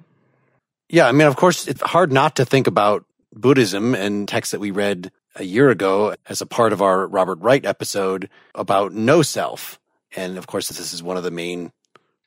Yeah, 0.88 1.08
I 1.08 1.12
mean, 1.12 1.28
of 1.28 1.36
course, 1.36 1.68
it's 1.68 1.82
hard 1.82 2.12
not 2.12 2.38
to 2.38 2.46
think 2.46 2.68
about 2.68 3.06
Buddhism 3.34 3.96
and 3.96 4.28
texts 4.28 4.52
that 4.52 4.60
we 4.60 4.72
read 4.72 5.12
a 5.36 5.44
year 5.44 5.70
ago 5.70 6.16
as 6.28 6.42
a 6.42 6.46
part 6.46 6.74
of 6.74 6.82
our 6.82 7.08
Robert 7.08 7.40
Wright 7.40 7.66
episode 7.66 8.30
about 8.54 8.94
no 8.94 9.22
self. 9.22 9.80
And 10.16 10.38
of 10.38 10.48
course, 10.48 10.68
this 10.68 10.94
is 10.94 11.02
one 11.02 11.18
of 11.18 11.24
the 11.24 11.32
main 11.32 11.72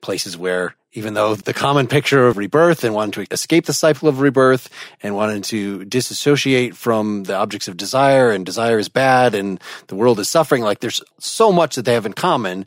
places 0.01 0.37
where 0.37 0.75
even 0.93 1.15
though 1.15 1.35
the 1.35 1.53
common 1.53 1.87
picture 1.89 2.27
of 2.27 2.37
rebirth 2.37 2.85
and 2.85 2.95
wanting 2.95 3.27
to 3.27 3.33
escape 3.33 3.67
the 3.67 3.73
cycle 3.73 4.09
of 4.09 4.21
rebirth 4.21 4.71
and 5.03 5.17
wanting 5.17 5.43
to 5.43 5.85
disassociate 5.87 6.77
from 6.77 7.25
the 7.25 7.35
objects 7.35 7.67
of 7.67 7.77
desire 7.77 8.31
and 8.31 8.47
desire 8.47 8.79
is 8.79 8.89
bad 8.89 9.35
and 9.35 9.61
the 9.89 9.97
world 9.97 10.21
is 10.21 10.29
suffering, 10.29 10.63
like 10.63 10.81
there's 10.81 11.03
so 11.19 11.51
much 11.51 11.75
that 11.75 11.85
they 11.85 11.95
have 11.95 12.07
in 12.07 12.13
common. 12.13 12.65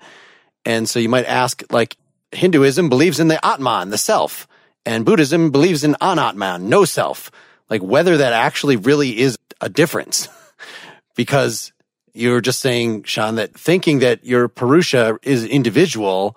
And 0.66 0.90
so 0.90 1.00
you 1.00 1.10
might 1.10 1.26
ask, 1.26 1.64
like, 1.72 1.96
Hinduism 2.34 2.90
believes 2.90 3.22
in 3.22 3.30
the 3.30 3.44
Atman, 3.46 3.90
the 3.90 3.98
self, 3.98 4.48
and 4.86 5.06
Buddhism 5.06 5.50
believes 5.50 5.86
in 5.86 5.96
Anatman, 6.02 6.64
no 6.64 6.84
self. 6.84 7.32
Like 7.70 7.82
whether 7.82 8.18
that 8.18 8.34
actually 8.34 8.76
really 8.78 9.20
is 9.20 9.38
a 9.62 9.70
difference 9.70 10.30
because 11.16 11.72
you're 12.14 12.42
just 12.42 12.60
saying, 12.60 13.04
Shaan, 13.04 13.36
that 13.36 13.54
thinking 13.54 14.00
that 14.00 14.26
your 14.26 14.48
Purusha 14.48 15.20
is 15.22 15.46
individual 15.46 16.36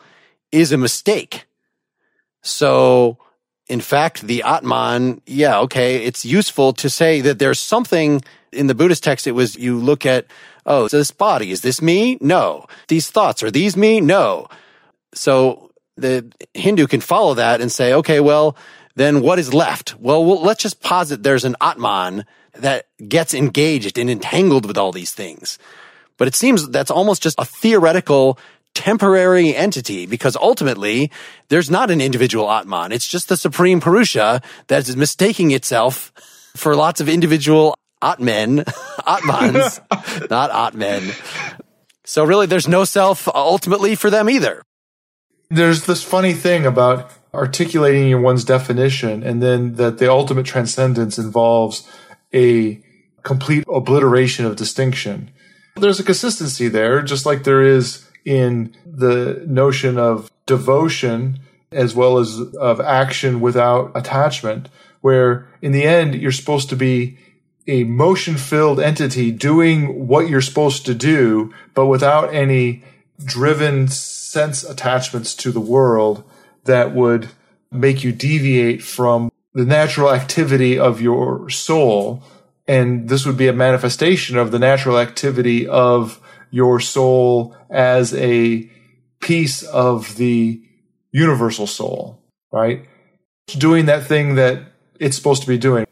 is 0.52 0.72
a 0.72 0.78
mistake. 0.78 1.46
So, 2.42 3.18
in 3.68 3.80
fact, 3.80 4.22
the 4.22 4.42
Atman, 4.42 5.22
yeah, 5.26 5.60
okay, 5.60 6.04
it's 6.04 6.24
useful 6.24 6.72
to 6.74 6.90
say 6.90 7.20
that 7.22 7.38
there's 7.38 7.60
something 7.60 8.22
in 8.52 8.66
the 8.66 8.74
Buddhist 8.74 9.04
text. 9.04 9.26
It 9.26 9.32
was 9.32 9.56
you 9.56 9.78
look 9.78 10.04
at, 10.04 10.26
oh, 10.66 10.88
this 10.88 11.10
body, 11.10 11.50
is 11.50 11.62
this 11.62 11.80
me? 11.80 12.18
No. 12.20 12.66
These 12.88 13.10
thoughts, 13.10 13.42
are 13.42 13.50
these 13.50 13.76
me? 13.76 14.00
No. 14.00 14.48
So 15.14 15.70
the 15.96 16.30
Hindu 16.54 16.86
can 16.86 17.00
follow 17.00 17.34
that 17.34 17.60
and 17.60 17.70
say, 17.70 17.92
okay, 17.94 18.20
well, 18.20 18.56
then 19.00 19.22
what 19.22 19.38
is 19.38 19.54
left? 19.54 19.98
Well, 19.98 20.24
well 20.24 20.42
let's 20.42 20.62
just 20.62 20.80
posit 20.80 21.22
there's 21.22 21.44
an 21.44 21.56
Atman 21.60 22.24
that 22.54 22.86
gets 23.08 23.32
engaged 23.34 23.98
and 23.98 24.10
entangled 24.10 24.66
with 24.66 24.76
all 24.76 24.92
these 24.92 25.12
things. 25.12 25.58
But 26.16 26.28
it 26.28 26.34
seems 26.34 26.68
that's 26.68 26.90
almost 26.90 27.22
just 27.22 27.38
a 27.38 27.44
theoretical 27.44 28.38
temporary 28.74 29.54
entity 29.56 30.06
because 30.06 30.36
ultimately 30.36 31.10
there's 31.48 31.70
not 31.70 31.90
an 31.90 32.00
individual 32.00 32.50
Atman. 32.50 32.92
It's 32.92 33.08
just 33.08 33.28
the 33.28 33.36
supreme 33.36 33.80
Purusha 33.80 34.42
that 34.68 34.88
is 34.88 34.96
mistaking 34.96 35.50
itself 35.50 36.12
for 36.56 36.76
lots 36.76 37.00
of 37.00 37.08
individual 37.08 37.74
Atmen, 38.02 38.64
Atmans, 39.06 39.80
not 40.30 40.50
Atmen. 40.50 41.12
So 42.04 42.24
really 42.24 42.46
there's 42.46 42.68
no 42.68 42.84
self 42.84 43.28
ultimately 43.28 43.94
for 43.94 44.10
them 44.10 44.28
either. 44.28 44.62
There's 45.48 45.86
this 45.86 46.04
funny 46.04 46.34
thing 46.34 46.66
about 46.66 47.10
articulating 47.32 48.22
one's 48.22 48.44
definition 48.44 49.22
and 49.22 49.42
then 49.42 49.74
that 49.74 49.98
the 49.98 50.10
ultimate 50.10 50.46
transcendence 50.46 51.18
involves 51.18 51.88
a 52.34 52.82
complete 53.22 53.64
obliteration 53.68 54.44
of 54.44 54.56
distinction. 54.56 55.30
There's 55.76 56.00
a 56.00 56.04
consistency 56.04 56.68
there, 56.68 57.02
just 57.02 57.26
like 57.26 57.44
there 57.44 57.62
is 57.62 58.08
in 58.24 58.74
the 58.84 59.44
notion 59.46 59.98
of 59.98 60.30
devotion 60.46 61.40
as 61.72 61.94
well 61.94 62.18
as 62.18 62.40
of 62.56 62.80
action 62.80 63.40
without 63.40 63.92
attachment, 63.94 64.68
where 65.00 65.48
in 65.62 65.72
the 65.72 65.84
end, 65.84 66.14
you're 66.14 66.32
supposed 66.32 66.68
to 66.68 66.76
be 66.76 67.16
a 67.66 67.84
motion 67.84 68.36
filled 68.36 68.80
entity 68.80 69.30
doing 69.30 70.08
what 70.08 70.28
you're 70.28 70.40
supposed 70.40 70.84
to 70.86 70.94
do, 70.94 71.54
but 71.74 71.86
without 71.86 72.34
any 72.34 72.82
driven 73.24 73.86
sense 73.86 74.64
attachments 74.64 75.34
to 75.36 75.52
the 75.52 75.60
world 75.60 76.24
that 76.70 76.94
would 76.94 77.28
make 77.72 78.04
you 78.04 78.12
deviate 78.12 78.82
from 78.82 79.30
the 79.54 79.64
natural 79.64 80.12
activity 80.12 80.78
of 80.78 81.00
your 81.00 81.50
soul. 81.50 82.22
And 82.66 83.08
this 83.08 83.26
would 83.26 83.36
be 83.36 83.48
a 83.48 83.52
manifestation 83.52 84.38
of 84.38 84.52
the 84.52 84.58
natural 84.58 84.98
activity 84.98 85.66
of 85.66 86.20
your 86.50 86.78
soul 86.78 87.56
as 87.68 88.14
a 88.14 88.70
piece 89.20 89.62
of 89.64 90.16
the 90.16 90.62
universal 91.10 91.66
soul, 91.66 92.22
right? 92.52 92.86
Doing 93.46 93.86
that 93.86 94.06
thing 94.06 94.36
that 94.36 94.62
it's 95.00 95.16
supposed 95.16 95.42
to 95.42 95.48
be 95.48 95.58
doing. 95.58 95.86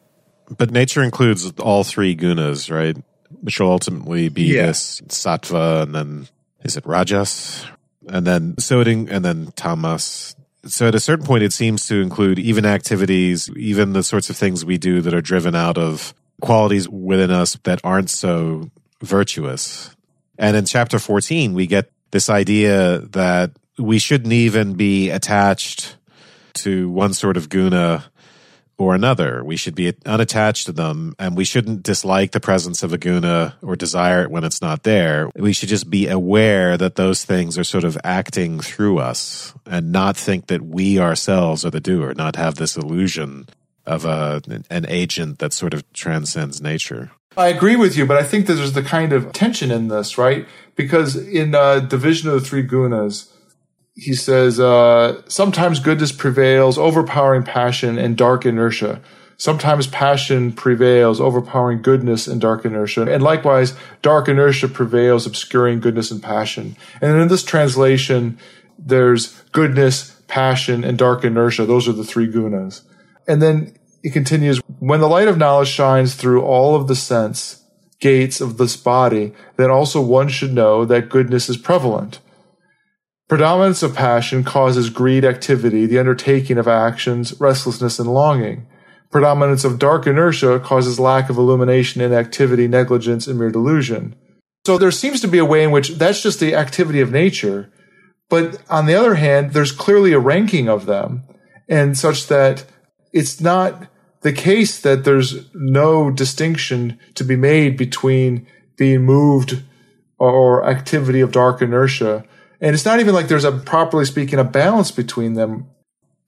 But 0.57 0.71
nature 0.71 1.03
includes 1.03 1.51
all 1.59 1.83
three 1.83 2.15
gunas, 2.17 2.71
right? 2.71 2.97
Which 3.43 3.59
will 3.59 3.73
ultimately 3.73 4.29
be 4.29 4.55
yeah. 4.55 4.67
this 4.67 5.01
sattva 5.09 5.83
and 5.83 5.95
then 5.95 6.29
is 6.63 6.77
it 6.77 6.87
rajas? 6.87 7.67
And 8.09 8.27
then 8.27 8.57
soding 8.59 9.11
and 9.11 9.25
then 9.25 9.53
tamas 9.57 10.35
so 10.67 10.89
at 10.89 10.95
a 10.95 11.01
certain 11.01 11.25
point, 11.25 11.43
it 11.43 11.53
seems 11.53 11.87
to 11.87 12.01
include 12.01 12.39
even 12.39 12.67
activities, 12.67 13.51
even 13.57 13.93
the 13.93 14.03
sorts 14.03 14.31
of 14.31 14.37
things 14.37 14.65
we 14.65 14.79
do 14.79 15.01
that 15.01 15.15
are 15.15 15.21
driven 15.21 15.55
out 15.55 15.79
of 15.79 16.15
qualities 16.41 16.89
within 16.89 17.31
us 17.31 17.57
that 17.65 17.81
aren't 17.85 18.11
so 18.11 18.71
virtuous. 19.03 19.95
And 20.39 20.57
in 20.57 20.65
chapter 20.65 20.99
14, 20.99 21.55
we 21.55 21.67
get 21.67 21.91
this 22.11 22.31
idea 22.31 22.99
that 22.99 23.53
we 23.79 23.99
shouldn't 23.99 24.33
even 24.33 24.75
be 24.75 25.11
attached 25.11 25.97
to 26.55 26.91
one 26.91 27.15
sort 27.15 27.37
of 27.37 27.49
guna 27.49 28.05
or 28.79 28.95
another. 28.95 29.43
We 29.45 29.57
should 29.57 29.75
be 29.75 29.93
unattached 30.07 30.67
to 30.67 30.73
them 30.73 31.15
and 31.19 31.37
we 31.37 31.45
shouldn't 31.45 31.83
dislike 31.83 32.31
the 32.31 32.41
presence 32.41 32.83
of 32.83 32.93
a 32.93 32.99
guna 32.99 33.57
or 33.61 33.75
desire 33.75 34.23
it 34.23 34.31
when 34.31 34.45
it's 34.45 34.63
not 34.63 34.85
there. 34.85 35.31
We 35.35 35.53
should 35.53 35.69
just 35.69 35.91
be 35.91 36.07
aware 36.07 36.77
that 36.77 36.95
those 36.95 37.25
things 37.25 37.59
are 37.59 37.65
sort 37.65 37.85
of 37.85 37.99
acting 38.05 38.61
through 38.61 38.99
us 38.99 39.53
and 39.67 39.91
not 39.91 40.17
think 40.17 40.47
that 40.47 40.63
we 40.63 40.99
ourselves 41.01 41.65
are 41.65 41.71
the 41.71 41.81
doer, 41.81 42.15
not 42.15 42.37
have 42.37 42.55
this 42.55 42.77
illusion 42.77 43.49
of 43.85 44.05
a, 44.05 44.41
an 44.71 44.87
agent 44.89 45.41
that 45.41 45.53
sort 45.53 45.75
of 45.75 45.91
transcends 45.93 46.61
nature. 46.61 47.11
I 47.37 47.49
agree 47.49 47.77
with 47.77 47.97
you, 47.97 48.05
but 48.05 48.17
I 48.17 48.23
think 48.23 48.47
that 48.47 48.55
there's 48.55 48.73
the 48.73 48.83
kind 48.83 49.13
of 49.13 49.33
tension 49.33 49.71
in 49.71 49.89
this, 49.89 50.19
right? 50.19 50.47
Because 50.77 51.17
in 51.17 51.55
uh, 51.55 51.81
Division 51.81 52.29
of 52.29 52.35
the 52.35 52.41
Three 52.41 52.67
Gunas, 52.67 53.31
he 53.99 54.15
says, 54.15 54.61
uh, 54.61 55.21
sometimes 55.27 55.81
goodness 55.81 56.13
prevails, 56.13 56.79
overpowering 56.79 57.43
passion 57.43 57.99
and 57.99 58.17
dark 58.17 58.47
inertia. 58.47 59.03
Sometimes 59.39 59.89
passion 59.89 60.53
prevails, 60.53 61.21
overpowering 61.21 61.83
goodness 61.83 62.29
and 62.29 62.41
dark 62.41 62.65
inertia. 62.65 63.13
And 63.13 63.25
likewise, 63.25 63.75
dark 64.01 64.29
inertia 64.29 64.69
prevails, 64.69 65.27
obscuring 65.27 65.81
goodness 65.81 66.13
and 66.13 66.23
passion. 66.23 66.77
And 67.01 67.21
in 67.21 67.27
this 67.27 67.43
translation, 67.43 68.39
there's 68.79 69.41
goodness, 69.51 70.21
passion, 70.29 70.85
and 70.85 70.97
dark 70.97 71.25
inertia. 71.25 71.67
Those 71.67 71.89
are 71.89 71.93
the 71.93 72.05
three 72.05 72.29
gunas. 72.31 72.83
And 73.27 73.43
then 73.43 73.77
it 74.05 74.13
continues, 74.13 74.61
when 74.79 75.01
the 75.01 75.09
light 75.09 75.27
of 75.27 75.39
knowledge 75.39 75.69
shines 75.69 76.15
through 76.15 76.43
all 76.43 76.77
of 76.77 76.87
the 76.87 76.97
sense 76.97 77.65
gates 77.99 78.41
of 78.41 78.59
this 78.59 78.77
body, 78.77 79.33
then 79.57 79.73
also 79.73 80.01
one 80.01 80.29
should 80.29 80.53
know 80.53 80.85
that 80.85 81.09
goodness 81.09 81.49
is 81.49 81.57
prevalent 81.57 82.21
Predominance 83.29 83.83
of 83.83 83.95
passion 83.95 84.43
causes 84.43 84.89
greed, 84.89 85.23
activity, 85.23 85.85
the 85.85 85.99
undertaking 85.99 86.57
of 86.57 86.67
actions, 86.67 87.39
restlessness, 87.39 87.99
and 87.99 88.13
longing. 88.13 88.67
Predominance 89.11 89.65
of 89.65 89.79
dark 89.79 90.07
inertia 90.07 90.59
causes 90.59 90.99
lack 90.99 91.29
of 91.29 91.37
illumination, 91.37 92.01
inactivity, 92.01 92.67
negligence, 92.67 93.27
and 93.27 93.39
mere 93.39 93.51
delusion. 93.51 94.17
So 94.67 94.79
there 94.79 94.91
seems 94.91 95.21
to 95.21 95.29
be 95.29 95.39
a 95.39 95.45
way 95.45 95.63
in 95.63 95.71
which 95.71 95.91
that's 95.91 96.23
just 96.23 96.41
the 96.41 96.55
activity 96.55 97.01
of 97.01 97.13
nature. 97.13 97.71
But 98.31 98.63
on 98.71 98.87
the 98.87 98.95
other 98.95 99.15
hand, 99.15 99.53
there's 99.53 99.73
clearly 99.73 100.13
a 100.13 100.19
ranking 100.19 100.69
of 100.69 100.87
them 100.87 101.25
and 101.69 101.97
such 101.97 102.29
that 102.29 102.65
it's 103.13 103.41
not 103.41 103.89
the 104.23 104.33
case 104.33 104.81
that 104.81 105.05
there's 105.05 105.49
no 105.55 106.11
distinction 106.11 106.99
to 107.15 107.25
be 107.25 107.37
made 107.37 107.77
between 107.77 108.47
being 108.77 109.03
moved 109.03 109.63
or 110.19 110.67
activity 110.67 111.21
of 111.21 111.33
dark 111.33 111.63
inertia 111.63 112.25
and 112.61 112.75
it's 112.75 112.85
not 112.85 113.01
even 113.01 113.15
like 113.15 113.29
there's 113.29 113.45
a 113.45 113.53
properly 113.53 114.05
speaking 114.05 114.39
a 114.39 114.45
balance 114.45 114.91
between 114.91 115.35
them. 115.35 115.69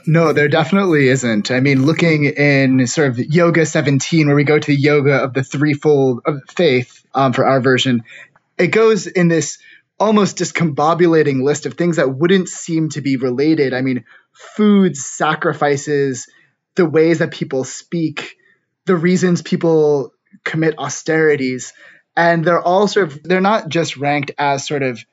No, 0.06 0.32
there 0.32 0.48
definitely 0.48 1.08
isn't. 1.08 1.50
I 1.50 1.60
mean, 1.60 1.84
looking 1.84 2.24
in 2.24 2.86
sort 2.86 3.08
of 3.08 3.18
Yoga 3.18 3.66
17, 3.66 4.26
where 4.26 4.36
we 4.36 4.44
go 4.44 4.58
to 4.58 4.66
the 4.66 4.80
yoga 4.80 5.16
of 5.24 5.34
the 5.34 5.42
threefold 5.42 6.22
of 6.24 6.40
faith 6.48 7.04
um, 7.14 7.32
for 7.32 7.46
our 7.46 7.60
version, 7.60 8.04
it 8.56 8.68
goes 8.68 9.06
in 9.06 9.28
this 9.28 9.58
almost 9.98 10.38
discombobulating 10.38 11.42
list 11.42 11.66
of 11.66 11.74
things 11.74 11.96
that 11.96 12.14
wouldn't 12.14 12.48
seem 12.48 12.88
to 12.90 13.02
be 13.02 13.18
related. 13.18 13.74
I 13.74 13.82
mean, 13.82 14.04
foods, 14.32 15.04
sacrifices, 15.04 16.28
the 16.76 16.86
ways 16.86 17.18
that 17.18 17.32
people 17.32 17.64
speak, 17.64 18.36
the 18.86 18.96
reasons 18.96 19.42
people 19.42 20.14
commit 20.44 20.78
austerities. 20.78 21.74
And 22.16 22.44
they're 22.44 22.62
all 22.62 22.88
sort 22.88 23.12
of, 23.12 23.22
they're 23.22 23.40
not 23.40 23.68
just 23.68 23.98
ranked 23.98 24.30
as 24.38 24.66
sort 24.66 24.82
of 24.82 25.04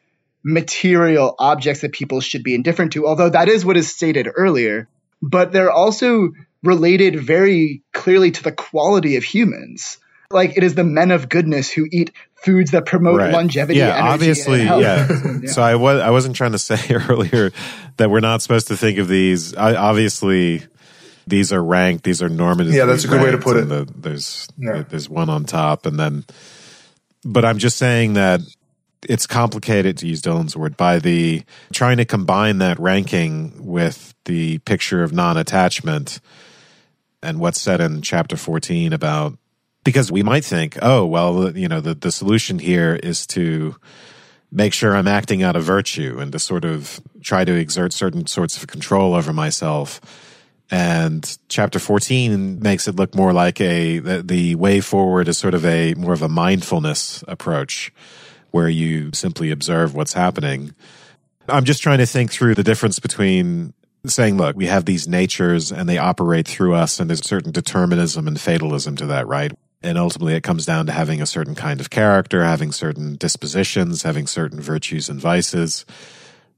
material 0.43 1.35
objects 1.39 1.81
that 1.81 1.91
people 1.91 2.21
should 2.21 2.43
be 2.43 2.55
indifferent 2.55 2.93
to, 2.93 3.07
although 3.07 3.29
that 3.29 3.49
is 3.49 3.65
what 3.65 3.77
is 3.77 3.93
stated 3.93 4.27
earlier. 4.35 4.87
But 5.21 5.51
they're 5.51 5.71
also 5.71 6.29
related 6.63 7.19
very 7.19 7.83
clearly 7.93 8.31
to 8.31 8.43
the 8.43 8.51
quality 8.51 9.15
of 9.15 9.23
humans. 9.23 9.97
Like 10.29 10.57
it 10.57 10.63
is 10.63 10.75
the 10.75 10.83
men 10.83 11.11
of 11.11 11.29
goodness 11.29 11.71
who 11.71 11.87
eat 11.91 12.11
foods 12.35 12.71
that 12.71 12.85
promote 12.85 13.19
right. 13.19 13.31
longevity. 13.31 13.79
Yeah, 13.79 14.11
obviously, 14.11 14.63
yeah. 14.63 14.77
yeah. 15.41 15.49
So 15.49 15.61
I 15.61 15.75
was 15.75 16.01
I 16.01 16.09
wasn't 16.09 16.35
trying 16.35 16.51
to 16.51 16.59
say 16.59 16.93
earlier 16.93 17.51
that 17.97 18.09
we're 18.09 18.19
not 18.19 18.41
supposed 18.41 18.67
to 18.67 18.77
think 18.77 18.99
of 18.99 19.07
these. 19.07 19.55
I, 19.55 19.75
obviously, 19.75 20.63
these 21.25 21.53
are 21.53 21.63
ranked. 21.63 22.03
These 22.03 22.21
are 22.21 22.29
normative. 22.29 22.73
Yeah, 22.73 22.85
that's 22.85 23.05
a 23.05 23.07
good 23.07 23.21
way 23.21 23.31
to 23.31 23.37
put 23.37 23.57
it. 23.57 23.69
The, 23.69 23.89
there's 23.95 24.47
yeah. 24.57 24.83
there's 24.87 25.09
one 25.09 25.29
on 25.29 25.45
top, 25.45 25.85
and 25.85 25.99
then. 25.99 26.25
But 27.23 27.43
I'm 27.43 27.57
just 27.57 27.77
saying 27.77 28.13
that 28.13 28.41
it's 29.03 29.27
complicated 29.27 29.97
to 29.97 30.07
use 30.07 30.21
Dylan's 30.21 30.55
word 30.55 30.77
by 30.77 30.99
the 30.99 31.43
trying 31.73 31.97
to 31.97 32.05
combine 32.05 32.57
that 32.59 32.79
ranking 32.79 33.65
with 33.65 34.15
the 34.25 34.59
picture 34.59 35.03
of 35.03 35.13
non-attachment 35.13 36.19
and 37.21 37.39
what's 37.39 37.61
said 37.61 37.81
in 37.81 38.01
chapter 38.01 38.37
14 38.37 38.93
about 38.93 39.37
because 39.83 40.11
we 40.11 40.21
might 40.21 40.43
think, 40.43 40.77
oh, 40.81 41.05
well, 41.05 41.57
you 41.57 41.69
know, 41.69 41.79
the, 41.79 41.93
the 41.93 42.11
solution 42.11 42.59
here 42.59 42.99
is 43.01 43.25
to 43.27 43.73
make 44.51 44.73
sure 44.73 44.93
I'm 44.93 45.07
acting 45.07 45.43
out 45.43 45.55
of 45.55 45.63
virtue 45.63 46.19
and 46.19 46.29
to 46.33 46.39
sort 46.39 46.65
of 46.65 46.99
try 47.21 47.45
to 47.45 47.53
exert 47.53 47.93
certain 47.93 48.27
sorts 48.27 48.57
of 48.61 48.67
control 48.67 49.13
over 49.13 49.31
myself. 49.31 50.01
And 50.69 51.37
chapter 51.47 51.79
14 51.79 52.59
makes 52.59 52.89
it 52.89 52.97
look 52.97 53.15
more 53.15 53.31
like 53.31 53.61
a, 53.61 53.99
the, 53.99 54.23
the 54.23 54.55
way 54.55 54.81
forward 54.81 55.29
is 55.29 55.37
sort 55.37 55.53
of 55.53 55.65
a 55.65 55.93
more 55.93 56.13
of 56.13 56.21
a 56.21 56.27
mindfulness 56.27 57.23
approach 57.27 57.93
where 58.57 58.67
you 58.67 59.11
simply 59.13 59.51
observe 59.51 59.93
what's 59.93 60.13
happening. 60.13 60.73
I'm 61.47 61.63
just 61.63 61.83
trying 61.83 61.99
to 61.99 62.07
think 62.07 62.31
through 62.31 62.55
the 62.55 62.63
difference 62.63 62.97
between 62.97 63.75
saying, 64.07 64.37
look, 64.37 64.55
we 64.55 64.65
have 64.65 64.85
these 64.85 65.07
natures 65.07 65.71
and 65.71 65.87
they 65.87 65.99
operate 65.99 66.47
through 66.47 66.73
us, 66.73 66.99
and 66.99 67.07
there's 67.07 67.21
a 67.21 67.23
certain 67.27 67.51
determinism 67.51 68.27
and 68.27 68.41
fatalism 68.41 68.95
to 68.95 69.05
that, 69.05 69.27
right? 69.27 69.51
And 69.83 69.99
ultimately, 69.99 70.33
it 70.33 70.41
comes 70.41 70.65
down 70.65 70.87
to 70.87 70.91
having 70.91 71.21
a 71.21 71.27
certain 71.27 71.53
kind 71.53 71.79
of 71.79 71.91
character, 71.91 72.43
having 72.43 72.71
certain 72.71 73.15
dispositions, 73.15 74.01
having 74.01 74.25
certain 74.25 74.59
virtues 74.59 75.07
and 75.07 75.21
vices. 75.21 75.85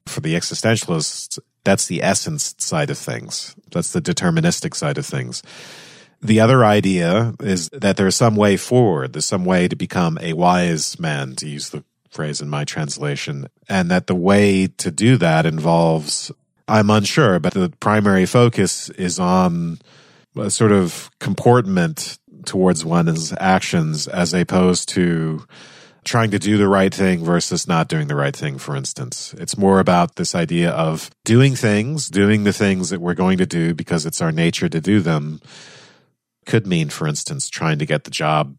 For 0.06 0.22
the 0.22 0.36
existentialists, 0.36 1.38
that's 1.66 1.88
the 1.88 2.02
essence 2.02 2.56
side 2.60 2.90
of 2.90 2.98
things. 2.98 3.58
That's 3.74 3.92
the 3.92 4.02
deterministic 4.02 4.74
side 4.74 4.98
of 4.98 5.06
things. 5.06 5.44
The 6.22 6.40
other 6.40 6.64
idea 6.64 7.34
is 7.42 7.70
that 7.74 7.98
there's 7.98 8.16
some 8.16 8.38
way 8.38 8.56
forward. 8.56 9.12
There's 9.14 9.26
some 9.26 9.44
way 9.44 9.68
to 9.68 9.76
become 9.76 10.18
a 10.22 10.32
wise 10.32 10.98
man, 10.98 11.36
to 11.36 11.48
use 11.48 11.72
the 11.72 11.84
phrase 12.10 12.42
in 12.42 12.50
my 12.50 12.64
translation, 12.66 13.48
and 13.68 13.90
that 13.92 14.08
the 14.08 14.16
way 14.16 14.68
to 14.68 14.92
do 14.92 15.18
that 15.18 15.46
involves, 15.46 16.32
I'm 16.68 16.90
unsure, 16.90 17.40
but 17.40 17.54
the 17.54 17.72
primary 17.80 18.26
focus 18.26 18.90
is 18.92 19.20
on 19.20 19.80
a 20.36 20.50
sort 20.50 20.72
of 20.72 21.10
comportment 21.20 22.18
towards 22.46 22.86
one's 22.86 23.34
actions 23.40 24.08
as 24.08 24.34
opposed 24.34 24.90
to 24.90 25.46
trying 26.06 26.32
to 26.32 26.40
do 26.40 26.58
the 26.58 26.68
right 26.68 26.94
thing 26.94 27.24
versus 27.24 27.68
not 27.68 27.88
doing 27.88 28.08
the 28.08 28.16
right 28.16 28.36
thing, 28.36 28.58
for 28.58 28.76
instance. 28.76 29.36
It's 29.38 29.58
more 29.58 29.80
about 29.80 30.16
this 30.16 30.34
idea 30.34 30.72
of 30.72 31.12
doing 31.26 31.56
things, 31.56 32.10
doing 32.10 32.46
the 32.46 32.54
things 32.54 32.90
that 32.90 33.02
we're 33.02 33.14
going 33.14 33.38
to 33.40 33.46
do 33.46 33.74
because 33.74 34.06
it's 34.06 34.22
our 34.22 34.32
nature 34.32 34.70
to 34.70 34.82
do 34.82 35.02
them 35.02 35.42
could 36.46 36.66
mean, 36.66 36.90
for 36.90 37.08
instance, 37.08 37.50
trying 37.50 37.78
to 37.80 37.86
get 37.86 38.06
the 38.06 38.12
job 38.12 38.58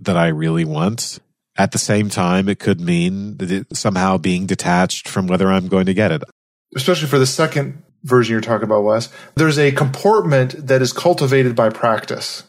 that 0.00 0.16
I 0.16 0.28
really 0.28 0.64
want. 0.64 1.18
At 1.56 1.72
the 1.72 1.78
same 1.78 2.08
time, 2.08 2.48
it 2.48 2.58
could 2.58 2.80
mean 2.80 3.36
it 3.40 3.76
somehow 3.76 4.16
being 4.16 4.46
detached 4.46 5.08
from 5.08 5.26
whether 5.26 5.48
I'm 5.48 5.68
going 5.68 5.86
to 5.86 5.94
get 5.94 6.10
it. 6.10 6.22
Especially 6.74 7.08
for 7.08 7.18
the 7.18 7.26
second 7.26 7.82
version 8.04 8.32
you're 8.32 8.40
talking 8.40 8.64
about, 8.64 8.84
Wes, 8.84 9.10
there's 9.34 9.58
a 9.58 9.72
comportment 9.72 10.66
that 10.66 10.80
is 10.82 10.92
cultivated 10.92 11.54
by 11.54 11.68
practice. 11.68 12.44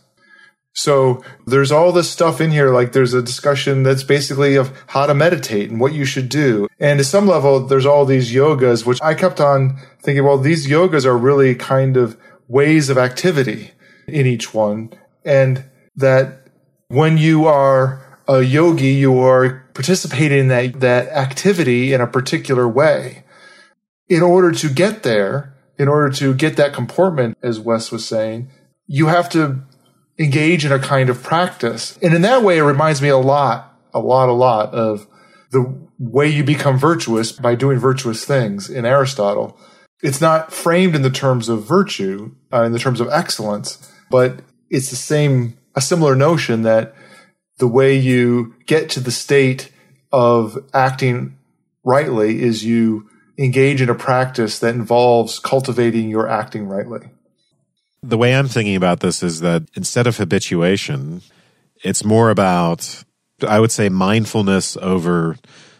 So 0.75 1.23
there's 1.45 1.71
all 1.71 1.91
this 1.91 2.09
stuff 2.09 2.41
in 2.41 2.49
here, 2.49 2.73
like 2.73 2.93
there's 2.93 3.13
a 3.13 3.21
discussion 3.21 3.83
that's 3.83 4.03
basically 4.03 4.55
of 4.55 4.71
how 4.87 5.05
to 5.05 5.13
meditate 5.13 5.69
and 5.69 5.79
what 5.79 5.93
you 5.93 6.03
should 6.03 6.29
do. 6.29 6.67
And 6.79 6.97
to 6.97 7.03
some 7.03 7.27
level, 7.27 7.59
there's 7.59 7.85
all 7.85 8.05
these 8.05 8.33
yogas, 8.33 8.85
which 8.85 9.01
I 9.01 9.13
kept 9.13 9.39
on 9.39 9.77
thinking, 10.01 10.23
well, 10.23 10.39
these 10.39 10.67
yogas 10.67 11.05
are 11.05 11.17
really 11.17 11.53
kind 11.53 11.95
of 11.95 12.17
ways 12.47 12.89
of 12.89 12.97
activity 12.97 13.71
in 14.07 14.25
each 14.25 14.53
one. 14.53 14.91
And 15.23 15.63
that 15.95 16.47
when 16.87 17.17
you 17.19 17.45
are 17.45 18.12
a 18.27 18.41
yogi, 18.41 18.93
you 18.93 19.19
are 19.19 19.65
participating 19.73 20.39
in 20.39 20.47
that, 20.49 20.79
that 20.79 21.07
activity 21.09 21.93
in 21.93 22.01
a 22.01 22.07
particular 22.07 22.67
way. 22.67 23.23
In 24.09 24.21
order 24.21 24.51
to 24.51 24.69
get 24.69 25.03
there, 25.03 25.55
in 25.77 25.87
order 25.87 26.09
to 26.15 26.33
get 26.33 26.55
that 26.57 26.73
comportment, 26.73 27.37
as 27.41 27.59
Wes 27.59 27.91
was 27.91 28.05
saying, 28.05 28.49
you 28.87 29.07
have 29.07 29.29
to 29.29 29.63
engage 30.19 30.65
in 30.65 30.71
a 30.71 30.79
kind 30.79 31.09
of 31.09 31.23
practice. 31.23 31.97
And 32.01 32.13
in 32.13 32.21
that 32.21 32.43
way, 32.43 32.57
it 32.57 32.63
reminds 32.63 33.01
me 33.01 33.09
a 33.09 33.17
lot, 33.17 33.79
a 33.93 33.99
lot, 33.99 34.29
a 34.29 34.33
lot 34.33 34.73
of 34.73 35.07
the 35.51 35.87
way 35.97 36.27
you 36.27 36.43
become 36.43 36.77
virtuous 36.77 37.31
by 37.31 37.55
doing 37.55 37.79
virtuous 37.79 38.25
things 38.25 38.69
in 38.69 38.85
Aristotle. 38.85 39.57
It's 40.01 40.21
not 40.21 40.51
framed 40.51 40.95
in 40.95 41.01
the 41.01 41.09
terms 41.09 41.49
of 41.49 41.63
virtue, 41.63 42.35
uh, 42.51 42.63
in 42.63 42.73
the 42.73 42.79
terms 42.79 42.99
of 42.99 43.09
excellence, 43.09 43.91
but 44.09 44.41
it's 44.69 44.89
the 44.89 44.95
same, 44.95 45.57
a 45.75 45.81
similar 45.81 46.15
notion 46.15 46.63
that 46.63 46.93
the 47.57 47.67
way 47.67 47.95
you 47.95 48.55
get 48.65 48.89
to 48.91 48.99
the 48.99 49.11
state 49.11 49.71
of 50.11 50.57
acting 50.73 51.37
rightly 51.83 52.41
is 52.41 52.63
you 52.63 53.09
engage 53.37 53.81
in 53.81 53.89
a 53.89 53.95
practice 53.95 54.59
that 54.59 54.75
involves 54.75 55.39
cultivating 55.39 56.09
your 56.09 56.27
acting 56.27 56.67
rightly. 56.67 57.09
The 58.01 58.17
way 58.17 58.35
I'm 58.35 58.47
thinking 58.47 58.75
about 58.75 58.99
this 58.99 59.23
is 59.23 59.39
that 59.39 59.63
instead 59.75 60.07
of 60.07 60.17
habituation, 60.17 61.21
it's 61.83 62.03
more 62.03 62.29
about, 62.29 63.03
I 63.47 63.59
would 63.59 63.71
say, 63.71 63.89
mindfulness 63.89 64.77
over 64.77 65.37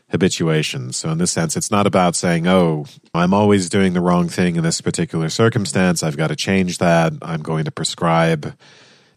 habituation. 0.10 0.94
So 0.94 1.10
in 1.10 1.18
this 1.18 1.32
sense, 1.32 1.58
it's 1.58 1.72
not 1.72 1.88
about 1.88 2.16
saying, 2.16 2.48
oh, 2.48 2.86
I'm 3.14 3.34
always 3.34 3.68
doing 3.68 3.94
the 3.94 4.02
wrong 4.02 4.30
thing 4.30 4.56
in 4.56 4.64
this 4.64 4.80
particular 4.80 5.28
circumstance. 5.30 6.04
I've 6.04 6.18
got 6.18 6.28
to 6.28 6.36
change 6.36 6.78
that. 6.78 7.14
I'm 7.22 7.42
going 7.42 7.66
to 7.66 7.72
prescribe 7.72 8.56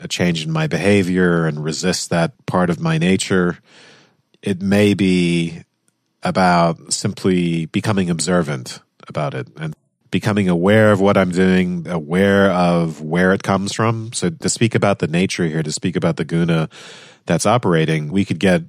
a 0.00 0.08
change 0.08 0.44
in 0.44 0.50
my 0.50 0.66
behavior 0.66 1.46
and 1.46 1.62
resist 1.62 2.10
that 2.10 2.32
part 2.46 2.70
of 2.70 2.80
my 2.80 2.98
nature. 2.98 3.58
It 4.42 4.62
may 4.62 4.94
be 4.94 5.62
about 6.22 6.92
simply 6.92 7.66
becoming 7.66 8.10
observant 8.10 8.80
about 9.08 9.34
it 9.34 9.48
and 9.56 9.74
becoming 10.10 10.48
aware 10.48 10.92
of 10.92 11.00
what 11.00 11.16
I'm 11.16 11.30
doing, 11.30 11.86
aware 11.88 12.50
of 12.50 13.00
where 13.00 13.32
it 13.32 13.42
comes 13.42 13.72
from. 13.72 14.12
So 14.12 14.30
to 14.30 14.48
speak 14.48 14.74
about 14.74 14.98
the 14.98 15.08
nature 15.08 15.46
here, 15.46 15.62
to 15.62 15.72
speak 15.72 15.96
about 15.96 16.16
the 16.16 16.24
guna 16.24 16.68
that's 17.26 17.46
operating, 17.46 18.12
we 18.12 18.24
could 18.24 18.38
get 18.38 18.62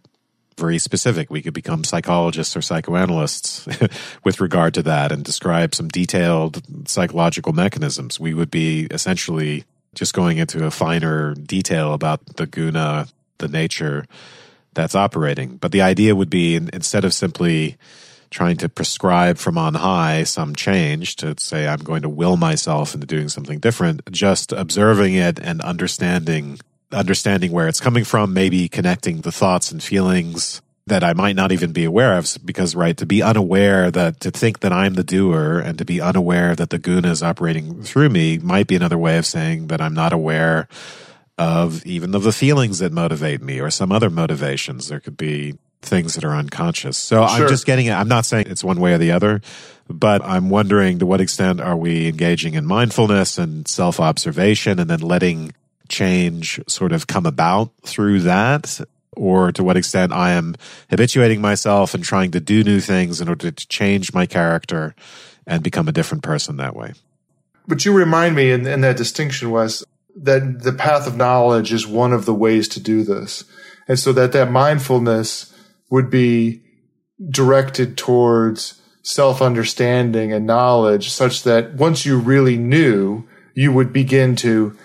very 0.57 0.79
specific. 0.79 1.29
We 1.29 1.41
could 1.41 1.53
become 1.53 1.83
psychologists 1.83 2.57
or 2.57 2.61
psychoanalysts 2.61 3.67
with 4.23 4.41
regard 4.41 4.73
to 4.73 4.83
that 4.83 5.11
and 5.11 5.23
describe 5.23 5.75
some 5.75 5.87
detailed 5.87 6.61
psychological 6.87 7.53
mechanisms. 7.53 8.19
We 8.19 8.33
would 8.33 8.49
be 8.49 8.87
essentially 8.89 9.65
just 9.97 10.13
going 10.13 10.37
into 10.37 10.63
a 10.65 10.71
finer 10.71 11.33
detail 11.33 11.93
about 11.93 12.37
the 12.37 12.45
guna, 12.45 13.07
the 13.39 13.47
nature 13.47 14.05
that's 14.75 14.93
operating. 14.93 15.57
But 15.57 15.71
the 15.71 15.81
idea 15.81 16.15
would 16.15 16.29
be 16.29 16.55
instead 16.55 17.03
of 17.03 17.15
simply 17.15 17.77
trying 18.29 18.57
to 18.57 18.69
prescribe 18.69 19.37
from 19.37 19.57
on 19.57 19.73
high 19.73 20.23
some 20.23 20.53
change 20.53 21.15
to 21.15 21.33
say 21.39 21.67
I'm 21.67 21.79
going 21.79 22.03
to 22.03 22.09
will 22.09 22.37
myself 22.37 22.93
into 22.93 23.07
doing 23.07 23.27
something 23.27 23.57
different, 23.57 24.01
just 24.11 24.51
observing 24.51 25.15
it 25.15 25.39
and 25.39 25.61
understanding 25.61 26.59
understanding 26.91 27.51
where 27.51 27.67
it's 27.67 27.81
coming 27.81 28.05
from, 28.05 28.33
maybe 28.33 28.69
connecting 28.69 29.21
the 29.21 29.31
thoughts 29.31 29.71
and 29.71 29.83
feelings 29.83 30.61
that 30.87 31.03
I 31.03 31.13
might 31.13 31.35
not 31.35 31.51
even 31.51 31.71
be 31.71 31.83
aware 31.83 32.17
of 32.17 32.37
because 32.43 32.75
right 32.75 32.95
to 32.97 33.05
be 33.05 33.21
unaware 33.21 33.91
that 33.91 34.19
to 34.21 34.31
think 34.31 34.61
that 34.61 34.73
I'm 34.73 34.95
the 34.95 35.03
doer 35.03 35.59
and 35.59 35.77
to 35.77 35.85
be 35.85 36.01
unaware 36.01 36.55
that 36.55 36.69
the 36.69 36.79
guna 36.79 37.11
is 37.11 37.21
operating 37.21 37.83
through 37.83 38.09
me 38.09 38.37
might 38.37 38.67
be 38.67 38.75
another 38.75 38.97
way 38.97 39.17
of 39.17 39.25
saying 39.25 39.67
that 39.67 39.81
I'm 39.81 39.93
not 39.93 40.13
aware 40.13 40.67
of 41.37 41.85
even 41.85 42.15
of 42.15 42.23
the 42.23 42.31
feelings 42.31 42.79
that 42.79 42.91
motivate 42.91 43.41
me 43.41 43.59
or 43.59 43.69
some 43.69 43.91
other 43.91 44.09
motivations 44.09 44.87
there 44.87 44.99
could 44.99 45.17
be 45.17 45.57
things 45.81 46.15
that 46.15 46.23
are 46.23 46.35
unconscious. 46.35 46.97
So 46.97 47.27
sure. 47.27 47.43
I'm 47.43 47.49
just 47.49 47.65
getting 47.65 47.87
it. 47.87 47.91
I'm 47.91 48.07
not 48.07 48.25
saying 48.25 48.47
it's 48.47 48.63
one 48.63 48.79
way 48.79 48.93
or 48.93 48.97
the 48.97 49.11
other, 49.11 49.41
but 49.89 50.23
I'm 50.23 50.49
wondering 50.49 50.99
to 50.99 51.05
what 51.05 51.21
extent 51.21 51.61
are 51.61 51.75
we 51.75 52.07
engaging 52.07 52.55
in 52.55 52.65
mindfulness 52.65 53.37
and 53.37 53.67
self 53.67 53.99
observation 53.99 54.79
and 54.79 54.89
then 54.89 55.01
letting 55.01 55.53
change 55.89 56.59
sort 56.67 56.91
of 56.91 57.07
come 57.07 57.25
about 57.25 57.71
through 57.83 58.21
that? 58.21 58.79
Or 59.17 59.51
to 59.51 59.63
what 59.63 59.77
extent 59.77 60.13
I 60.13 60.31
am 60.31 60.55
habituating 60.89 61.41
myself 61.41 61.93
and 61.93 62.03
trying 62.03 62.31
to 62.31 62.39
do 62.39 62.63
new 62.63 62.79
things 62.79 63.19
in 63.19 63.27
order 63.27 63.51
to 63.51 63.67
change 63.67 64.13
my 64.13 64.25
character 64.25 64.95
and 65.45 65.63
become 65.63 65.87
a 65.87 65.91
different 65.91 66.23
person 66.23 66.57
that 66.57 66.75
way. 66.75 66.93
But 67.67 67.83
you 67.83 67.93
remind 67.93 68.35
me 68.35 68.51
in, 68.51 68.65
in 68.65 68.81
that 68.81 68.97
distinction, 68.97 69.51
was 69.51 69.83
that 70.15 70.63
the 70.63 70.73
path 70.73 71.07
of 71.07 71.17
knowledge 71.17 71.73
is 71.73 71.85
one 71.85 72.13
of 72.13 72.25
the 72.25 72.33
ways 72.33 72.67
to 72.69 72.79
do 72.79 73.03
this. 73.03 73.43
And 73.87 73.99
so 73.99 74.13
that 74.13 74.31
that 74.33 74.51
mindfulness 74.51 75.53
would 75.89 76.09
be 76.09 76.61
directed 77.29 77.97
towards 77.97 78.81
self 79.03 79.41
understanding 79.41 80.33
and 80.33 80.45
knowledge 80.45 81.09
such 81.09 81.43
that 81.43 81.73
once 81.73 82.05
you 82.05 82.17
really 82.17 82.57
knew, 82.57 83.27
you 83.53 83.71
would 83.71 83.93
begin 83.93 84.35
to 84.37 84.77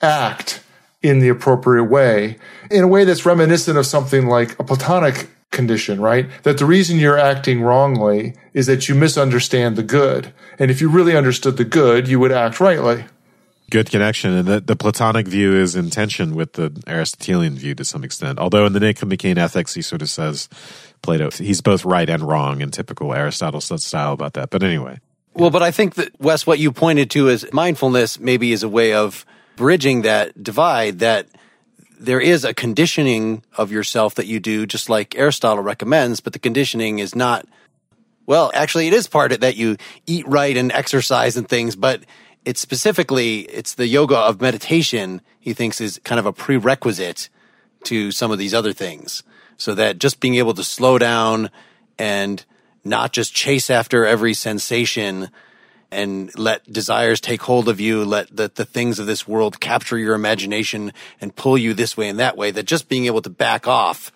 act 0.00 0.62
in 1.02 1.20
the 1.20 1.28
appropriate 1.28 1.84
way 1.84 2.38
in 2.70 2.82
a 2.82 2.88
way 2.88 3.04
that's 3.04 3.26
reminiscent 3.26 3.78
of 3.78 3.86
something 3.86 4.26
like 4.26 4.58
a 4.58 4.64
platonic 4.64 5.28
condition, 5.50 6.00
right? 6.00 6.28
That 6.42 6.58
the 6.58 6.66
reason 6.66 6.98
you're 6.98 7.18
acting 7.18 7.62
wrongly 7.62 8.34
is 8.52 8.66
that 8.66 8.88
you 8.88 8.94
misunderstand 8.94 9.76
the 9.76 9.82
good. 9.82 10.32
And 10.58 10.70
if 10.70 10.80
you 10.80 10.88
really 10.88 11.16
understood 11.16 11.56
the 11.56 11.64
good, 11.64 12.08
you 12.08 12.18
would 12.20 12.32
act 12.32 12.60
rightly. 12.60 13.04
Good 13.70 13.90
connection. 13.90 14.32
And 14.32 14.46
the, 14.46 14.60
the 14.60 14.76
Platonic 14.76 15.26
view 15.26 15.54
is 15.54 15.74
in 15.74 15.90
tension 15.90 16.34
with 16.34 16.52
the 16.52 16.70
Aristotelian 16.86 17.56
view 17.56 17.74
to 17.74 17.84
some 17.84 18.04
extent. 18.04 18.38
Although 18.38 18.66
in 18.66 18.74
the 18.74 18.80
Nicomachean 18.80 19.38
Ethics, 19.38 19.74
he 19.74 19.82
sort 19.82 20.02
of 20.02 20.08
says 20.08 20.48
Plato, 21.02 21.30
he's 21.30 21.60
both 21.60 21.84
right 21.84 22.08
and 22.08 22.22
wrong 22.22 22.60
in 22.60 22.70
typical 22.70 23.12
Aristotle 23.12 23.60
style 23.60 24.12
about 24.12 24.34
that. 24.34 24.50
But 24.50 24.62
anyway. 24.62 25.00
Well, 25.34 25.50
but 25.50 25.62
I 25.62 25.70
think 25.70 25.96
that, 25.96 26.18
Wes, 26.20 26.46
what 26.46 26.58
you 26.58 26.70
pointed 26.70 27.10
to 27.10 27.28
as 27.28 27.52
mindfulness 27.52 28.20
maybe 28.20 28.52
is 28.52 28.62
a 28.62 28.68
way 28.68 28.92
of 28.92 29.26
bridging 29.56 30.02
that 30.02 30.42
divide 30.42 31.00
that 31.00 31.26
there 31.98 32.20
is 32.20 32.44
a 32.44 32.54
conditioning 32.54 33.42
of 33.56 33.72
yourself 33.72 34.14
that 34.16 34.26
you 34.26 34.38
do, 34.38 34.66
just 34.66 34.88
like 34.88 35.16
Aristotle 35.16 35.62
recommends, 35.62 36.20
but 36.20 36.32
the 36.32 36.38
conditioning 36.38 36.98
is 36.98 37.14
not, 37.14 37.46
well, 38.26 38.50
actually, 38.54 38.86
it 38.86 38.92
is 38.92 39.06
part 39.06 39.32
of 39.32 39.40
that 39.40 39.56
you 39.56 39.76
eat 40.06 40.26
right 40.28 40.56
and 40.56 40.70
exercise 40.72 41.36
and 41.36 41.48
things, 41.48 41.74
but 41.74 42.02
it's 42.44 42.60
specifically 42.60 43.40
it's 43.40 43.74
the 43.74 43.88
yoga 43.88 44.16
of 44.16 44.40
meditation 44.40 45.20
he 45.40 45.52
thinks 45.52 45.80
is 45.80 46.00
kind 46.04 46.18
of 46.18 46.26
a 46.26 46.32
prerequisite 46.32 47.28
to 47.84 48.10
some 48.10 48.30
of 48.30 48.38
these 48.38 48.54
other 48.54 48.72
things. 48.72 49.22
So 49.56 49.74
that 49.74 49.98
just 49.98 50.20
being 50.20 50.34
able 50.34 50.54
to 50.54 50.64
slow 50.64 50.98
down 50.98 51.50
and 51.98 52.44
not 52.84 53.12
just 53.12 53.34
chase 53.34 53.70
after 53.70 54.04
every 54.04 54.34
sensation 54.34 55.30
and 55.96 56.38
let 56.38 56.70
desires 56.70 57.20
take 57.20 57.40
hold 57.40 57.68
of 57.68 57.80
you, 57.80 58.04
let 58.04 58.34
the, 58.36 58.50
the 58.54 58.66
things 58.66 58.98
of 58.98 59.06
this 59.06 59.26
world 59.26 59.60
capture 59.60 59.96
your 59.96 60.14
imagination 60.14 60.92
and 61.20 61.34
pull 61.34 61.56
you 61.56 61.72
this 61.72 61.96
way 61.96 62.08
and 62.08 62.18
that 62.18 62.36
way, 62.36 62.50
that 62.50 62.64
just 62.64 62.88
being 62.88 63.06
able 63.06 63.22
to 63.22 63.30
back 63.30 63.66
off, 63.66 64.12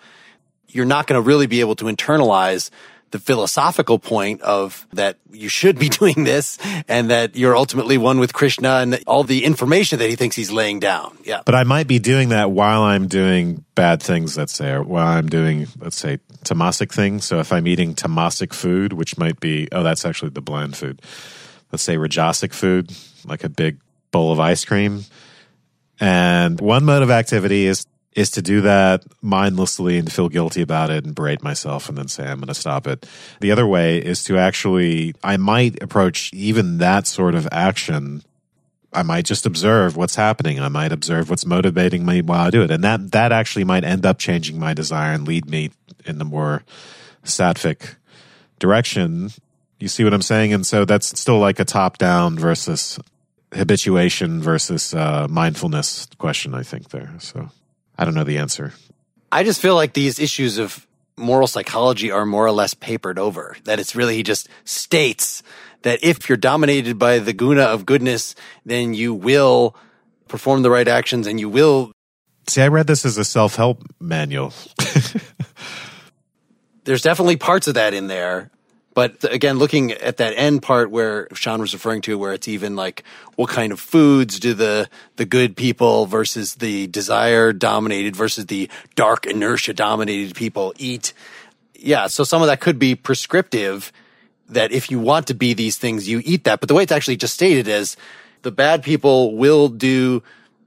you're 0.69 0.85
not 0.85 1.07
going 1.07 1.21
to 1.21 1.27
really 1.27 1.47
be 1.47 1.61
able 1.61 1.75
to 1.77 1.87
internalize 1.87 2.71
the 3.13 3.19
philosophical 3.19 3.99
point 3.99 4.41
of 4.43 4.87
that 4.93 5.17
you 5.33 5.49
should 5.49 5.79
be 5.79 5.89
doing 6.01 6.25
this 6.25 6.59
and 6.87 7.11
that 7.11 7.35
you're 7.35 7.57
ultimately 7.57 7.97
one 7.97 8.21
with 8.21 8.35
Krishna 8.35 8.77
and 8.77 9.03
all 9.07 9.25
the 9.25 9.45
information 9.45 9.99
that 10.01 10.11
he 10.11 10.17
thinks 10.17 10.37
he's 10.37 10.53
laying 10.53 10.81
down. 10.81 11.17
Yeah. 11.25 11.43
But 11.45 11.55
I 11.55 11.65
might 11.65 11.87
be 11.87 11.99
doing 11.99 12.29
that 12.29 12.51
while 12.51 12.83
I'm 12.83 13.09
doing 13.09 13.65
bad 13.75 14.03
things, 14.03 14.37
let's 14.37 14.53
say, 14.53 14.71
or 14.71 14.83
while 14.83 15.07
I'm 15.09 15.29
doing, 15.29 15.67
let's 15.79 15.97
say, 15.97 16.19
tamasic 16.45 16.93
things. 16.93 17.25
So 17.25 17.39
if 17.39 17.53
I'm 17.53 17.67
eating 17.67 17.95
tamasic 17.95 18.53
food, 18.53 18.93
which 18.93 19.17
might 19.17 19.41
be, 19.41 19.67
oh, 19.73 19.83
that's 19.83 20.05
actually 20.05 20.31
the 20.31 20.43
bland 20.43 20.77
food. 20.77 21.01
Let's 21.73 21.83
say 21.83 21.97
rajasic 21.97 22.53
food, 22.53 22.93
like 23.25 23.45
a 23.45 23.49
big 23.49 23.79
bowl 24.11 24.33
of 24.33 24.41
ice 24.41 24.65
cream. 24.65 25.05
And 25.99 26.61
one 26.61 26.85
mode 26.85 27.03
of 27.03 27.11
activity 27.11 27.67
is 27.67 27.87
is 28.17 28.31
to 28.33 28.43
do 28.43 28.61
that 28.61 29.05
mindlessly 29.23 29.97
and 29.97 30.13
feel 30.13 30.29
guilty 30.29 30.61
about 30.61 30.91
it 30.91 31.05
and 31.05 31.15
berate 31.15 31.45
myself 31.45 31.89
and 31.89 31.97
then 31.97 32.09
say 32.09 32.25
I'm 32.25 32.39
going 32.39 32.49
to 32.49 32.55
stop 32.55 32.89
it. 32.89 33.09
The 33.39 33.53
other 33.53 33.69
way 33.69 33.99
is 33.99 34.25
to 34.25 34.37
actually 34.37 35.15
I 35.23 35.37
might 35.37 35.81
approach 35.83 36.33
even 36.33 36.79
that 36.79 37.07
sort 37.07 37.37
of 37.37 37.47
action 37.53 38.25
I 38.93 39.03
might 39.03 39.25
just 39.25 39.47
observe 39.47 39.97
what's 39.97 40.17
happening. 40.17 40.59
I 40.59 40.69
might 40.69 40.91
observe 40.91 41.31
what's 41.31 41.47
motivating 41.47 42.05
me 42.05 42.23
while 42.23 42.47
I 42.47 42.51
do 42.51 42.63
it. 42.63 42.71
And 42.71 42.83
that 42.83 43.13
that 43.13 43.33
actually 43.33 43.65
might 43.65 43.85
end 43.85 44.05
up 44.05 44.19
changing 44.19 44.59
my 44.59 44.75
desire 44.75 45.13
and 45.13 45.27
lead 45.27 45.49
me 45.49 45.71
in 46.05 46.19
the 46.19 46.25
more 46.25 46.65
sattvic 47.25 47.95
direction. 48.59 49.31
You 49.81 49.89
see 49.89 50.05
what 50.05 50.15
I'm 50.15 50.23
saying? 50.23 50.53
And 50.53 50.67
so 50.67 50.85
that's 50.85 51.19
still 51.19 51.39
like 51.39 51.59
a 51.59 51.65
top 51.65 51.99
down 51.99 52.39
versus 52.39 52.99
habituation 53.53 54.43
versus 54.43 54.95
uh, 54.95 55.27
mindfulness 55.29 56.07
question, 56.19 56.55
I 56.55 56.63
think 56.63 56.91
there. 56.91 57.13
So 57.19 57.49
I 57.99 58.05
don't 58.05 58.15
know 58.15 58.25
the 58.25 58.39
answer. 58.39 58.73
I 59.33 59.43
just 59.43 59.61
feel 59.61 59.75
like 59.75 59.93
these 59.93 60.19
issues 60.19 60.59
of 60.59 60.87
moral 61.17 61.47
psychology 61.47 62.11
are 62.11 62.27
more 62.27 62.47
or 62.47 62.53
less 62.53 62.75
papered 62.75 63.19
over. 63.19 63.57
That 63.65 63.79
it's 63.79 63.97
really, 63.97 64.17
he 64.17 64.23
just 64.23 64.49
states 64.65 65.43
that 65.83 66.01
if 66.03 66.29
you're 66.29 66.37
dominated 66.37 66.99
by 66.99 67.19
the 67.19 67.33
guna 67.33 67.63
of 67.63 67.87
goodness, 67.87 68.35
then 68.65 68.95
you 68.95 69.15
will 69.15 69.77
perform 70.29 70.63
the 70.63 70.71
right 70.71 70.89
actions 70.89 71.27
and 71.27 71.41
you 71.41 71.49
will. 71.49 71.93
See, 72.49 72.63
I 72.63 72.69
read 72.69 72.87
this 72.87 73.05
as 73.05 73.19
a 73.19 73.25
self 73.25 73.57
help 73.57 73.83
manual. 74.01 74.53
There's 76.85 77.03
definitely 77.03 77.37
parts 77.37 77.69
of 77.69 77.75
that 77.75 77.95
in 77.95 78.07
there. 78.07 78.51
But 79.01 79.25
again, 79.33 79.59
looking 79.59 79.93
at 79.93 80.19
that 80.19 80.35
end 80.37 80.61
part 80.61 80.91
where 80.91 81.25
Shaan 81.29 81.59
was 81.61 81.73
referring 81.73 82.03
to, 82.03 82.19
where 82.19 82.35
it's 82.35 82.49
even 82.49 82.77
like, 82.77 83.03
what 83.35 83.49
kind 83.49 83.73
of 83.73 83.81
foods 83.81 84.39
do 84.39 84.53
the, 84.53 84.91
the 85.17 85.25
good 85.25 85.57
people 85.57 86.05
versus 86.05 86.57
the 86.57 86.87
desire 86.87 87.55
dominated 87.55 88.15
versus 88.15 88.45
the 88.45 88.69
dark 88.97 89.25
inertia 89.25 89.73
dominated 89.73 90.35
people 90.35 90.75
eat? 90.77 91.15
Yeah. 91.75 92.09
So 92.09 92.25
some 92.25 92.43
of 92.43 92.49
that 92.49 92.61
could 92.61 92.79
be 92.79 92.95
prescriptive 92.95 93.91
that 94.51 94.71
if 94.71 94.91
you 94.91 94.99
want 94.99 95.29
to 95.29 95.35
be 95.35 95.55
these 95.55 95.79
things, 95.79 96.07
you 96.07 96.21
eat 96.23 96.45
that. 96.45 96.61
But 96.61 96.69
the 96.69 96.75
way 96.75 96.83
it's 96.83 96.93
actually 96.93 97.17
just 97.17 97.33
stated 97.33 97.69
is 97.69 97.97
the 98.43 98.53
bad 98.53 98.83
people 98.83 99.35
will 99.35 99.71
do 99.71 100.23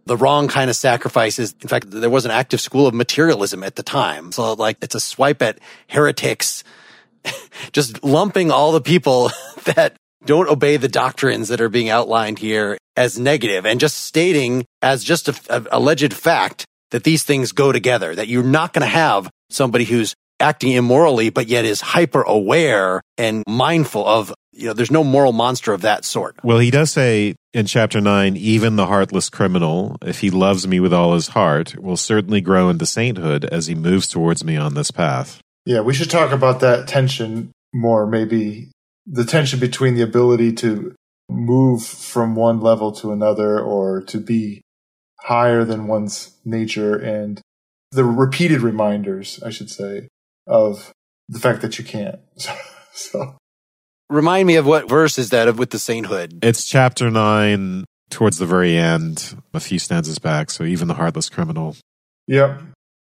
the 0.07 0.17
wrong 0.17 0.47
kind 0.47 0.71
of 0.71 0.75
sacrifices. 0.75 1.53
In 1.61 1.67
fact, 1.67 1.91
there 1.91 2.09
was 2.09 2.25
an 2.25 2.31
active 2.31 2.61
school 2.61 2.87
of 2.87 2.95
materialism 2.95 3.61
at 3.61 3.75
the 3.75 3.83
time. 3.83 4.31
So 4.31 4.53
like 4.53 4.77
it's 4.81 4.95
a 4.95 4.99
swipe 4.99 5.43
at 5.43 5.59
heretics 5.87 6.63
just 7.71 8.03
lumping 8.03 8.51
all 8.51 8.71
the 8.71 8.81
people 8.81 9.31
that 9.63 9.95
don't 10.25 10.49
obey 10.49 10.77
the 10.77 10.87
doctrines 10.87 11.49
that 11.49 11.61
are 11.61 11.69
being 11.69 11.89
outlined 11.89 12.39
here 12.39 12.77
as 12.95 13.19
negative 13.19 13.65
and 13.65 13.79
just 13.79 14.01
stating 14.01 14.65
as 14.81 15.03
just 15.03 15.27
a, 15.27 15.35
a 15.49 15.65
alleged 15.71 16.13
fact 16.13 16.65
that 16.91 17.03
these 17.03 17.23
things 17.23 17.51
go 17.51 17.71
together, 17.71 18.13
that 18.15 18.27
you're 18.27 18.43
not 18.43 18.71
going 18.71 18.81
to 18.81 18.87
have 18.87 19.29
somebody 19.49 19.83
who's 19.83 20.15
acting 20.39 20.71
immorally, 20.71 21.29
but 21.29 21.47
yet 21.47 21.65
is 21.65 21.81
hyper 21.81 22.21
aware 22.21 23.01
and 23.17 23.43
mindful 23.47 24.05
of, 24.05 24.33
you 24.51 24.67
know, 24.67 24.73
there's 24.73 24.91
no 24.91 25.03
moral 25.03 25.31
monster 25.31 25.73
of 25.73 25.81
that 25.81 26.05
sort. 26.05 26.35
Well, 26.43 26.59
he 26.59 26.69
does 26.69 26.91
say 26.91 27.35
in 27.53 27.65
chapter 27.65 27.99
nine, 27.99 28.35
even 28.37 28.75
the 28.75 28.85
heartless 28.85 29.29
criminal, 29.29 29.97
if 30.01 30.19
he 30.19 30.29
loves 30.29 30.67
me 30.67 30.79
with 30.79 30.93
all 30.93 31.13
his 31.13 31.29
heart, 31.29 31.81
will 31.81 31.97
certainly 31.97 32.41
grow 32.41 32.69
into 32.69 32.85
sainthood 32.85 33.45
as 33.45 33.67
he 33.67 33.75
moves 33.75 34.07
towards 34.07 34.43
me 34.43 34.57
on 34.57 34.75
this 34.75 34.91
path. 34.91 35.39
Yeah, 35.65 35.81
we 35.81 35.93
should 35.93 36.09
talk 36.09 36.31
about 36.31 36.59
that 36.59 36.87
tension 36.87 37.51
more, 37.73 38.05
maybe 38.05 38.71
the 39.05 39.25
tension 39.25 39.59
between 39.59 39.95
the 39.95 40.01
ability 40.01 40.53
to 40.53 40.93
move 41.29 41.83
from 41.83 42.35
one 42.35 42.59
level 42.59 42.91
to 42.91 43.11
another 43.11 43.59
or 43.59 44.01
to 44.03 44.19
be 44.19 44.61
higher 45.21 45.63
than 45.63 45.87
one's 45.87 46.35
nature 46.45 46.95
and 46.95 47.41
the 47.91 48.03
repeated 48.03 48.61
reminders, 48.61 49.41
I 49.43 49.49
should 49.51 49.69
say, 49.69 50.09
of 50.47 50.91
the 51.29 51.39
fact 51.39 51.61
that 51.61 51.77
you 51.77 51.85
can't. 51.85 52.19
so, 52.93 53.37
remind 54.09 54.47
me 54.47 54.55
of 54.55 54.65
what 54.65 54.89
verse 54.89 55.17
is 55.17 55.29
that 55.29 55.47
of 55.47 55.59
with 55.59 55.69
the 55.69 55.79
sainthood? 55.79 56.39
It's 56.43 56.65
chapter 56.65 57.09
nine 57.09 57.85
towards 58.09 58.37
the 58.37 58.45
very 58.45 58.77
end, 58.77 59.35
a 59.53 59.59
few 59.59 59.79
stanzas 59.79 60.19
back. 60.19 60.51
So 60.51 60.63
even 60.63 60.87
the 60.87 60.93
heartless 60.95 61.29
criminal. 61.29 61.75
Yep. 62.27 62.61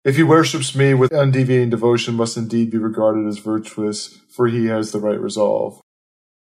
If 0.05 0.17
he 0.17 0.23
worships 0.23 0.75
me 0.75 0.93
with 0.93 1.11
undeviating 1.11 1.71
devotion, 1.71 2.13
must 2.13 2.37
indeed 2.37 2.69
be 2.69 2.77
regarded 2.77 3.27
as 3.27 3.39
virtuous, 3.39 4.19
for 4.29 4.47
he 4.47 4.67
has 4.67 4.91
the 4.91 4.99
right 4.99 5.19
resolve. 5.19 5.81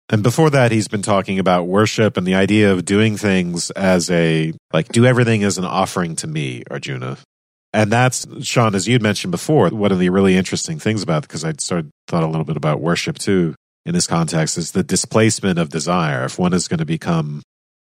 And 0.10 0.24
before 0.24 0.50
that, 0.50 0.72
he's 0.72 0.88
been 0.88 1.04
talking 1.04 1.38
about 1.38 1.68
worship 1.68 2.18
and 2.18 2.26
the 2.26 2.34
idea 2.34 2.74
of 2.74 2.84
doing 2.84 3.16
things 3.16 3.70
as 3.72 4.10
a, 4.10 4.54
like, 4.74 4.90
do 4.90 5.06
everything 5.06 5.44
as 5.44 5.60
an 5.60 5.66
offering 5.66 6.16
to 6.18 6.28
me, 6.28 6.64
Arjuna. 6.72 7.20
And 7.74 7.92
that's, 7.92 8.26
Shaan, 8.26 8.74
as 8.74 8.88
you'd 8.88 9.04
mentioned 9.04 9.32
before, 9.32 9.70
one 9.70 9.92
of 9.92 10.00
the 10.00 10.10
really 10.10 10.36
interesting 10.36 10.80
things 10.80 11.04
about, 11.04 11.22
because 11.22 11.46
I 11.46 11.54
started 11.54 11.92
thought 12.08 12.24
a 12.24 12.28
little 12.28 12.46
bit 12.46 12.58
about 12.58 12.82
worship 12.82 13.20
too 13.20 13.54
in 13.86 13.94
this 13.94 14.08
context, 14.08 14.58
is 14.58 14.72
the 14.72 14.84
displacement 14.84 15.60
of 15.60 15.70
desire. 15.70 16.26
If 16.26 16.40
one 16.40 16.54
is 16.54 16.68
going 16.68 16.80
to 16.80 16.86
become 16.86 17.44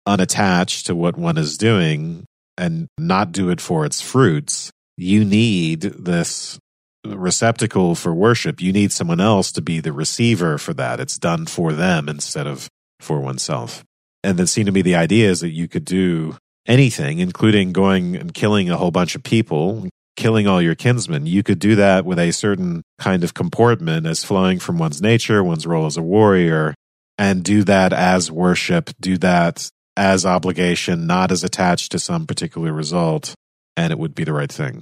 unattached 0.06 0.86
to 0.86 0.96
what 0.96 1.18
one 1.18 1.38
is 1.38 1.58
doing 1.58 2.26
and 2.56 2.88
not 3.00 3.32
do 3.32 3.50
it 3.50 3.60
for 3.60 3.86
its 3.86 4.02
fruits, 4.02 4.72
you 4.98 5.26
need 5.26 5.82
this 5.82 6.60
receptacle 7.06 7.96
for 7.96 8.14
worship. 8.14 8.62
You 8.62 8.74
need 8.74 8.92
someone 8.92 9.22
else 9.22 9.52
to 9.54 9.62
be 9.62 9.80
the 9.80 9.94
receiver 9.94 10.58
for 10.58 10.74
that. 10.74 11.00
It's 11.00 11.18
done 11.18 11.46
for 11.46 11.74
them 11.74 12.10
instead 12.10 12.48
of 12.48 12.68
for 13.00 13.20
oneself. 13.20 13.84
And 14.24 14.38
then 14.38 14.48
seemed 14.48 14.68
to 14.68 14.72
me 14.72 14.82
the 14.82 14.96
idea 14.96 15.30
is 15.30 15.42
that 15.42 15.50
you 15.50 15.68
could 15.68 15.86
do 15.86 16.38
anything, 16.66 17.20
including 17.20 17.74
going 17.74 18.16
and 18.16 18.34
killing 18.34 18.70
a 18.70 18.78
whole 18.78 18.92
bunch 18.92 19.16
of 19.16 19.24
people, 19.24 19.88
killing 20.16 20.48
all 20.48 20.62
your 20.62 20.76
kinsmen. 20.76 21.28
You 21.28 21.44
could 21.44 21.60
do 21.60 21.76
that 21.76 22.06
with 22.06 22.18
a 22.18 22.32
certain 22.32 22.82
kind 22.98 23.24
of 23.24 23.34
comportment 23.34 24.08
as 24.08 24.24
flowing 24.24 24.60
from 24.60 24.80
one's 24.80 25.02
nature, 25.02 25.44
one's 25.44 25.68
role 25.68 25.86
as 25.86 25.98
a 25.98 26.02
warrior, 26.02 26.74
and 27.18 27.44
do 27.44 27.64
that 27.66 27.94
as 27.94 28.32
worship, 28.32 28.90
do 29.00 29.18
that 29.20 29.70
as 29.96 30.26
obligation, 30.26 31.08
not 31.08 31.32
as 31.32 31.44
attached 31.44 31.92
to 31.92 32.00
some 32.00 32.26
particular 32.26 32.74
result, 32.74 33.34
and 33.78 33.92
it 33.92 34.00
would 34.00 34.16
be 34.16 34.24
the 34.24 34.34
right 34.34 34.52
thing. 34.52 34.82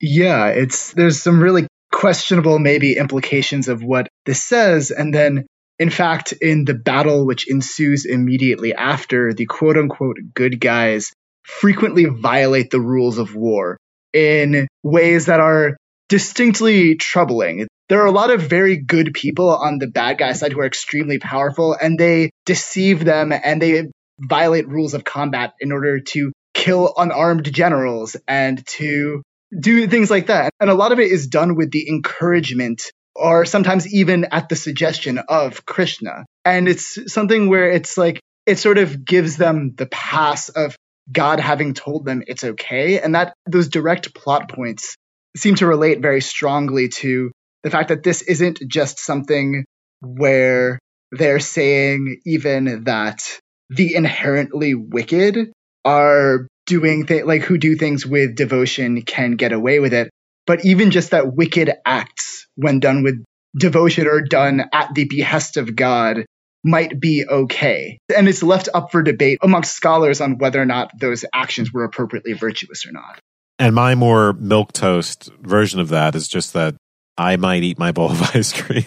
Yeah, 0.00 0.48
it's 0.48 0.92
there's 0.92 1.22
some 1.22 1.42
really 1.42 1.66
questionable 1.92 2.58
maybe 2.58 2.96
implications 2.96 3.68
of 3.68 3.82
what 3.82 4.08
this 4.24 4.42
says 4.42 4.90
and 4.90 5.12
then 5.12 5.46
in 5.78 5.90
fact 5.90 6.32
in 6.32 6.64
the 6.64 6.74
battle 6.74 7.26
which 7.26 7.50
ensues 7.50 8.06
immediately 8.06 8.72
after 8.72 9.34
the 9.34 9.44
quote 9.44 9.76
unquote 9.76 10.16
good 10.34 10.60
guys 10.60 11.12
frequently 11.42 12.04
violate 12.04 12.70
the 12.70 12.80
rules 12.80 13.18
of 13.18 13.34
war 13.34 13.76
in 14.12 14.68
ways 14.82 15.26
that 15.26 15.40
are 15.40 15.76
distinctly 16.08 16.96
troubling. 16.96 17.66
There 17.88 18.02
are 18.02 18.06
a 18.06 18.12
lot 18.12 18.30
of 18.30 18.42
very 18.42 18.76
good 18.76 19.12
people 19.14 19.50
on 19.50 19.78
the 19.78 19.88
bad 19.88 20.18
guy 20.18 20.32
side 20.32 20.52
who 20.52 20.60
are 20.60 20.66
extremely 20.66 21.18
powerful 21.18 21.76
and 21.80 21.98
they 21.98 22.30
deceive 22.46 23.04
them 23.04 23.32
and 23.32 23.60
they 23.60 23.88
violate 24.18 24.68
rules 24.68 24.94
of 24.94 25.04
combat 25.04 25.54
in 25.60 25.72
order 25.72 26.00
to 26.00 26.32
kill 26.54 26.92
unarmed 26.96 27.52
generals 27.52 28.16
and 28.28 28.64
to 28.66 29.22
do 29.58 29.86
things 29.86 30.10
like 30.10 30.26
that. 30.26 30.52
And 30.60 30.70
a 30.70 30.74
lot 30.74 30.92
of 30.92 30.98
it 30.98 31.10
is 31.10 31.26
done 31.26 31.56
with 31.56 31.70
the 31.70 31.88
encouragement 31.88 32.82
or 33.14 33.44
sometimes 33.44 33.92
even 33.92 34.26
at 34.30 34.48
the 34.48 34.56
suggestion 34.56 35.18
of 35.18 35.66
Krishna. 35.66 36.24
And 36.44 36.68
it's 36.68 37.12
something 37.12 37.48
where 37.48 37.70
it's 37.70 37.98
like, 37.98 38.20
it 38.46 38.58
sort 38.58 38.78
of 38.78 39.04
gives 39.04 39.36
them 39.36 39.74
the 39.76 39.86
pass 39.86 40.48
of 40.48 40.76
God 41.10 41.40
having 41.40 41.74
told 41.74 42.04
them 42.04 42.22
it's 42.26 42.44
okay. 42.44 43.00
And 43.00 43.14
that 43.14 43.34
those 43.46 43.68
direct 43.68 44.14
plot 44.14 44.48
points 44.48 44.94
seem 45.36 45.56
to 45.56 45.66
relate 45.66 46.00
very 46.00 46.20
strongly 46.20 46.88
to 46.88 47.30
the 47.62 47.70
fact 47.70 47.88
that 47.88 48.02
this 48.02 48.22
isn't 48.22 48.60
just 48.66 48.98
something 48.98 49.64
where 50.00 50.78
they're 51.12 51.40
saying 51.40 52.20
even 52.24 52.84
that 52.84 53.38
the 53.68 53.94
inherently 53.94 54.74
wicked 54.74 55.52
are 55.84 56.46
doing 56.70 57.04
th- 57.06 57.24
like 57.24 57.42
who 57.42 57.58
do 57.58 57.76
things 57.76 58.06
with 58.06 58.34
devotion 58.34 59.02
can 59.02 59.32
get 59.32 59.52
away 59.52 59.78
with 59.78 59.92
it 59.92 60.10
but 60.46 60.64
even 60.64 60.90
just 60.90 61.10
that 61.10 61.34
wicked 61.34 61.70
acts 61.84 62.46
when 62.56 62.80
done 62.80 63.02
with 63.02 63.22
devotion 63.58 64.06
or 64.06 64.22
done 64.22 64.64
at 64.72 64.94
the 64.94 65.04
behest 65.04 65.56
of 65.56 65.76
god 65.76 66.24
might 66.64 67.00
be 67.00 67.24
okay. 67.26 67.98
And 68.14 68.28
it's 68.28 68.42
left 68.42 68.68
up 68.74 68.92
for 68.92 69.02
debate 69.02 69.38
amongst 69.42 69.74
scholars 69.74 70.20
on 70.20 70.38
whether 70.38 70.60
or 70.60 70.66
not 70.66 70.90
those 70.98 71.24
actions 71.32 71.72
were 71.72 71.84
appropriately 71.84 72.34
virtuous 72.34 72.86
or 72.86 72.92
not. 72.92 73.18
And 73.58 73.74
my 73.74 73.94
more 73.94 74.32
milk 74.34 74.72
toast 74.72 75.30
version 75.40 75.80
of 75.80 75.88
that 75.88 76.14
is 76.14 76.28
just 76.28 76.52
that 76.54 76.74
I 77.16 77.36
might 77.36 77.62
eat 77.62 77.78
my 77.78 77.92
bowl 77.92 78.10
of 78.10 78.22
ice 78.34 78.52
cream, 78.52 78.86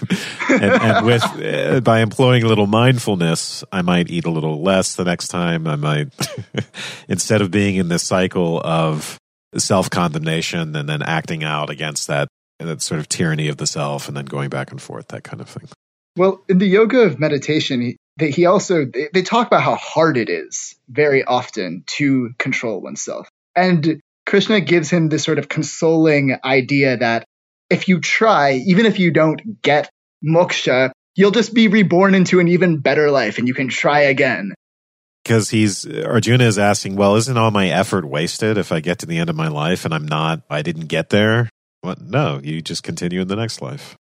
and, 0.49 0.63
and 0.63 1.05
with 1.05 1.23
uh, 1.23 1.81
by 1.81 1.99
employing 1.99 2.43
a 2.43 2.47
little 2.47 2.67
mindfulness, 2.67 3.63
I 3.71 3.81
might 3.81 4.09
eat 4.09 4.25
a 4.25 4.31
little 4.31 4.61
less 4.61 4.95
the 4.95 5.03
next 5.03 5.27
time. 5.27 5.67
I 5.67 5.75
might 5.75 6.07
instead 7.07 7.41
of 7.41 7.51
being 7.51 7.75
in 7.75 7.89
this 7.89 8.03
cycle 8.03 8.59
of 8.63 9.17
self 9.57 9.89
condemnation 9.89 10.75
and 10.75 10.89
then 10.89 11.01
acting 11.01 11.43
out 11.43 11.69
against 11.69 12.07
that 12.07 12.27
that 12.59 12.81
sort 12.81 12.99
of 12.99 13.09
tyranny 13.09 13.49
of 13.49 13.57
the 13.57 13.67
self, 13.67 14.07
and 14.07 14.15
then 14.15 14.25
going 14.25 14.49
back 14.49 14.71
and 14.71 14.81
forth, 14.81 15.09
that 15.09 15.23
kind 15.23 15.41
of 15.41 15.49
thing. 15.49 15.67
Well, 16.15 16.43
in 16.47 16.59
the 16.59 16.67
yoga 16.67 16.99
of 17.01 17.19
meditation, 17.19 17.97
he, 18.19 18.31
he 18.31 18.45
also 18.45 18.85
they, 18.85 19.09
they 19.13 19.21
talk 19.21 19.47
about 19.47 19.63
how 19.63 19.75
hard 19.75 20.17
it 20.17 20.29
is 20.29 20.75
very 20.87 21.23
often 21.23 21.83
to 21.87 22.31
control 22.37 22.81
oneself. 22.81 23.27
And 23.55 24.01
Krishna 24.25 24.61
gives 24.61 24.89
him 24.89 25.09
this 25.09 25.23
sort 25.23 25.39
of 25.39 25.49
consoling 25.49 26.37
idea 26.43 26.97
that 26.97 27.25
if 27.73 27.87
you 27.87 27.99
try, 27.99 28.53
even 28.53 28.85
if 28.85 28.99
you 28.99 29.11
don't 29.11 29.61
get 29.61 29.89
moksha, 30.23 30.91
you'll 31.15 31.31
just 31.31 31.53
be 31.53 31.67
reborn 31.67 32.15
into 32.15 32.39
an 32.39 32.47
even 32.47 32.79
better 32.79 33.11
life 33.11 33.37
and 33.37 33.47
you 33.47 33.53
can 33.53 33.67
try 33.67 34.01
again. 34.01 34.53
Because 35.23 35.49
he's 35.49 35.85
Arjuna 35.87 36.43
is 36.45 36.59
asking, 36.59 36.95
well, 36.95 37.15
isn't 37.15 37.37
all 37.37 37.51
my 37.51 37.69
effort 37.69 38.05
wasted 38.05 38.57
if 38.57 38.71
I 38.71 38.79
get 38.81 38.99
to 38.99 39.05
the 39.05 39.17
end 39.17 39.29
of 39.29 39.35
my 39.35 39.47
life 39.47 39.85
and 39.85 39.93
I'm 39.93 40.07
not, 40.07 40.41
I 40.49 40.61
didn't 40.61 40.87
get 40.87 41.09
there? 41.09 41.49
What? 41.81 42.01
No, 42.01 42.39
you 42.43 42.61
just 42.61 42.83
continue 42.83 43.21
in 43.21 43.27
the 43.27 43.35
next 43.35 43.61
life. 43.61 43.95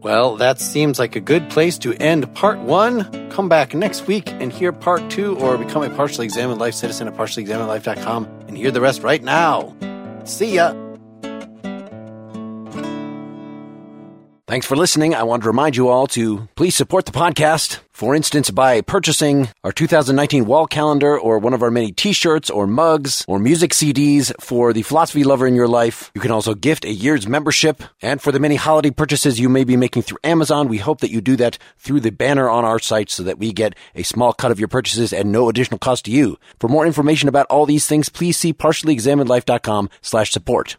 Well, 0.00 0.36
that 0.36 0.60
seems 0.60 0.98
like 0.98 1.16
a 1.16 1.20
good 1.20 1.50
place 1.50 1.76
to 1.78 1.92
end 1.94 2.32
part 2.34 2.60
one. 2.60 3.30
Come 3.30 3.48
back 3.48 3.74
next 3.74 4.06
week 4.06 4.30
and 4.30 4.52
hear 4.52 4.72
part 4.72 5.10
two, 5.10 5.36
or 5.38 5.58
become 5.58 5.82
a 5.82 5.90
partially 5.90 6.24
examined 6.24 6.60
life 6.60 6.74
citizen 6.74 7.08
at 7.08 7.16
partiallyexaminedlife.com 7.16 8.24
and 8.46 8.56
hear 8.56 8.70
the 8.70 8.80
rest 8.80 9.02
right 9.02 9.22
now. 9.22 9.74
See 10.24 10.54
ya. 10.54 10.87
Thanks 14.48 14.64
for 14.64 14.76
listening. 14.76 15.14
I 15.14 15.24
want 15.24 15.42
to 15.42 15.46
remind 15.50 15.76
you 15.76 15.88
all 15.88 16.06
to 16.06 16.48
please 16.54 16.74
support 16.74 17.04
the 17.04 17.12
podcast. 17.12 17.80
For 17.92 18.14
instance, 18.14 18.48
by 18.48 18.80
purchasing 18.80 19.50
our 19.62 19.72
2019 19.72 20.46
wall 20.46 20.66
calendar 20.66 21.20
or 21.20 21.38
one 21.38 21.52
of 21.52 21.62
our 21.62 21.70
many 21.70 21.92
t-shirts 21.92 22.48
or 22.48 22.66
mugs 22.66 23.26
or 23.28 23.38
music 23.38 23.72
CDs 23.72 24.32
for 24.40 24.72
the 24.72 24.80
philosophy 24.80 25.22
lover 25.22 25.46
in 25.46 25.54
your 25.54 25.68
life. 25.68 26.10
You 26.14 26.22
can 26.22 26.30
also 26.30 26.54
gift 26.54 26.86
a 26.86 26.90
year's 26.90 27.28
membership. 27.28 27.82
And 28.00 28.22
for 28.22 28.32
the 28.32 28.40
many 28.40 28.54
holiday 28.54 28.90
purchases 28.90 29.38
you 29.38 29.50
may 29.50 29.64
be 29.64 29.76
making 29.76 30.04
through 30.04 30.24
Amazon, 30.24 30.68
we 30.68 30.78
hope 30.78 31.02
that 31.02 31.10
you 31.10 31.20
do 31.20 31.36
that 31.36 31.58
through 31.76 32.00
the 32.00 32.10
banner 32.10 32.48
on 32.48 32.64
our 32.64 32.78
site 32.78 33.10
so 33.10 33.22
that 33.24 33.38
we 33.38 33.52
get 33.52 33.74
a 33.94 34.02
small 34.02 34.32
cut 34.32 34.50
of 34.50 34.58
your 34.58 34.68
purchases 34.68 35.12
at 35.12 35.26
no 35.26 35.50
additional 35.50 35.78
cost 35.78 36.06
to 36.06 36.10
you. 36.10 36.38
For 36.58 36.68
more 36.68 36.86
information 36.86 37.28
about 37.28 37.48
all 37.50 37.66
these 37.66 37.86
things, 37.86 38.08
please 38.08 38.38
see 38.38 38.54
partiallyexaminedlife.com 38.54 39.90
slash 40.00 40.30
support. 40.30 40.78